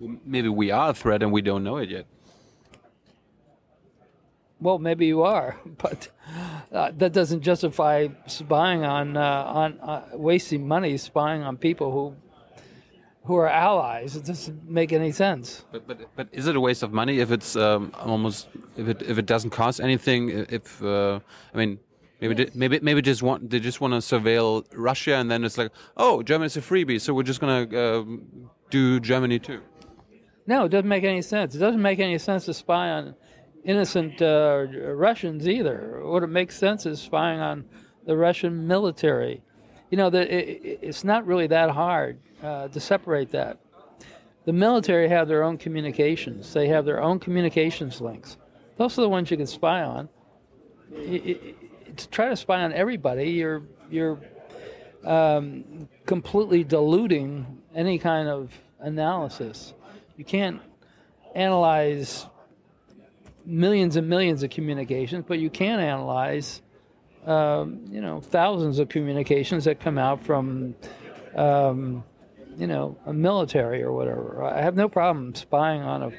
Well, 0.00 0.16
maybe 0.24 0.48
we 0.48 0.72
are 0.72 0.90
a 0.90 0.94
threat 0.94 1.22
and 1.22 1.30
we 1.30 1.40
don't 1.40 1.62
know 1.62 1.76
it 1.76 1.90
yet. 1.90 2.06
Well, 4.64 4.78
maybe 4.78 5.04
you 5.04 5.22
are, 5.22 5.56
but 5.76 6.08
uh, 6.72 6.90
that 6.96 7.12
doesn't 7.12 7.42
justify 7.42 8.08
spying 8.26 8.82
on 8.82 9.14
uh, 9.14 9.60
on 9.62 9.78
uh, 9.80 10.02
wasting 10.14 10.66
money 10.66 10.96
spying 10.96 11.42
on 11.42 11.58
people 11.58 11.92
who 11.92 12.16
who 13.26 13.36
are 13.36 13.48
allies. 13.48 14.16
It 14.16 14.24
doesn't 14.24 14.66
make 14.68 14.90
any 14.94 15.12
sense. 15.12 15.66
But 15.70 15.86
but 15.86 15.98
but 16.16 16.28
is 16.32 16.46
it 16.46 16.56
a 16.56 16.60
waste 16.60 16.82
of 16.82 16.92
money 16.92 17.20
if 17.20 17.30
it's 17.30 17.56
um, 17.56 17.92
almost 17.94 18.48
if 18.78 18.88
it 18.88 19.02
if 19.02 19.18
it 19.18 19.26
doesn't 19.26 19.50
cost 19.50 19.80
anything? 19.80 20.30
If 20.30 20.82
uh, 20.82 21.20
I 21.54 21.58
mean. 21.58 21.78
Maybe 22.20 22.50
maybe 22.54 22.80
maybe 22.80 23.02
just 23.02 23.22
want 23.22 23.50
they 23.50 23.60
just 23.60 23.82
want 23.82 23.92
to 23.92 23.98
surveil 24.00 24.64
Russia 24.72 25.16
and 25.16 25.30
then 25.30 25.44
it's 25.44 25.58
like 25.58 25.70
oh 25.98 26.22
Germany's 26.22 26.56
a 26.56 26.62
freebie 26.62 26.98
so 26.98 27.12
we're 27.12 27.28
just 27.32 27.40
gonna 27.40 27.66
uh, 27.76 28.04
do 28.70 28.98
Germany 29.00 29.38
too. 29.38 29.60
No, 30.46 30.64
it 30.64 30.70
doesn't 30.70 30.88
make 30.88 31.04
any 31.04 31.20
sense. 31.20 31.54
It 31.54 31.58
doesn't 31.58 31.82
make 31.82 31.98
any 31.98 32.16
sense 32.18 32.46
to 32.46 32.54
spy 32.54 32.88
on 32.90 33.14
innocent 33.64 34.20
uh, 34.20 34.66
Russians 34.94 35.48
either. 35.48 36.00
What 36.04 36.22
it 36.22 36.28
makes 36.28 36.56
sense 36.56 36.86
is 36.86 37.00
spying 37.00 37.40
on 37.40 37.64
the 38.06 38.16
Russian 38.16 38.66
military. 38.66 39.42
You 39.90 39.96
know, 39.98 40.10
the, 40.10 40.22
it, 40.22 40.78
it's 40.82 41.04
not 41.04 41.26
really 41.26 41.46
that 41.48 41.70
hard 41.70 42.18
uh, 42.42 42.68
to 42.68 42.80
separate 42.80 43.30
that. 43.30 43.58
The 44.44 44.52
military 44.52 45.08
have 45.08 45.28
their 45.28 45.42
own 45.42 45.56
communications. 45.56 46.52
They 46.52 46.68
have 46.68 46.84
their 46.84 47.02
own 47.02 47.18
communications 47.18 48.00
links. 48.00 48.36
Those 48.76 48.98
are 48.98 49.02
the 49.02 49.08
ones 49.08 49.30
you 49.30 49.36
can 49.36 49.46
spy 49.46 49.82
on. 49.82 50.08
It, 50.92 51.26
it, 51.26 51.96
to 51.96 52.08
try 52.08 52.28
to 52.28 52.36
spy 52.36 52.62
on 52.62 52.72
everybody, 52.72 53.30
you're 53.30 53.62
you're 53.90 54.18
um, 55.04 55.88
completely 56.06 56.64
diluting 56.64 57.62
any 57.74 57.98
kind 57.98 58.28
of 58.28 58.52
analysis. 58.80 59.72
You 60.16 60.24
can't 60.24 60.60
analyze 61.34 62.26
millions 63.46 63.96
and 63.96 64.08
millions 64.08 64.42
of 64.42 64.50
communications, 64.50 65.24
but 65.26 65.38
you 65.38 65.50
can 65.50 65.80
analyze, 65.80 66.62
um, 67.26 67.84
you 67.90 68.00
know, 68.00 68.20
thousands 68.20 68.78
of 68.78 68.88
communications 68.88 69.64
that 69.64 69.80
come 69.80 69.98
out 69.98 70.22
from, 70.22 70.74
um, 71.34 72.04
you 72.56 72.66
know, 72.66 72.96
a 73.06 73.12
military 73.12 73.82
or 73.82 73.92
whatever. 73.92 74.44
I 74.44 74.62
have 74.62 74.76
no 74.76 74.88
problem 74.88 75.34
spying 75.34 75.82
on 75.82 76.02
a 76.02 76.12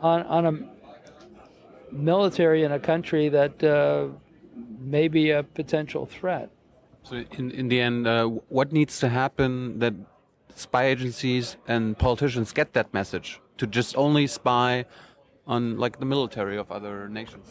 on 0.00 0.22
on 0.22 0.46
a 0.46 1.92
military 1.92 2.64
in 2.64 2.72
a 2.72 2.78
country 2.78 3.28
that 3.28 3.62
uh, 3.62 4.08
may 4.80 5.08
be 5.08 5.30
a 5.30 5.42
potential 5.42 6.06
threat. 6.06 6.50
So, 7.04 7.24
in 7.32 7.50
in 7.50 7.68
the 7.68 7.80
end, 7.80 8.06
uh, 8.06 8.26
what 8.48 8.72
needs 8.72 8.98
to 9.00 9.08
happen 9.08 9.78
that 9.80 9.94
spy 10.54 10.84
agencies 10.86 11.56
and 11.66 11.98
politicians 11.98 12.52
get 12.52 12.72
that 12.74 12.92
message 12.92 13.40
to 13.58 13.66
just 13.66 13.96
only 13.96 14.26
spy 14.26 14.84
on 15.46 15.78
like 15.78 15.98
the 15.98 16.06
military 16.06 16.56
of 16.56 16.70
other 16.70 17.08
nations? 17.08 17.46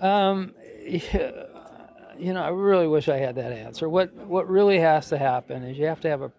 Um, 0.00 0.54
you 0.86 2.34
know, 2.34 2.42
I 2.42 2.48
really 2.48 2.86
wish 2.86 3.08
I 3.08 3.16
had 3.16 3.34
that 3.36 3.52
answer. 3.52 3.88
What 3.88 4.14
what 4.14 4.48
really 4.48 4.78
has 4.78 5.08
to 5.08 5.18
happen 5.18 5.62
is 5.62 5.78
you 5.78 5.86
have 5.86 6.00
to 6.00 6.08
have 6.08 6.22
a 6.22 6.32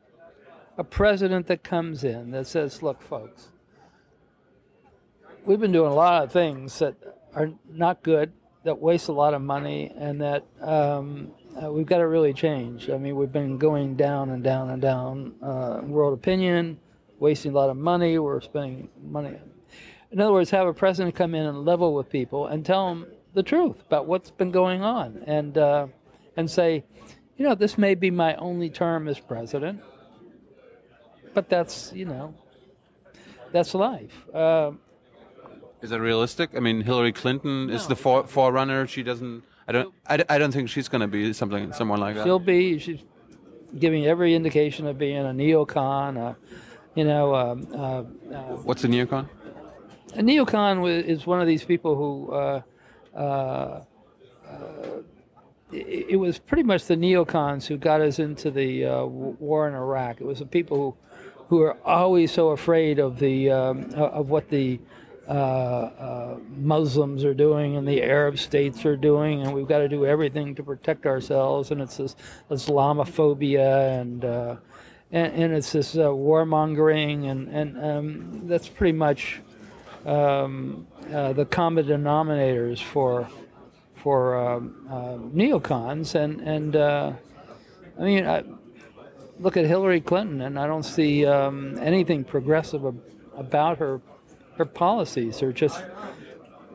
a 0.78 0.84
president 0.84 1.48
that 1.48 1.64
comes 1.64 2.04
in 2.04 2.32
that 2.32 2.48
says, 2.48 2.82
"Look, 2.82 3.02
folks, 3.02 3.50
we've 5.46 5.60
been 5.60 5.72
doing 5.72 5.92
a 5.92 5.96
lot 5.96 6.24
of 6.24 6.32
things 6.32 6.80
that 6.80 6.96
are 7.36 7.52
not 7.70 8.04
good, 8.04 8.32
that 8.64 8.80
waste 8.80 9.10
a 9.10 9.12
lot 9.12 9.34
of 9.34 9.42
money, 9.42 9.92
and 9.96 10.22
that 10.22 10.46
um, 10.62 11.32
uh, 11.62 11.72
we've 11.72 11.86
got 11.86 11.98
to 11.98 12.08
really 12.08 12.34
change. 12.34 12.90
I 12.90 12.98
mean, 12.98 13.16
we've 13.16 13.32
been 13.32 13.58
going 13.58 13.96
down 13.96 14.30
and 14.30 14.44
down 14.44 14.70
and 14.70 14.82
down. 14.82 15.34
Uh, 15.42 15.82
world 15.84 16.14
opinion, 16.14 16.80
wasting 17.20 17.52
a 17.52 17.56
lot 17.56 17.70
of 17.70 17.78
money. 17.78 18.18
We're 18.20 18.42
spending 18.42 18.90
money 19.04 19.38
in 20.12 20.20
other 20.20 20.34
words, 20.34 20.50
have 20.50 20.68
a 20.68 20.74
president 20.74 21.16
come 21.16 21.34
in 21.34 21.46
and 21.46 21.66
level 21.66 21.94
with 21.94 22.10
people 22.10 22.48
and 22.48 22.66
tell 22.66 22.90
them 22.90 23.08
the 23.34 23.44
truth 23.44 23.82
about 23.88 24.08
what's 24.08 24.30
been 24.30 24.52
going 24.52 24.84
on, 24.84 25.24
and 25.26 25.58
uh, 25.58 25.88
and 26.36 26.50
say, 26.50 26.84
you 27.38 27.48
know, 27.48 27.56
this 27.56 27.78
may 27.78 27.96
be 27.96 28.12
my 28.12 28.36
only 28.36 28.70
term 28.70 29.08
as 29.08 29.20
president, 29.20 29.82
but 31.34 31.50
that's 31.50 31.94
you 31.94 32.06
know, 32.06 32.34
that's 33.52 33.74
life. 33.74 34.28
Uh, 34.34 34.72
is 35.82 35.90
that 35.90 36.02
realistic? 36.02 36.52
I 36.56 36.60
mean, 36.60 36.82
Hillary 36.82 37.14
Clinton 37.14 37.68
no. 37.68 37.74
is 37.74 37.88
the 37.88 37.96
for, 37.96 38.28
forerunner. 38.28 38.86
She 38.88 39.02
doesn't. 39.02 39.44
I 39.68 39.72
don't. 39.72 39.94
I, 40.06 40.24
I 40.30 40.38
don't 40.38 40.52
think 40.52 40.70
she's 40.70 40.90
going 40.90 41.02
to 41.02 41.08
be 41.08 41.32
something 41.34 41.72
someone 41.74 42.00
like 42.00 42.16
that. 42.16 42.26
She'll 42.26 42.40
be. 42.40 42.78
She's 42.80 43.00
giving 43.80 44.06
every 44.06 44.36
indication 44.36 44.88
of 44.88 44.98
being 44.98 45.18
a 45.18 45.32
neocon. 45.32 46.18
Uh, 46.18 46.34
you 46.96 47.06
know. 47.06 47.34
Um, 47.34 47.68
uh, 47.74 47.78
uh, 48.36 48.58
What's 48.58 48.84
a 48.84 48.88
neocon? 48.88 49.30
A 50.14 50.22
neocon 50.22 51.06
is 51.06 51.26
one 51.26 51.42
of 51.42 51.48
these 51.48 51.64
people 51.64 51.96
who 51.96 52.32
uh, 52.32 52.62
uh, 53.16 53.84
uh, 54.48 55.02
it, 55.72 56.08
it, 56.10 56.16
was 56.18 56.40
pretty 56.40 56.64
much 56.64 56.86
the 56.86 56.96
neocons 56.96 57.66
who 57.66 57.78
got 57.78 58.02
us 58.02 58.20
into 58.20 58.52
the 58.52 58.86
uh, 58.86 59.06
war 59.06 59.68
in 59.68 59.74
Iraq. 59.74 60.22
It 60.22 60.26
was 60.26 60.40
the 60.40 60.46
people 60.46 60.78
who 60.78 60.98
who 61.52 61.62
are 61.62 61.76
always 61.86 62.32
so 62.32 62.52
afraid 62.52 62.98
of 62.98 63.20
the 63.20 63.52
um, 63.52 63.94
of 63.94 64.30
what 64.30 64.48
the 64.48 64.80
uh, 65.28 65.32
uh, 65.32 66.38
Muslims 66.56 67.26
are 67.26 67.34
doing 67.34 67.76
and 67.76 67.86
the 67.86 68.02
Arab 68.02 68.40
states 68.40 68.86
are 68.86 68.96
doing, 68.96 69.42
and 69.42 69.54
we've 69.54 69.68
got 69.68 69.80
to 69.80 69.90
do 69.90 70.06
everything 70.06 70.56
to 70.56 70.64
protect 70.64 71.06
ourselves. 71.06 71.70
And 71.70 71.82
it's 71.82 71.98
this 71.98 72.16
Islamophobia 72.50 74.00
and 74.00 74.24
and, 74.24 75.34
and, 75.34 75.54
it's 75.54 75.74
this 75.74 75.96
warmongering, 75.96 77.30
and 77.30 77.50
and 77.50 77.84
um, 77.84 78.48
that's 78.48 78.70
pretty 78.70 78.98
much 78.98 79.42
um, 80.06 80.88
uh, 81.14 81.34
the 81.34 81.46
common 81.46 81.86
denominators 81.86 82.82
for 82.82 83.28
for 83.96 84.36
um, 84.36 84.88
uh, 84.90 85.18
neocons, 85.36 86.16
and 86.16 86.42
and 86.42 86.76
uh, 86.76 87.14
I 88.00 88.04
mean, 88.04 88.26
I 88.26 88.44
look 89.40 89.58
at 89.58 89.66
Hillary 89.66 90.02
Clinton, 90.02 90.42
and 90.42 90.58
I 90.58 90.68
don't 90.68 90.84
see 90.84 91.26
um, 91.26 91.78
anything 91.80 92.24
progressive 92.24 92.86
ab- 92.86 93.02
about 93.36 93.78
her 93.78 94.02
her 94.58 94.66
policies. 94.66 95.40
They're 95.40 95.52
just 95.52 95.84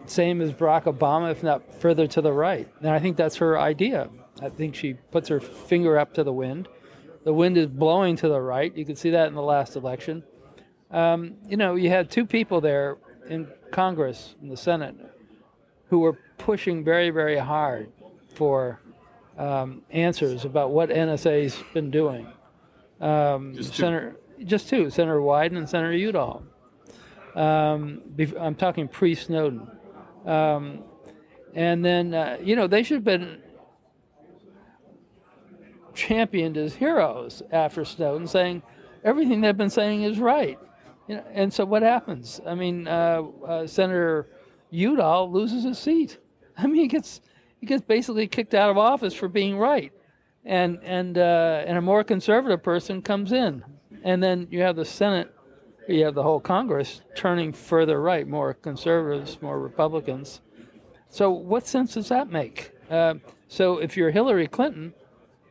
same 0.07 0.41
as 0.41 0.53
Barack 0.53 0.85
Obama, 0.85 1.33
if 1.33 1.43
not 1.43 1.81
further 1.81 2.07
to 2.07 2.21
the 2.21 2.33
right. 2.33 2.69
And 2.81 2.91
I 2.91 2.99
think 2.99 3.17
that's 3.17 3.37
her 3.37 3.59
idea. 3.59 4.09
I 4.41 4.51
think 4.51 4.75
she 4.75 4.95
puts 4.95 5.29
her 5.29 5.41
finger 5.41 5.99
up 5.99 6.15
to 6.15 6.25
the 6.25 6.33
wind. 6.33 6.69
The 7.25 7.33
wind 7.33 7.57
is 7.57 7.67
blowing 7.67 8.17
to 8.17 8.29
the 8.29 8.41
right. 8.41 8.77
You 8.77 8.85
can 8.85 8.95
see 8.95 9.11
that 9.11 9.27
in 9.27 9.35
the 9.35 9.43
last 9.43 9.75
election. 9.75 10.23
Um, 10.93 11.35
you 11.49 11.57
know, 11.57 11.75
you 11.75 11.89
had 11.89 12.11
two 12.11 12.25
people 12.25 12.61
there 12.61 12.99
in 13.29 13.49
Congress, 13.71 14.35
in 14.43 14.49
the 14.49 14.57
Senate, 14.57 14.95
who 15.89 16.01
were 16.01 16.19
pushing 16.39 16.85
very, 16.85 17.11
very 17.11 17.39
hard 17.39 17.91
for 18.35 18.81
um, 19.39 19.83
answers 19.91 20.45
about 20.45 20.71
what 20.71 20.91
NSA's 20.91 21.63
been 21.75 21.91
doing. 21.91 22.27
Um, 23.01 23.55
just 23.55 23.75
Senator, 23.75 24.17
just 24.45 24.69
two, 24.69 24.91
Senator 24.91 25.21
Wyden 25.21 25.57
and 25.57 25.69
Senator 25.69 25.93
Udall. 25.93 26.43
Um, 27.35 28.03
I'm 28.41 28.55
talking 28.55 28.89
pre-Snowden, 28.89 29.71
um, 30.25 30.83
and 31.55 31.85
then 31.85 32.15
uh, 32.15 32.39
you 32.43 32.57
know 32.57 32.67
they 32.67 32.83
should 32.83 32.97
have 32.97 33.05
been 33.05 33.43
championed 35.95 36.57
as 36.57 36.75
heroes 36.75 37.43
after 37.51 37.85
Snowden, 37.85 38.27
saying 38.27 38.63
everything 39.05 39.43
they've 39.43 39.57
been 39.57 39.71
saying 39.71 40.03
is 40.03 40.19
right. 40.19 40.59
You 41.09 41.17
know, 41.17 41.25
and 41.33 41.53
so 41.53 41.65
what 41.65 41.83
happens? 41.83 42.41
I 42.47 42.55
mean, 42.55 42.89
uh, 42.89 43.23
uh, 43.47 43.67
Senator 43.67 44.29
Udall 44.73 45.31
loses 45.31 45.65
his 45.65 45.79
seat. 45.79 46.19
I 46.59 46.67
mean, 46.67 46.77
he 46.83 46.89
gets 46.89 47.21
he 47.61 47.67
gets 47.67 47.83
basically 47.83 48.27
kicked 48.27 48.55
out 48.55 48.71
of 48.71 48.79
office 48.79 49.15
for 49.15 49.29
being 49.29 49.57
right, 49.59 49.93
and 50.45 50.79
and 50.83 51.17
uh, 51.19 51.65
and 51.67 51.79
a 51.79 51.81
more 51.81 52.05
conservative 52.05 52.63
person 52.63 53.03
comes 53.03 53.33
in, 53.33 53.65
and 54.03 54.23
then 54.23 54.49
you 54.51 54.63
have 54.63 54.77
the 54.77 54.85
Senate, 54.85 55.33
you 55.89 56.05
have 56.05 56.15
the 56.15 56.23
whole 56.23 56.41
Congress 56.41 57.03
turning 57.15 57.53
further 57.53 58.01
right, 58.01 58.27
more 58.27 58.55
conservatives, 58.55 59.41
more 59.41 59.61
Republicans. 59.61 60.41
So 61.09 61.31
what 61.31 61.67
sense 61.67 61.95
does 61.95 62.09
that 62.09 62.31
make? 62.31 62.73
Uh, 62.91 63.15
so 63.49 63.79
if 63.79 63.97
you're 63.97 64.11
Hillary 64.11 64.49
Clinton, 64.49 64.93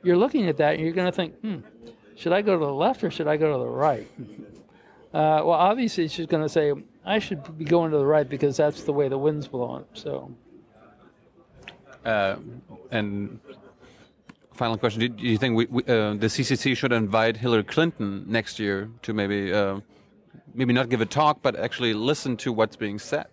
you're 0.04 0.18
looking 0.18 0.48
at 0.48 0.58
that 0.58 0.76
and 0.76 0.84
you're 0.84 0.94
going 0.94 1.08
to 1.08 1.12
think, 1.12 1.40
hmm, 1.40 1.60
should 2.16 2.34
I 2.34 2.42
go 2.42 2.60
to 2.60 2.66
the 2.66 2.74
left 2.74 3.04
or 3.04 3.10
should 3.10 3.28
I 3.28 3.38
go 3.38 3.54
to 3.54 3.58
the 3.58 3.70
right? 3.70 4.10
Uh, 5.16 5.40
well, 5.46 5.52
obviously, 5.52 6.10
she's 6.10 6.26
going 6.26 6.44
to 6.44 6.50
say, 6.50 6.74
I 7.06 7.20
should 7.20 7.58
be 7.58 7.64
going 7.64 7.92
to 7.92 7.98
the 7.98 8.06
right 8.06 8.28
because 8.28 8.58
that's 8.58 8.84
the 8.84 8.92
way 8.92 9.08
the 9.08 9.18
wind's 9.18 9.48
blowing. 9.48 9.86
So, 9.94 10.30
Uh, 12.04 12.36
and 12.92 13.40
final 14.54 14.78
question: 14.78 15.00
Do, 15.00 15.08
do 15.08 15.24
you 15.24 15.38
think 15.38 15.56
we, 15.56 15.66
we, 15.68 15.82
uh, 15.84 16.16
the 16.16 16.28
CCC 16.28 16.76
should 16.76 16.92
invite 16.92 17.38
Hillary 17.38 17.64
Clinton 17.64 18.26
next 18.28 18.60
year 18.60 18.90
to 19.04 19.14
maybe 19.14 19.54
uh, 19.54 19.80
maybe 20.54 20.74
not 20.74 20.90
give 20.90 21.00
a 21.00 21.06
talk, 21.06 21.42
but 21.42 21.56
actually 21.56 21.94
listen 21.94 22.36
to 22.38 22.52
what's 22.52 22.76
being 22.76 23.00
said? 23.00 23.28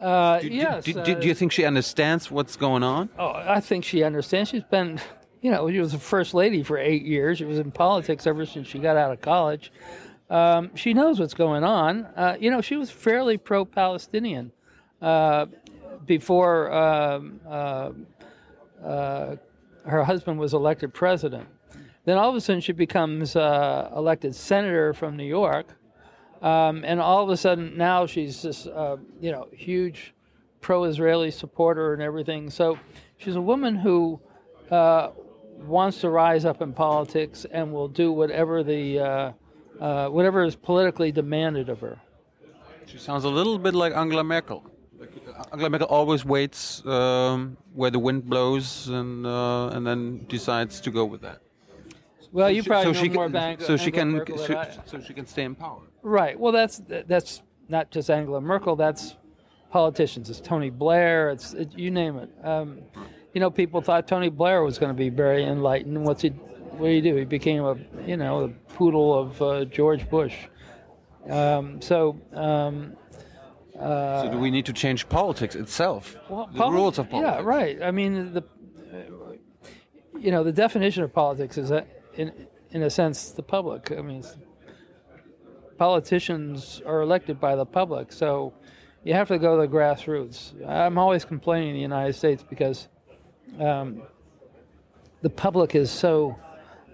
uh, 0.00 0.40
Do, 0.40 0.48
do- 0.48 0.54
yes. 0.54 0.84
Do, 0.84 0.98
uh, 0.98 1.04
do, 1.04 1.14
do 1.16 1.26
you 1.28 1.34
think 1.34 1.52
she 1.52 1.66
understands 1.66 2.30
what's 2.30 2.56
going 2.56 2.82
on? 2.82 3.10
Oh, 3.18 3.32
I 3.34 3.60
think 3.60 3.84
she 3.84 4.02
understands. 4.02 4.48
She's 4.50 4.64
been, 4.64 4.98
you 5.42 5.50
know, 5.50 5.70
she 5.70 5.78
was 5.80 5.92
a 5.92 5.98
first 5.98 6.32
lady 6.32 6.62
for 6.62 6.78
eight 6.78 7.04
years. 7.04 7.36
She 7.38 7.44
was 7.44 7.58
in 7.58 7.70
politics 7.70 8.26
ever 8.26 8.46
since 8.46 8.66
she 8.66 8.78
got 8.78 8.96
out 8.96 9.12
of 9.12 9.20
college. 9.20 9.70
Um, 10.30 10.76
she 10.76 10.94
knows 10.94 11.18
what's 11.18 11.34
going 11.34 11.64
on. 11.64 12.06
Uh, 12.16 12.36
you 12.38 12.52
know, 12.52 12.60
she 12.60 12.76
was 12.76 12.88
fairly 12.88 13.36
pro-Palestinian 13.36 14.52
uh, 15.02 15.46
before 16.06 16.72
um, 16.72 17.40
uh, 17.46 17.90
uh, 18.82 19.36
her 19.84 20.04
husband 20.04 20.38
was 20.38 20.54
elected 20.54 20.94
president. 20.94 21.48
Then 22.04 22.16
all 22.16 22.30
of 22.30 22.36
a 22.36 22.40
sudden 22.40 22.60
she 22.60 22.72
becomes 22.72 23.34
uh, 23.34 23.90
elected 23.94 24.34
senator 24.34 24.94
from 24.94 25.16
New 25.16 25.24
York. 25.24 25.66
Um, 26.40 26.84
and 26.86 27.00
all 27.00 27.22
of 27.24 27.28
a 27.28 27.36
sudden 27.36 27.76
now 27.76 28.06
she's 28.06 28.42
this, 28.42 28.66
uh, 28.66 28.98
you 29.20 29.32
know, 29.32 29.48
huge 29.52 30.14
pro-Israeli 30.60 31.32
supporter 31.32 31.92
and 31.92 32.02
everything. 32.02 32.50
So 32.50 32.78
she's 33.18 33.34
a 33.34 33.40
woman 33.40 33.74
who 33.74 34.20
wants 34.70 36.00
to 36.00 36.08
rise 36.08 36.44
up 36.44 36.62
in 36.62 36.72
politics 36.72 37.44
and 37.50 37.72
will 37.72 37.88
do 37.88 38.12
whatever 38.12 38.62
the 38.62 39.34
uh, 39.80 40.08
whatever 40.08 40.44
is 40.44 40.54
politically 40.56 41.10
demanded 41.12 41.68
of 41.68 41.80
her. 41.80 41.98
She 42.86 42.98
sounds 42.98 43.24
a 43.24 43.28
little 43.28 43.58
bit 43.58 43.74
like 43.74 43.94
Angela 43.94 44.24
Merkel. 44.24 44.64
Angela 45.52 45.70
Merkel 45.70 45.86
always 45.88 46.24
waits 46.24 46.84
um, 46.86 47.56
where 47.72 47.90
the 47.90 47.98
wind 47.98 48.28
blows 48.28 48.88
and 48.88 49.26
uh, 49.26 49.68
and 49.68 49.86
then 49.86 50.26
decides 50.28 50.80
to 50.82 50.90
go 50.90 51.04
with 51.04 51.22
that. 51.22 51.40
Well, 52.32 52.50
you 52.50 52.62
She- 52.62 52.68
probably 52.68 52.92
know 52.92 52.98
she 53.00 53.08
more 53.08 53.28
can, 53.28 53.36
about 53.36 53.62
so 53.62 53.76
she 53.76 53.90
can 53.90 54.10
Merkel 54.12 54.38
so, 54.38 54.64
so 54.86 55.00
she 55.00 55.14
can 55.14 55.26
stay 55.26 55.44
in 55.44 55.54
power. 55.54 55.82
Right. 56.02 56.38
Well, 56.38 56.52
that's 56.52 56.82
that's 57.06 57.42
not 57.68 57.90
just 57.90 58.10
Angela 58.10 58.40
Merkel. 58.40 58.76
That's 58.76 59.16
politicians. 59.70 60.28
It's 60.30 60.40
Tony 60.40 60.70
Blair. 60.70 61.30
It's 61.30 61.54
it, 61.54 61.76
you 61.76 61.90
name 61.90 62.16
it. 62.18 62.30
Um, 62.44 62.78
you 63.34 63.40
know, 63.40 63.50
people 63.50 63.80
thought 63.80 64.08
Tony 64.08 64.28
Blair 64.28 64.62
was 64.62 64.78
going 64.78 64.90
to 64.90 64.98
be 64.98 65.08
very 65.08 65.44
enlightened. 65.44 66.04
What's 66.04 66.22
he? 66.22 66.32
What 66.80 66.88
did 66.88 67.04
he 67.04 67.10
do? 67.10 67.16
He 67.16 67.24
became 67.24 67.62
a 67.64 67.76
you 68.06 68.16
know 68.16 68.46
the 68.46 68.52
poodle 68.74 69.18
of 69.18 69.42
uh, 69.42 69.64
George 69.66 70.08
Bush. 70.08 70.34
Um, 71.28 71.80
so. 71.82 72.18
Um, 72.32 72.96
So 73.74 74.28
do 74.32 74.38
we 74.38 74.50
need 74.50 74.66
to 74.66 74.72
change 74.72 75.08
politics 75.08 75.54
itself? 75.54 76.16
well, 76.28 76.46
the 76.52 76.58
poli- 76.58 76.74
rules 76.76 76.98
of 76.98 77.08
politics. 77.10 77.42
Yeah, 77.42 77.56
right. 77.56 77.76
I 77.82 77.90
mean, 77.90 78.32
the 78.32 78.42
uh, 78.42 79.36
you 80.18 80.30
know 80.30 80.42
the 80.44 80.52
definition 80.52 81.02
of 81.04 81.12
politics 81.12 81.56
is 81.58 81.68
that 81.68 81.86
in 82.14 82.32
in 82.70 82.82
a 82.82 82.90
sense 82.90 83.30
the 83.32 83.42
public. 83.42 83.82
I 83.92 84.02
mean, 84.02 84.22
politicians 85.78 86.82
are 86.86 87.00
elected 87.02 87.40
by 87.40 87.56
the 87.56 87.66
public, 87.66 88.12
so 88.12 88.52
you 89.04 89.14
have 89.14 89.28
to 89.28 89.38
go 89.38 89.56
to 89.56 89.62
the 89.66 89.72
grassroots. 89.76 90.38
I'm 90.68 90.98
always 90.98 91.24
complaining 91.24 91.70
in 91.70 91.74
the 91.76 91.82
United 91.82 92.14
States 92.14 92.42
because 92.48 92.88
um, 93.58 94.02
the 95.22 95.30
public 95.30 95.74
is 95.74 95.90
so 95.90 96.36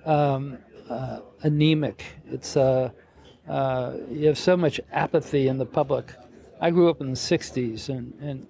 um, 0.06 0.58
uh, 0.88 1.20
anemic. 1.42 2.04
It's 2.30 2.56
uh, 2.56 2.90
uh, 3.48 3.92
you 4.10 4.26
have 4.26 4.38
so 4.38 4.56
much 4.56 4.80
apathy 4.92 5.48
in 5.48 5.58
the 5.58 5.66
public. 5.66 6.12
I 6.60 6.70
grew 6.70 6.88
up 6.88 7.00
in 7.00 7.10
the 7.10 7.16
'60s, 7.16 7.88
and 7.88 8.14
and 8.20 8.46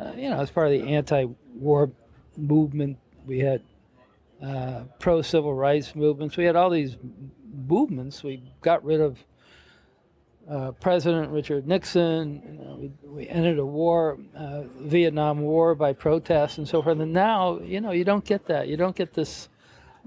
uh, 0.00 0.12
you 0.16 0.30
know, 0.30 0.40
as 0.40 0.50
part 0.50 0.66
of 0.66 0.72
the 0.72 0.88
anti-war 0.88 1.90
movement, 2.36 2.98
we 3.26 3.38
had 3.38 3.62
uh, 4.42 4.84
pro-civil 4.98 5.54
rights 5.54 5.94
movements. 5.94 6.36
We 6.36 6.44
had 6.44 6.56
all 6.56 6.70
these 6.70 6.96
movements. 7.68 8.22
We 8.22 8.42
got 8.62 8.84
rid 8.84 9.00
of 9.00 9.18
uh, 10.48 10.72
President 10.72 11.30
Richard 11.30 11.66
Nixon. 11.66 12.42
You 12.44 12.64
know, 12.64 12.76
we, 12.76 12.92
we 13.08 13.28
ended 13.28 13.58
a 13.58 13.66
war, 13.66 14.18
uh, 14.34 14.62
Vietnam 14.78 15.40
War, 15.40 15.74
by 15.74 15.92
protest 15.92 16.58
and 16.58 16.66
so 16.66 16.82
forth. 16.82 16.98
And 16.98 17.12
now, 17.12 17.60
you 17.60 17.80
know, 17.80 17.90
you 17.92 18.04
don't 18.04 18.24
get 18.24 18.46
that. 18.46 18.68
You 18.68 18.76
don't 18.76 18.96
get 18.96 19.12
this. 19.12 19.48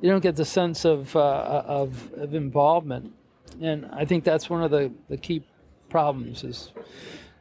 You 0.01 0.09
don't 0.09 0.21
get 0.23 0.35
the 0.35 0.45
sense 0.45 0.85
of 0.85 1.15
uh, 1.15 1.63
of, 1.65 2.11
of 2.13 2.33
involvement. 2.33 3.13
And 3.61 3.85
I 3.93 4.05
think 4.05 4.23
that's 4.23 4.49
one 4.49 4.63
of 4.63 4.71
the, 4.71 4.91
the 5.09 5.17
key 5.17 5.43
problems 5.89 6.43
is 6.43 6.71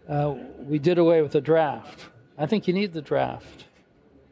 uh, 0.08 0.34
we 0.58 0.78
did 0.78 0.98
away 0.98 1.22
with 1.22 1.32
the 1.32 1.40
draft. 1.40 2.06
I 2.36 2.46
think 2.46 2.68
you 2.68 2.74
need 2.74 2.92
the 2.92 3.00
draft. 3.02 3.64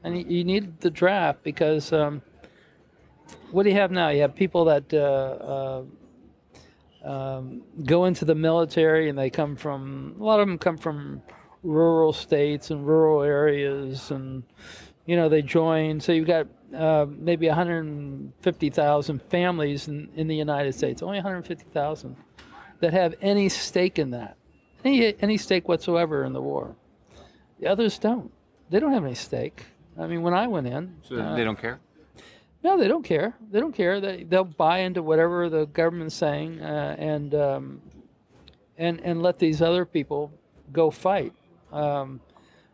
And 0.05 0.19
you- 0.19 0.27
you 0.29 0.45
need 0.45 0.81
the 0.81 0.91
draft 0.91 1.43
because 1.43 1.93
um, 1.93 2.23
what 3.51 3.63
do 3.63 3.71
you 3.71 3.77
have 3.77 3.91
now? 3.91 4.09
You 4.11 4.23
have 4.23 4.35
people 4.35 4.65
that 4.67 4.93
uh, 4.93 5.83
uh, 7.05 7.09
um, 7.11 7.63
go 7.85 8.05
into 8.05 8.25
the 8.25 8.35
military 8.35 9.09
and 9.09 9.19
they 9.19 9.31
come 9.31 9.57
from, 9.57 10.17
a 10.21 10.23
lot 10.23 10.41
of 10.41 10.47
them 10.47 10.59
come 10.59 10.77
from 10.77 11.23
rural 11.63 12.13
states 12.13 12.71
and 12.71 12.87
rural 12.87 13.23
areas 13.23 14.11
and, 14.11 14.43
you 15.07 15.17
know, 15.17 15.29
they 15.29 15.43
join. 15.43 16.01
So 16.01 16.13
you've 16.13 16.27
got 16.27 16.47
uh, 16.75 17.07
maybe 17.09 17.47
150,000 17.49 19.23
families 19.23 19.89
in, 19.89 20.09
in 20.17 20.29
the 20.29 20.37
United 20.37 20.75
States, 20.75 21.03
only 21.03 21.17
150,000 21.19 22.17
that 22.81 22.93
have 22.93 23.15
any 23.21 23.49
stake 23.49 23.99
in 23.99 24.11
that, 24.13 24.37
any, 24.85 25.15
any 25.21 25.37
stake 25.37 25.69
whatsoever 25.69 26.25
in 26.25 26.33
the 26.33 26.41
war. 26.43 26.75
The 27.59 27.67
others 27.67 27.99
don't. 27.99 28.33
They 28.71 28.81
don't 28.81 28.93
have 28.93 29.05
any 29.05 29.15
stake. 29.15 29.65
I 29.99 30.07
mean, 30.07 30.23
when 30.23 30.33
I 30.35 30.47
went 30.47 30.67
in, 30.67 30.97
So 31.03 31.17
uh, 31.17 31.35
they 31.37 31.45
don't 31.45 31.59
care. 31.59 31.81
no, 32.63 32.79
they 32.79 32.89
don't 32.89 33.05
care. 33.05 33.35
They 33.51 33.61
don't 33.61 33.75
care. 33.75 34.01
They 34.01 34.25
they'll 34.25 34.45
buy 34.45 34.79
into 34.79 35.03
whatever 35.03 35.49
the 35.51 35.67
government's 35.67 36.15
saying, 36.15 36.61
uh, 36.63 36.97
and 36.99 37.35
um, 37.35 37.83
and 38.79 39.01
and 39.01 39.21
let 39.21 39.39
these 39.39 39.61
other 39.61 39.85
people 39.85 40.33
go 40.73 40.91
fight, 40.91 41.35
um, 41.73 42.21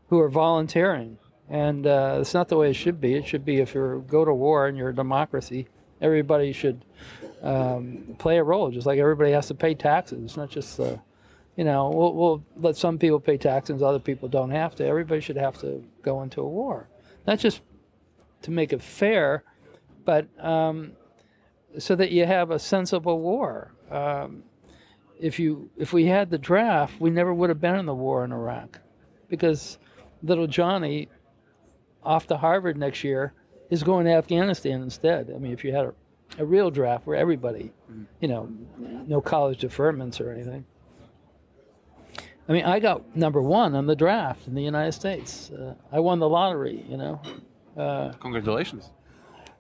who 0.09 0.21
are 0.21 0.29
volunteering. 0.29 1.19
And 1.49 1.87
uh, 1.87 2.19
it's 2.21 2.35
not 2.35 2.49
the 2.49 2.57
way 2.57 2.71
it 2.71 2.75
should 2.75 3.01
be. 3.01 3.15
It 3.15 3.27
should 3.27 3.45
be 3.45 3.59
if 3.59 3.75
you 3.75 4.05
go 4.09 4.25
to 4.25 4.35
war 4.35 4.67
and 4.67 4.77
you're 4.77 4.89
a 4.89 4.95
democracy, 4.95 5.69
everybody 6.01 6.53
should 6.53 6.85
um, 7.43 8.17
play 8.19 8.39
a 8.39 8.43
role, 8.43 8.71
just 8.71 8.87
like 8.87 8.99
everybody 8.99 9.31
has 9.31 9.47
to 9.49 9.55
pay 9.55 9.75
taxes. 9.75 10.23
It's 10.25 10.37
not 10.37 10.51
just 10.51 10.77
the, 10.77 11.01
you 11.57 11.65
know, 11.65 11.89
we'll, 11.91 12.15
we'll 12.15 12.45
let 12.57 12.77
some 12.77 12.99
people 12.99 13.21
pay 13.21 13.37
taxes, 13.37 13.83
other 13.83 14.01
people 14.01 14.29
don't 14.29 14.51
have 14.51 14.75
to. 14.77 14.85
Everybody 14.85 15.21
should 15.21 15.37
have 15.37 15.57
to 15.61 15.85
go 16.03 16.23
into 16.23 16.41
a 16.41 16.49
war, 16.49 16.89
not 17.27 17.39
just 17.39 17.61
to 18.43 18.51
make 18.51 18.73
it 18.73 18.83
fair, 18.83 19.45
but 20.05 20.27
um, 20.45 20.93
so 21.79 21.95
that 21.95 22.11
you 22.11 22.27
have 22.27 22.51
a 22.51 22.59
sensible 22.59 23.21
war. 23.21 23.73
Um, 23.91 24.43
if 25.19 25.39
you 25.39 25.71
if 25.77 25.93
we 25.93 26.07
had 26.07 26.31
the 26.31 26.39
draft, 26.39 27.01
we 27.01 27.11
never 27.11 27.33
would 27.33 27.49
have 27.49 27.61
been 27.61 27.77
in 27.77 27.87
the 27.87 27.95
war 27.95 28.25
in 28.25 28.33
Iraq, 28.33 28.81
because 29.29 29.79
little 30.23 30.47
Johnny, 30.47 31.09
off 32.07 32.27
to 32.29 32.37
Harvard 32.37 32.77
next 32.77 33.05
year, 33.05 33.33
is 33.71 33.83
going 33.83 34.07
to 34.07 34.13
Afghanistan 34.13 34.81
instead. 34.83 35.31
I 35.35 35.39
mean, 35.39 35.53
if 35.53 35.65
you 35.65 35.73
had 35.73 35.87
a, 35.87 35.95
a 36.39 36.45
real 36.45 36.71
draft 36.71 37.07
where 37.07 37.17
everybody, 37.17 37.73
you 38.21 38.29
know, 38.29 38.49
no 38.79 39.21
college 39.21 39.61
deferments 39.61 40.21
or 40.21 40.31
anything. 40.31 40.65
I 42.49 42.53
mean, 42.53 42.65
I 42.65 42.79
got 42.79 43.17
number 43.17 43.43
one 43.43 43.75
on 43.75 43.87
the 43.87 43.97
draft 43.97 44.47
in 44.47 44.55
the 44.55 44.63
United 44.63 44.93
States. 44.93 45.51
Uh, 45.51 45.75
I 45.91 45.99
won 45.99 46.21
the 46.21 46.29
lottery, 46.29 46.85
you 46.89 46.97
know. 46.97 47.21
Uh, 47.77 48.13
Congratulations. 48.21 48.93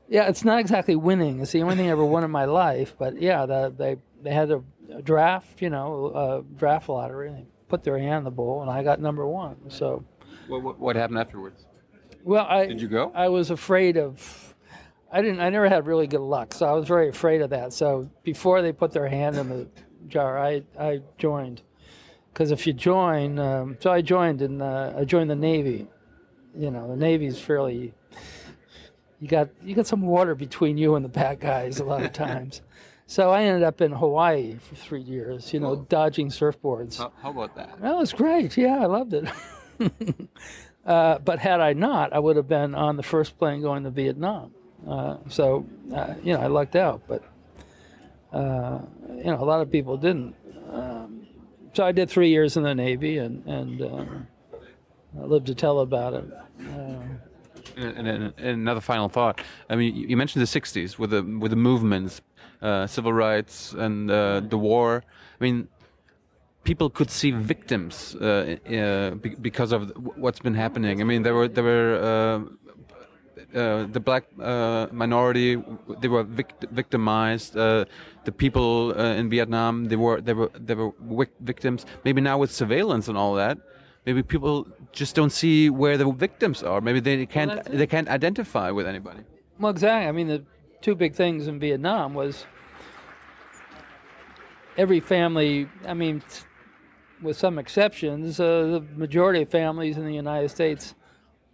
yeah, 0.09 0.28
it's 0.28 0.44
not 0.44 0.61
exactly 0.61 0.94
winning. 0.94 1.40
It's 1.40 1.51
the 1.53 1.62
only 1.62 1.74
thing 1.76 1.88
I 1.88 1.90
ever 1.90 2.05
won 2.05 2.22
in 2.22 2.30
my 2.30 2.44
life. 2.44 2.94
But 2.97 3.20
yeah, 3.20 3.44
the, 3.44 3.74
they 3.76 3.97
they 4.22 4.30
had 4.32 4.51
a, 4.53 4.62
a 4.94 5.03
draft, 5.03 5.61
you 5.61 5.68
know, 5.70 6.07
a 6.14 6.59
draft 6.59 6.88
lottery. 6.88 7.28
And 7.28 7.38
they 7.38 7.47
put 7.68 7.82
their 7.82 7.99
hand 7.99 8.18
in 8.18 8.24
the 8.24 8.30
bowl, 8.30 8.62
and 8.62 8.70
I 8.70 8.84
got 8.84 9.01
number 9.01 9.26
one. 9.26 9.57
So, 9.68 10.05
What, 10.47 10.62
what, 10.62 10.78
what 10.78 10.94
happened 10.97 11.18
afterwards? 11.18 11.66
Well, 12.27 12.45
I 12.45 12.66
Did 12.66 12.81
you 12.81 12.89
go? 12.89 13.12
I 13.14 13.29
was 13.29 13.51
afraid 13.51 13.97
of. 13.97 14.55
I 15.12 15.22
didn't. 15.22 15.41
I 15.41 15.49
never 15.49 15.68
had 15.68 15.87
really 15.87 16.09
good 16.09 16.20
luck, 16.20 16.53
so 16.53 16.66
I 16.66 16.72
was 16.72 16.87
very 16.87 17.09
afraid 17.09 17.41
of 17.41 17.51
that. 17.51 17.72
So 17.72 18.11
before 18.24 18.62
they 18.62 18.72
put 18.72 18.91
their 18.91 19.07
hand 19.07 19.37
in 19.37 19.49
the 19.49 19.68
jar, 20.09 20.37
I 20.37 20.64
I 20.79 21.03
joined, 21.18 21.62
because 22.33 22.51
if 22.51 22.66
you 22.66 22.72
join, 22.72 23.39
um, 23.39 23.79
so 23.81 23.93
I 23.93 24.03
joined 24.03 24.43
and 24.43 24.61
uh, 24.61 24.93
I 24.99 25.05
joined 25.05 25.31
the 25.31 25.37
Navy. 25.37 25.87
You 26.57 26.72
know, 26.72 26.89
the 26.89 26.97
Navy's 26.97 27.39
fairly. 27.39 27.95
You 29.20 29.29
got 29.29 29.49
you 29.62 29.77
got 29.77 29.87
some 29.87 30.03
water 30.03 30.35
between 30.35 30.77
you 30.77 30.97
and 30.97 31.05
the 31.05 31.09
bad 31.09 31.39
guys 31.39 31.79
a 31.79 31.85
lot 31.85 32.03
of 32.03 32.12
times. 32.12 32.61
So 33.09 33.31
I 33.31 33.45
ended 33.45 33.62
up 33.62 33.81
in 33.81 33.93
Hawaii 33.93 34.57
for 34.59 34.74
three 34.74 35.01
years. 35.01 35.55
You 35.55 35.61
know, 35.61 35.77
dodging 35.77 36.29
surfboards. 36.29 36.99
How, 36.99 37.12
how 37.22 37.31
about 37.31 37.55
that? 37.55 37.81
That 37.81 37.97
was 37.97 38.12
great. 38.12 38.57
Yeah, 38.57 38.81
I 38.81 38.87
loved 38.87 39.14
it. 39.14 39.29
uh, 40.87 41.18
but 41.18 41.39
had 41.39 41.61
I 41.61 41.72
not, 41.72 42.12
I 42.12 42.18
would 42.18 42.37
have 42.37 42.49
been 42.49 42.74
on 42.74 42.97
the 42.97 43.03
first 43.03 43.39
plane 43.39 43.61
going 43.61 43.84
to 43.84 43.91
Vietnam. 43.91 44.53
Uh, 44.87 45.16
so, 45.28 45.66
uh, 45.95 46.14
you 46.22 46.32
know, 46.32 46.41
I 46.41 46.47
lucked 46.47 46.76
out. 46.76 47.03
But, 47.09 47.22
uh, 48.32 48.78
you 49.16 49.24
know, 49.24 49.39
a 49.41 49.45
lot 49.45 49.61
of 49.61 49.70
people 49.70 49.97
didn't. 49.97 50.34
Um, 50.70 51.26
so 51.72 51.84
I 51.84 51.93
did 51.93 52.09
three 52.09 52.30
years 52.30 52.57
in 52.57 52.62
the 52.62 52.74
Navy, 52.74 53.18
and 53.18 53.45
and 53.47 54.26
I 55.20 55.24
lived 55.24 55.47
to 55.47 55.55
tell 55.55 55.80
about 55.80 56.14
it. 56.14 56.24
Uh, 56.61 57.03
and, 57.76 58.09
and, 58.09 58.09
and 58.09 58.34
another 58.39 58.80
final 58.80 59.09
thought. 59.09 59.41
I 59.68 59.76
mean, 59.76 59.95
you 59.95 60.16
mentioned 60.16 60.47
the 60.47 60.61
'60s 60.61 60.99
with 60.99 61.11
the 61.11 61.22
with 61.22 61.51
the 61.51 61.57
movements, 61.57 62.20
uh, 62.62 62.87
civil 62.87 63.12
rights, 63.12 63.72
and 63.72 64.11
uh, 64.11 64.41
the 64.41 64.59
war. 64.59 65.05
I 65.39 65.45
mean, 65.45 65.68
people 66.66 66.90
could 66.90 67.10
see 67.10 67.30
victims 67.30 68.16
uh, 68.16 68.56
uh, 68.68 69.10
because 69.48 69.70
of 69.72 69.92
what's 70.22 70.40
been 70.40 70.58
happening. 70.64 71.00
I 71.00 71.04
mean, 71.04 71.22
there 71.22 71.34
were 71.38 71.48
there 71.48 71.64
were. 71.72 71.92
Uh, 72.12 72.38
uh 73.54 73.86
the 73.96 74.00
black 74.08 74.24
uh, 74.42 74.86
minority 75.02 75.50
they 76.02 76.10
were 76.14 76.24
vict 76.38 76.60
victimized. 76.80 77.56
Uh, 77.56 77.84
the 78.28 78.32
people 78.32 78.66
in 79.20 79.30
Vietnam 79.36 79.72
they 79.90 79.98
were 80.04 80.20
they 80.26 80.34
were 80.38 80.50
they 80.68 80.74
were 80.74 80.92
victims. 81.52 81.86
Maybe 82.06 82.20
now 82.20 82.36
with 82.42 82.50
surveillance 82.62 83.06
and 83.10 83.16
all 83.22 83.34
that, 83.42 83.56
maybe 84.06 84.22
people 84.34 84.66
just 85.00 85.14
don't 85.18 85.34
see 85.42 85.70
where 85.82 85.96
the 85.96 86.10
victims 86.26 86.58
are. 86.62 86.80
Maybe 86.80 87.00
they 87.08 87.26
can't 87.36 87.54
well, 87.54 87.78
they 87.80 87.86
can't 87.94 88.08
identify 88.18 88.68
with 88.78 88.86
anybody. 88.86 89.22
Well, 89.60 89.70
exactly. 89.76 90.08
I 90.08 90.12
mean, 90.18 90.28
the 90.34 90.42
two 90.80 90.94
big 90.96 91.14
things 91.14 91.46
in 91.46 91.60
Vietnam 91.60 92.14
was 92.14 92.46
every 94.76 95.00
family. 95.00 95.68
I 95.86 95.94
mean, 95.94 96.22
with 97.22 97.36
some 97.36 97.58
exceptions, 97.58 98.40
uh, 98.40 98.44
the 98.44 98.84
majority 98.96 99.42
of 99.42 99.48
families 99.48 99.96
in 99.96 100.04
the 100.04 100.14
United 100.14 100.50
States 100.50 100.94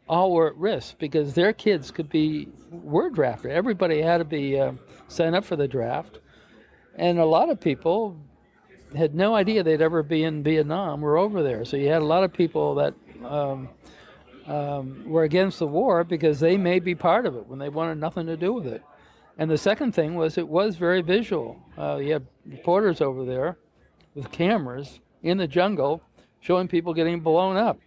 all 0.09 0.33
were 0.33 0.49
at 0.49 0.57
risk 0.57 0.99
because 0.99 1.35
their 1.35 1.53
kids 1.53 1.91
could 1.91 2.09
be 2.09 2.49
were 2.71 3.11
drafted. 3.11 3.53
Everybody 3.53 4.03
had 4.03 4.19
to 4.19 4.25
be 4.25 4.59
uh, 4.59 4.73
signed 5.09 5.37
up 5.37 5.45
for 5.45 5.57
the 5.57 5.69
draft, 5.69 6.19
and 6.97 7.19
a 7.19 7.25
lot 7.25 7.49
of 7.49 7.61
people 7.61 8.17
had 8.97 9.15
no 9.15 9.35
idea 9.35 9.63
they'd 9.63 9.81
ever 9.81 10.03
be 10.03 10.25
in 10.25 10.43
Vietnam. 10.43 11.01
Were 11.01 11.17
over 11.17 11.43
there, 11.43 11.65
so 11.65 11.77
you 11.77 11.89
had 11.89 12.03
a 12.03 12.07
lot 12.07 12.25
of 12.25 12.33
people 12.33 12.75
that 12.75 12.95
um, 13.25 13.69
um, 14.47 15.05
were 15.07 15.23
against 15.23 15.59
the 15.61 15.67
war 15.67 16.05
because 16.05 16.41
they 16.41 16.57
may 16.57 16.81
be 16.81 16.95
part 16.95 17.27
of 17.27 17.37
it 17.37 17.47
when 17.47 17.59
they 17.59 17.69
wanted 17.69 17.99
nothing 17.99 18.27
to 18.27 18.37
do 18.37 18.53
with 18.53 18.67
it. 18.67 18.83
And 19.39 19.51
the 19.51 19.59
second 19.59 19.93
thing 19.93 20.15
was 20.15 20.37
it 20.37 20.49
was 20.49 20.77
very 20.77 21.01
visual. 21.01 21.59
Uh, 21.79 21.97
you 21.97 22.13
had 22.13 22.27
reporters 22.45 23.01
over 23.01 23.25
there 23.25 23.57
with 24.15 24.31
cameras 24.31 25.01
in 25.23 25.39
the 25.39 25.47
jungle 25.47 26.03
showing 26.41 26.69
people 26.69 26.93
getting 26.93 27.21
blown 27.21 27.57
up. 27.57 27.79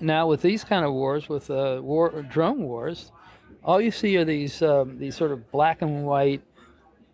Now, 0.00 0.26
with 0.26 0.42
these 0.42 0.64
kind 0.64 0.84
of 0.84 0.92
wars, 0.92 1.28
with 1.28 1.50
uh, 1.50 1.80
war 1.82 2.22
drone 2.28 2.62
wars, 2.64 3.12
all 3.64 3.80
you 3.80 3.90
see 3.90 4.16
are 4.16 4.24
these 4.24 4.60
um, 4.62 4.98
these 4.98 5.16
sort 5.16 5.32
of 5.32 5.50
black 5.50 5.80
and 5.82 6.04
white, 6.04 6.42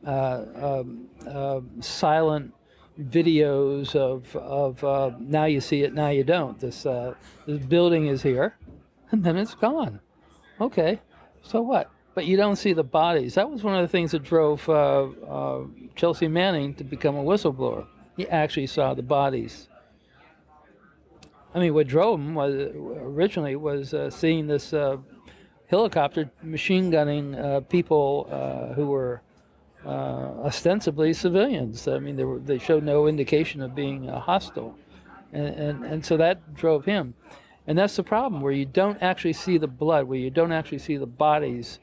uh, 0.05 0.83
uh, 1.29 1.61
silent 1.81 2.53
videos 3.01 3.95
of 3.95 4.35
of 4.37 4.83
uh, 4.83 5.13
now 5.21 5.45
you 5.45 5.61
see 5.61 5.83
it, 5.83 5.95
now 5.95 6.09
you 6.09 6.25
don't. 6.25 6.59
This 6.59 6.85
uh, 6.85 7.15
this 7.47 7.65
building 7.65 8.07
is 8.07 8.23
here, 8.23 8.57
and 9.11 9.23
then 9.23 9.37
it's 9.37 9.55
gone. 9.55 10.01
Okay, 10.61 11.01
so 11.43 11.63
what? 11.63 11.91
But 12.15 12.27
you 12.27 12.37
don't 12.37 12.57
see 12.57 12.73
the 12.73 12.85
bodies. 12.85 13.35
That 13.35 13.49
was 13.49 13.63
one 13.63 13.75
of 13.75 13.83
the 13.83 13.89
things 13.89 14.11
that 14.11 14.23
drove 14.23 14.69
uh, 14.69 15.61
Chelsea 15.95 16.29
Manning 16.29 16.75
to 16.75 16.85
become 16.85 17.17
a 17.17 17.23
whistleblower 17.23 17.87
he 18.17 18.29
actually 18.29 18.67
saw 18.67 18.95
the 18.95 19.03
bodies. 19.03 19.69
I 21.55 21.59
mean, 21.59 21.75
what 21.75 21.87
drove 21.87 22.19
him 22.19 22.35
was 22.35 22.55
originally 22.55 23.57
was 23.57 23.93
uh, 23.93 24.11
seeing 24.11 24.47
this 24.47 24.73
uh, 24.73 24.97
helicopter 25.67 26.31
machine 26.43 26.91
gunning 26.91 27.35
uh, 27.35 27.61
people 27.61 28.29
uh, 28.31 28.75
who 28.75 28.87
were 28.87 29.23
uh, 29.85 29.89
ostensibly 30.45 31.13
civilians. 31.13 31.89
I 31.89 31.99
mean, 31.99 32.17
they, 32.17 32.25
were, 32.25 32.39
they 32.39 32.59
showed 32.59 32.85
no 32.85 33.07
indication 33.07 33.61
of 33.61 33.75
being 33.75 34.09
uh, 34.09 34.21
hostile, 34.21 34.77
and, 35.33 35.49
and 35.49 35.85
and 35.85 36.07
so 36.07 36.17
that 36.17 36.55
drove 36.55 36.85
him. 36.85 37.15
And 37.67 37.79
that's 37.79 37.97
the 37.97 38.03
problem, 38.03 38.43
where 38.43 38.53
you 38.53 38.67
don't 38.67 39.01
actually 39.03 39.35
see 39.35 39.57
the 39.57 39.69
blood, 39.69 40.07
where 40.07 40.19
you 40.19 40.31
don't 40.31 40.53
actually 40.53 40.79
see 40.79 40.97
the 40.97 41.07
bodies. 41.07 41.79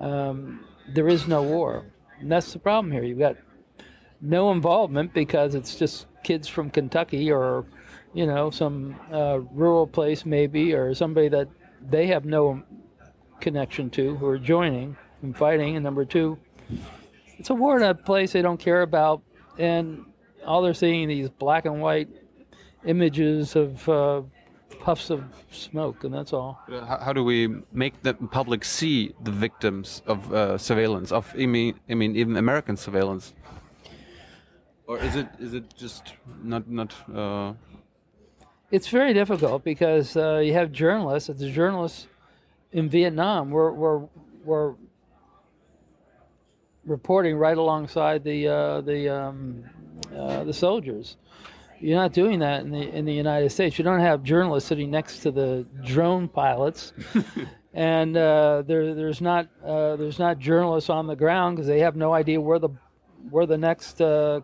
Um, 0.00 0.64
there 0.92 1.08
is 1.08 1.26
no 1.26 1.42
war, 1.42 1.86
and 2.20 2.30
that's 2.30 2.52
the 2.52 2.58
problem 2.58 2.92
here. 2.92 3.02
You've 3.02 3.18
got 3.18 3.36
no 4.24 4.50
involvement 4.50 5.12
because 5.12 5.54
it's 5.54 5.76
just 5.76 6.06
kids 6.22 6.48
from 6.48 6.70
Kentucky 6.70 7.30
or, 7.30 7.66
you 8.14 8.26
know, 8.26 8.50
some 8.50 8.96
uh, 9.12 9.40
rural 9.52 9.86
place 9.86 10.24
maybe, 10.24 10.72
or 10.72 10.94
somebody 10.94 11.28
that 11.28 11.48
they 11.86 12.06
have 12.06 12.24
no 12.24 12.62
connection 13.40 13.90
to 13.90 14.16
who 14.16 14.26
are 14.26 14.38
joining 14.38 14.96
and 15.22 15.36
fighting. 15.36 15.76
And 15.76 15.84
number 15.84 16.04
two, 16.04 16.38
it's 17.38 17.50
a 17.50 17.54
war 17.54 17.76
in 17.76 17.82
a 17.82 17.94
place 17.94 18.32
they 18.32 18.42
don't 18.42 18.58
care 18.58 18.82
about, 18.82 19.22
and 19.58 20.06
all 20.46 20.62
they're 20.62 20.74
seeing 20.74 21.08
these 21.08 21.28
black 21.28 21.66
and 21.66 21.80
white 21.80 22.08
images 22.86 23.56
of 23.56 23.88
uh, 23.88 24.22
puffs 24.80 25.10
of 25.10 25.24
smoke, 25.50 26.04
and 26.04 26.14
that's 26.14 26.32
all. 26.32 26.60
How, 26.68 26.98
how, 26.98 27.12
do 27.12 27.24
we 27.24 27.48
make 27.72 28.02
the 28.02 28.14
public 28.14 28.64
see 28.64 29.14
the 29.22 29.30
victims 29.30 30.02
of 30.06 30.32
uh, 30.32 30.58
surveillance? 30.58 31.12
Of 31.12 31.34
I 31.38 31.46
mean, 31.46 31.78
I 31.88 31.94
mean, 31.94 32.16
even 32.16 32.36
American 32.36 32.76
surveillance 32.76 33.34
or 34.86 34.98
is 34.98 35.16
it 35.16 35.28
is 35.38 35.54
it 35.54 35.74
just 35.76 36.14
not 36.42 36.68
not? 36.68 36.94
Uh... 37.12 37.54
It's 38.70 38.88
very 38.88 39.14
difficult 39.14 39.64
because 39.64 40.16
uh, 40.16 40.38
you 40.38 40.52
have 40.54 40.72
journalists. 40.72 41.28
The 41.28 41.50
journalists 41.50 42.06
in 42.72 42.88
Vietnam 42.88 43.50
were 43.50 43.72
were 43.72 44.08
were 44.44 44.76
reporting 46.84 47.36
right 47.36 47.56
alongside 47.56 48.24
the 48.24 48.48
uh, 48.48 48.80
the 48.82 49.08
um, 49.08 49.64
uh, 50.14 50.44
the 50.44 50.52
soldiers. 50.52 51.16
You're 51.80 51.98
not 51.98 52.12
doing 52.12 52.38
that 52.40 52.62
in 52.62 52.70
the 52.70 52.88
in 52.96 53.04
the 53.04 53.12
United 53.12 53.50
States. 53.50 53.78
You 53.78 53.84
don't 53.84 54.00
have 54.00 54.22
journalists 54.22 54.68
sitting 54.68 54.90
next 54.90 55.20
to 55.20 55.30
the 55.30 55.66
drone 55.84 56.28
pilots, 56.28 56.92
and 57.74 58.16
uh, 58.16 58.62
there 58.66 58.94
there's 58.94 59.20
not 59.20 59.48
uh, 59.64 59.96
there's 59.96 60.18
not 60.18 60.38
journalists 60.38 60.90
on 60.90 61.06
the 61.06 61.16
ground 61.16 61.56
because 61.56 61.66
they 61.66 61.80
have 61.80 61.96
no 61.96 62.12
idea 62.12 62.40
where 62.40 62.58
the 62.58 62.70
where 63.30 63.46
the 63.46 63.58
next 63.58 64.00
uh, 64.00 64.40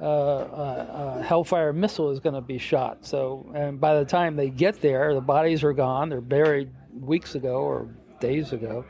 Hellfire 0.00 1.72
missile 1.72 2.10
is 2.10 2.20
going 2.20 2.34
to 2.34 2.40
be 2.40 2.58
shot. 2.58 3.04
So, 3.04 3.50
and 3.54 3.80
by 3.80 3.98
the 3.98 4.04
time 4.04 4.36
they 4.36 4.50
get 4.50 4.80
there, 4.80 5.14
the 5.14 5.20
bodies 5.20 5.64
are 5.64 5.72
gone. 5.72 6.08
They're 6.08 6.20
buried 6.20 6.70
weeks 7.00 7.34
ago 7.34 7.62
or 7.62 7.88
days 8.20 8.52
ago. 8.52 8.84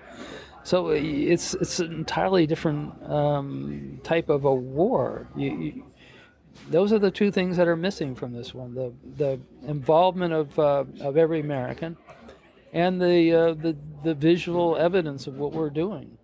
So 0.65 0.89
it's 0.89 1.55
it's 1.55 1.81
an 1.81 1.93
entirely 1.95 2.47
different 2.47 3.03
um, 3.11 4.01
type 4.05 4.29
of 4.29 4.45
a 4.45 4.55
war. 4.55 5.27
You, 5.35 5.51
you, 5.59 5.85
those 6.69 6.93
are 6.93 6.99
the 6.99 7.11
two 7.11 7.31
things 7.31 7.57
that 7.57 7.67
are 7.69 7.77
missing 7.77 8.15
from 8.15 8.33
this 8.33 8.53
one: 8.53 8.75
the 8.75 8.93
the 9.17 9.41
involvement 9.67 10.35
of 10.35 10.59
uh, 10.59 10.85
of 11.01 11.17
every 11.17 11.41
American, 11.41 11.97
and 12.75 13.01
the 13.01 13.33
uh, 13.33 13.55
the 13.55 13.77
the 14.05 14.15
visual 14.15 14.77
evidence 14.77 15.27
of 15.27 15.39
what 15.39 15.53
we're 15.53 15.71
doing. 15.71 16.19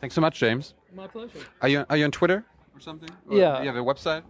Thanks 0.00 0.14
so 0.14 0.20
much, 0.20 0.40
James. 0.40 0.74
My 0.92 1.06
pleasure. 1.06 1.38
Are 1.62 1.68
you 1.68 1.84
are 1.88 1.96
you 1.96 2.04
on 2.04 2.10
Twitter? 2.10 2.44
Or 2.78 2.80
something? 2.80 3.10
Or 3.28 3.36
yeah. 3.36 3.60
You 3.60 3.66
have 3.66 3.76
a 3.76 3.80
website? 3.80 4.22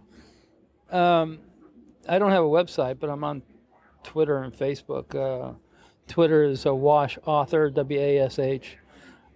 Um, 0.91 1.39
I 2.07 2.17
don't 2.17 2.31
have 2.31 2.43
a 2.43 2.47
website, 2.47 2.99
but 2.99 3.09
I'm 3.09 3.23
on 3.23 3.43
Twitter 4.03 4.39
and 4.39 4.53
Facebook. 4.53 5.15
Uh, 5.15 5.53
Twitter 6.07 6.43
is 6.43 6.65
a 6.65 6.73
Wash 6.73 7.17
Author, 7.25 7.69
W 7.69 7.99
A 7.99 8.19
S 8.19 8.39
H 8.39 8.77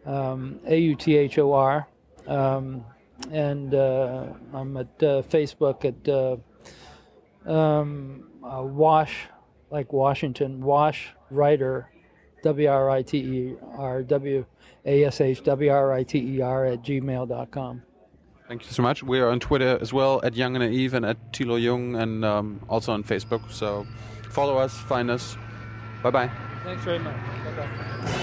um, 0.06 0.60
A 0.66 0.78
U 0.78 0.96
T 0.96 1.16
H 1.16 1.38
O 1.38 1.54
R. 1.54 1.88
Um, 2.28 2.84
and 3.32 3.76
uh, 3.76 4.26
I'm 4.54 4.76
at 4.78 4.88
uh, 5.04 5.22
Facebook 5.22 5.86
at 5.86 6.10
uh, 6.10 7.50
um, 7.50 8.26
uh, 8.44 8.64
Wash, 8.64 9.28
like 9.70 9.94
Washington, 9.94 10.62
Wash 10.62 11.14
Writer, 11.30 11.92
W 12.44 12.68
R 12.68 12.90
I 12.90 13.04
T 13.04 13.18
E 13.20 13.56
R 13.78 14.02
W 14.02 14.46
A 14.86 15.06
S 15.06 15.22
H 15.22 15.44
W 15.44 15.72
R 15.72 15.94
I 15.94 16.04
T 16.04 16.18
E 16.38 16.42
R 16.42 16.66
at 16.66 16.82
gmail.com. 16.82 17.84
Thank 18.48 18.66
you 18.66 18.72
so 18.72 18.84
much. 18.84 19.02
We 19.04 19.20
are 19.20 19.30
on 19.30 19.40
Twitter 19.40 19.78
as 19.82 19.94
well 19.94 20.20
at 20.24 20.36
Young 20.36 20.56
and 20.56 20.64
Naive 20.64 20.94
and 20.94 21.06
at 21.06 21.18
Tilo 21.32 21.62
Jung 21.62 21.96
and 21.96 22.26
um, 22.26 22.60
also 22.70 22.92
on 22.92 23.04
Facebook. 23.04 23.50
So 23.52 23.88
follow 24.30 24.58
us, 24.58 24.78
find 24.78 25.10
us. 25.10 25.38
Bye 26.02 26.12
bye. 26.12 26.32
Thanks 26.64 26.84
very 26.84 27.00
much. 27.00 27.16
Bye 27.46 27.52
bye. 27.56 28.20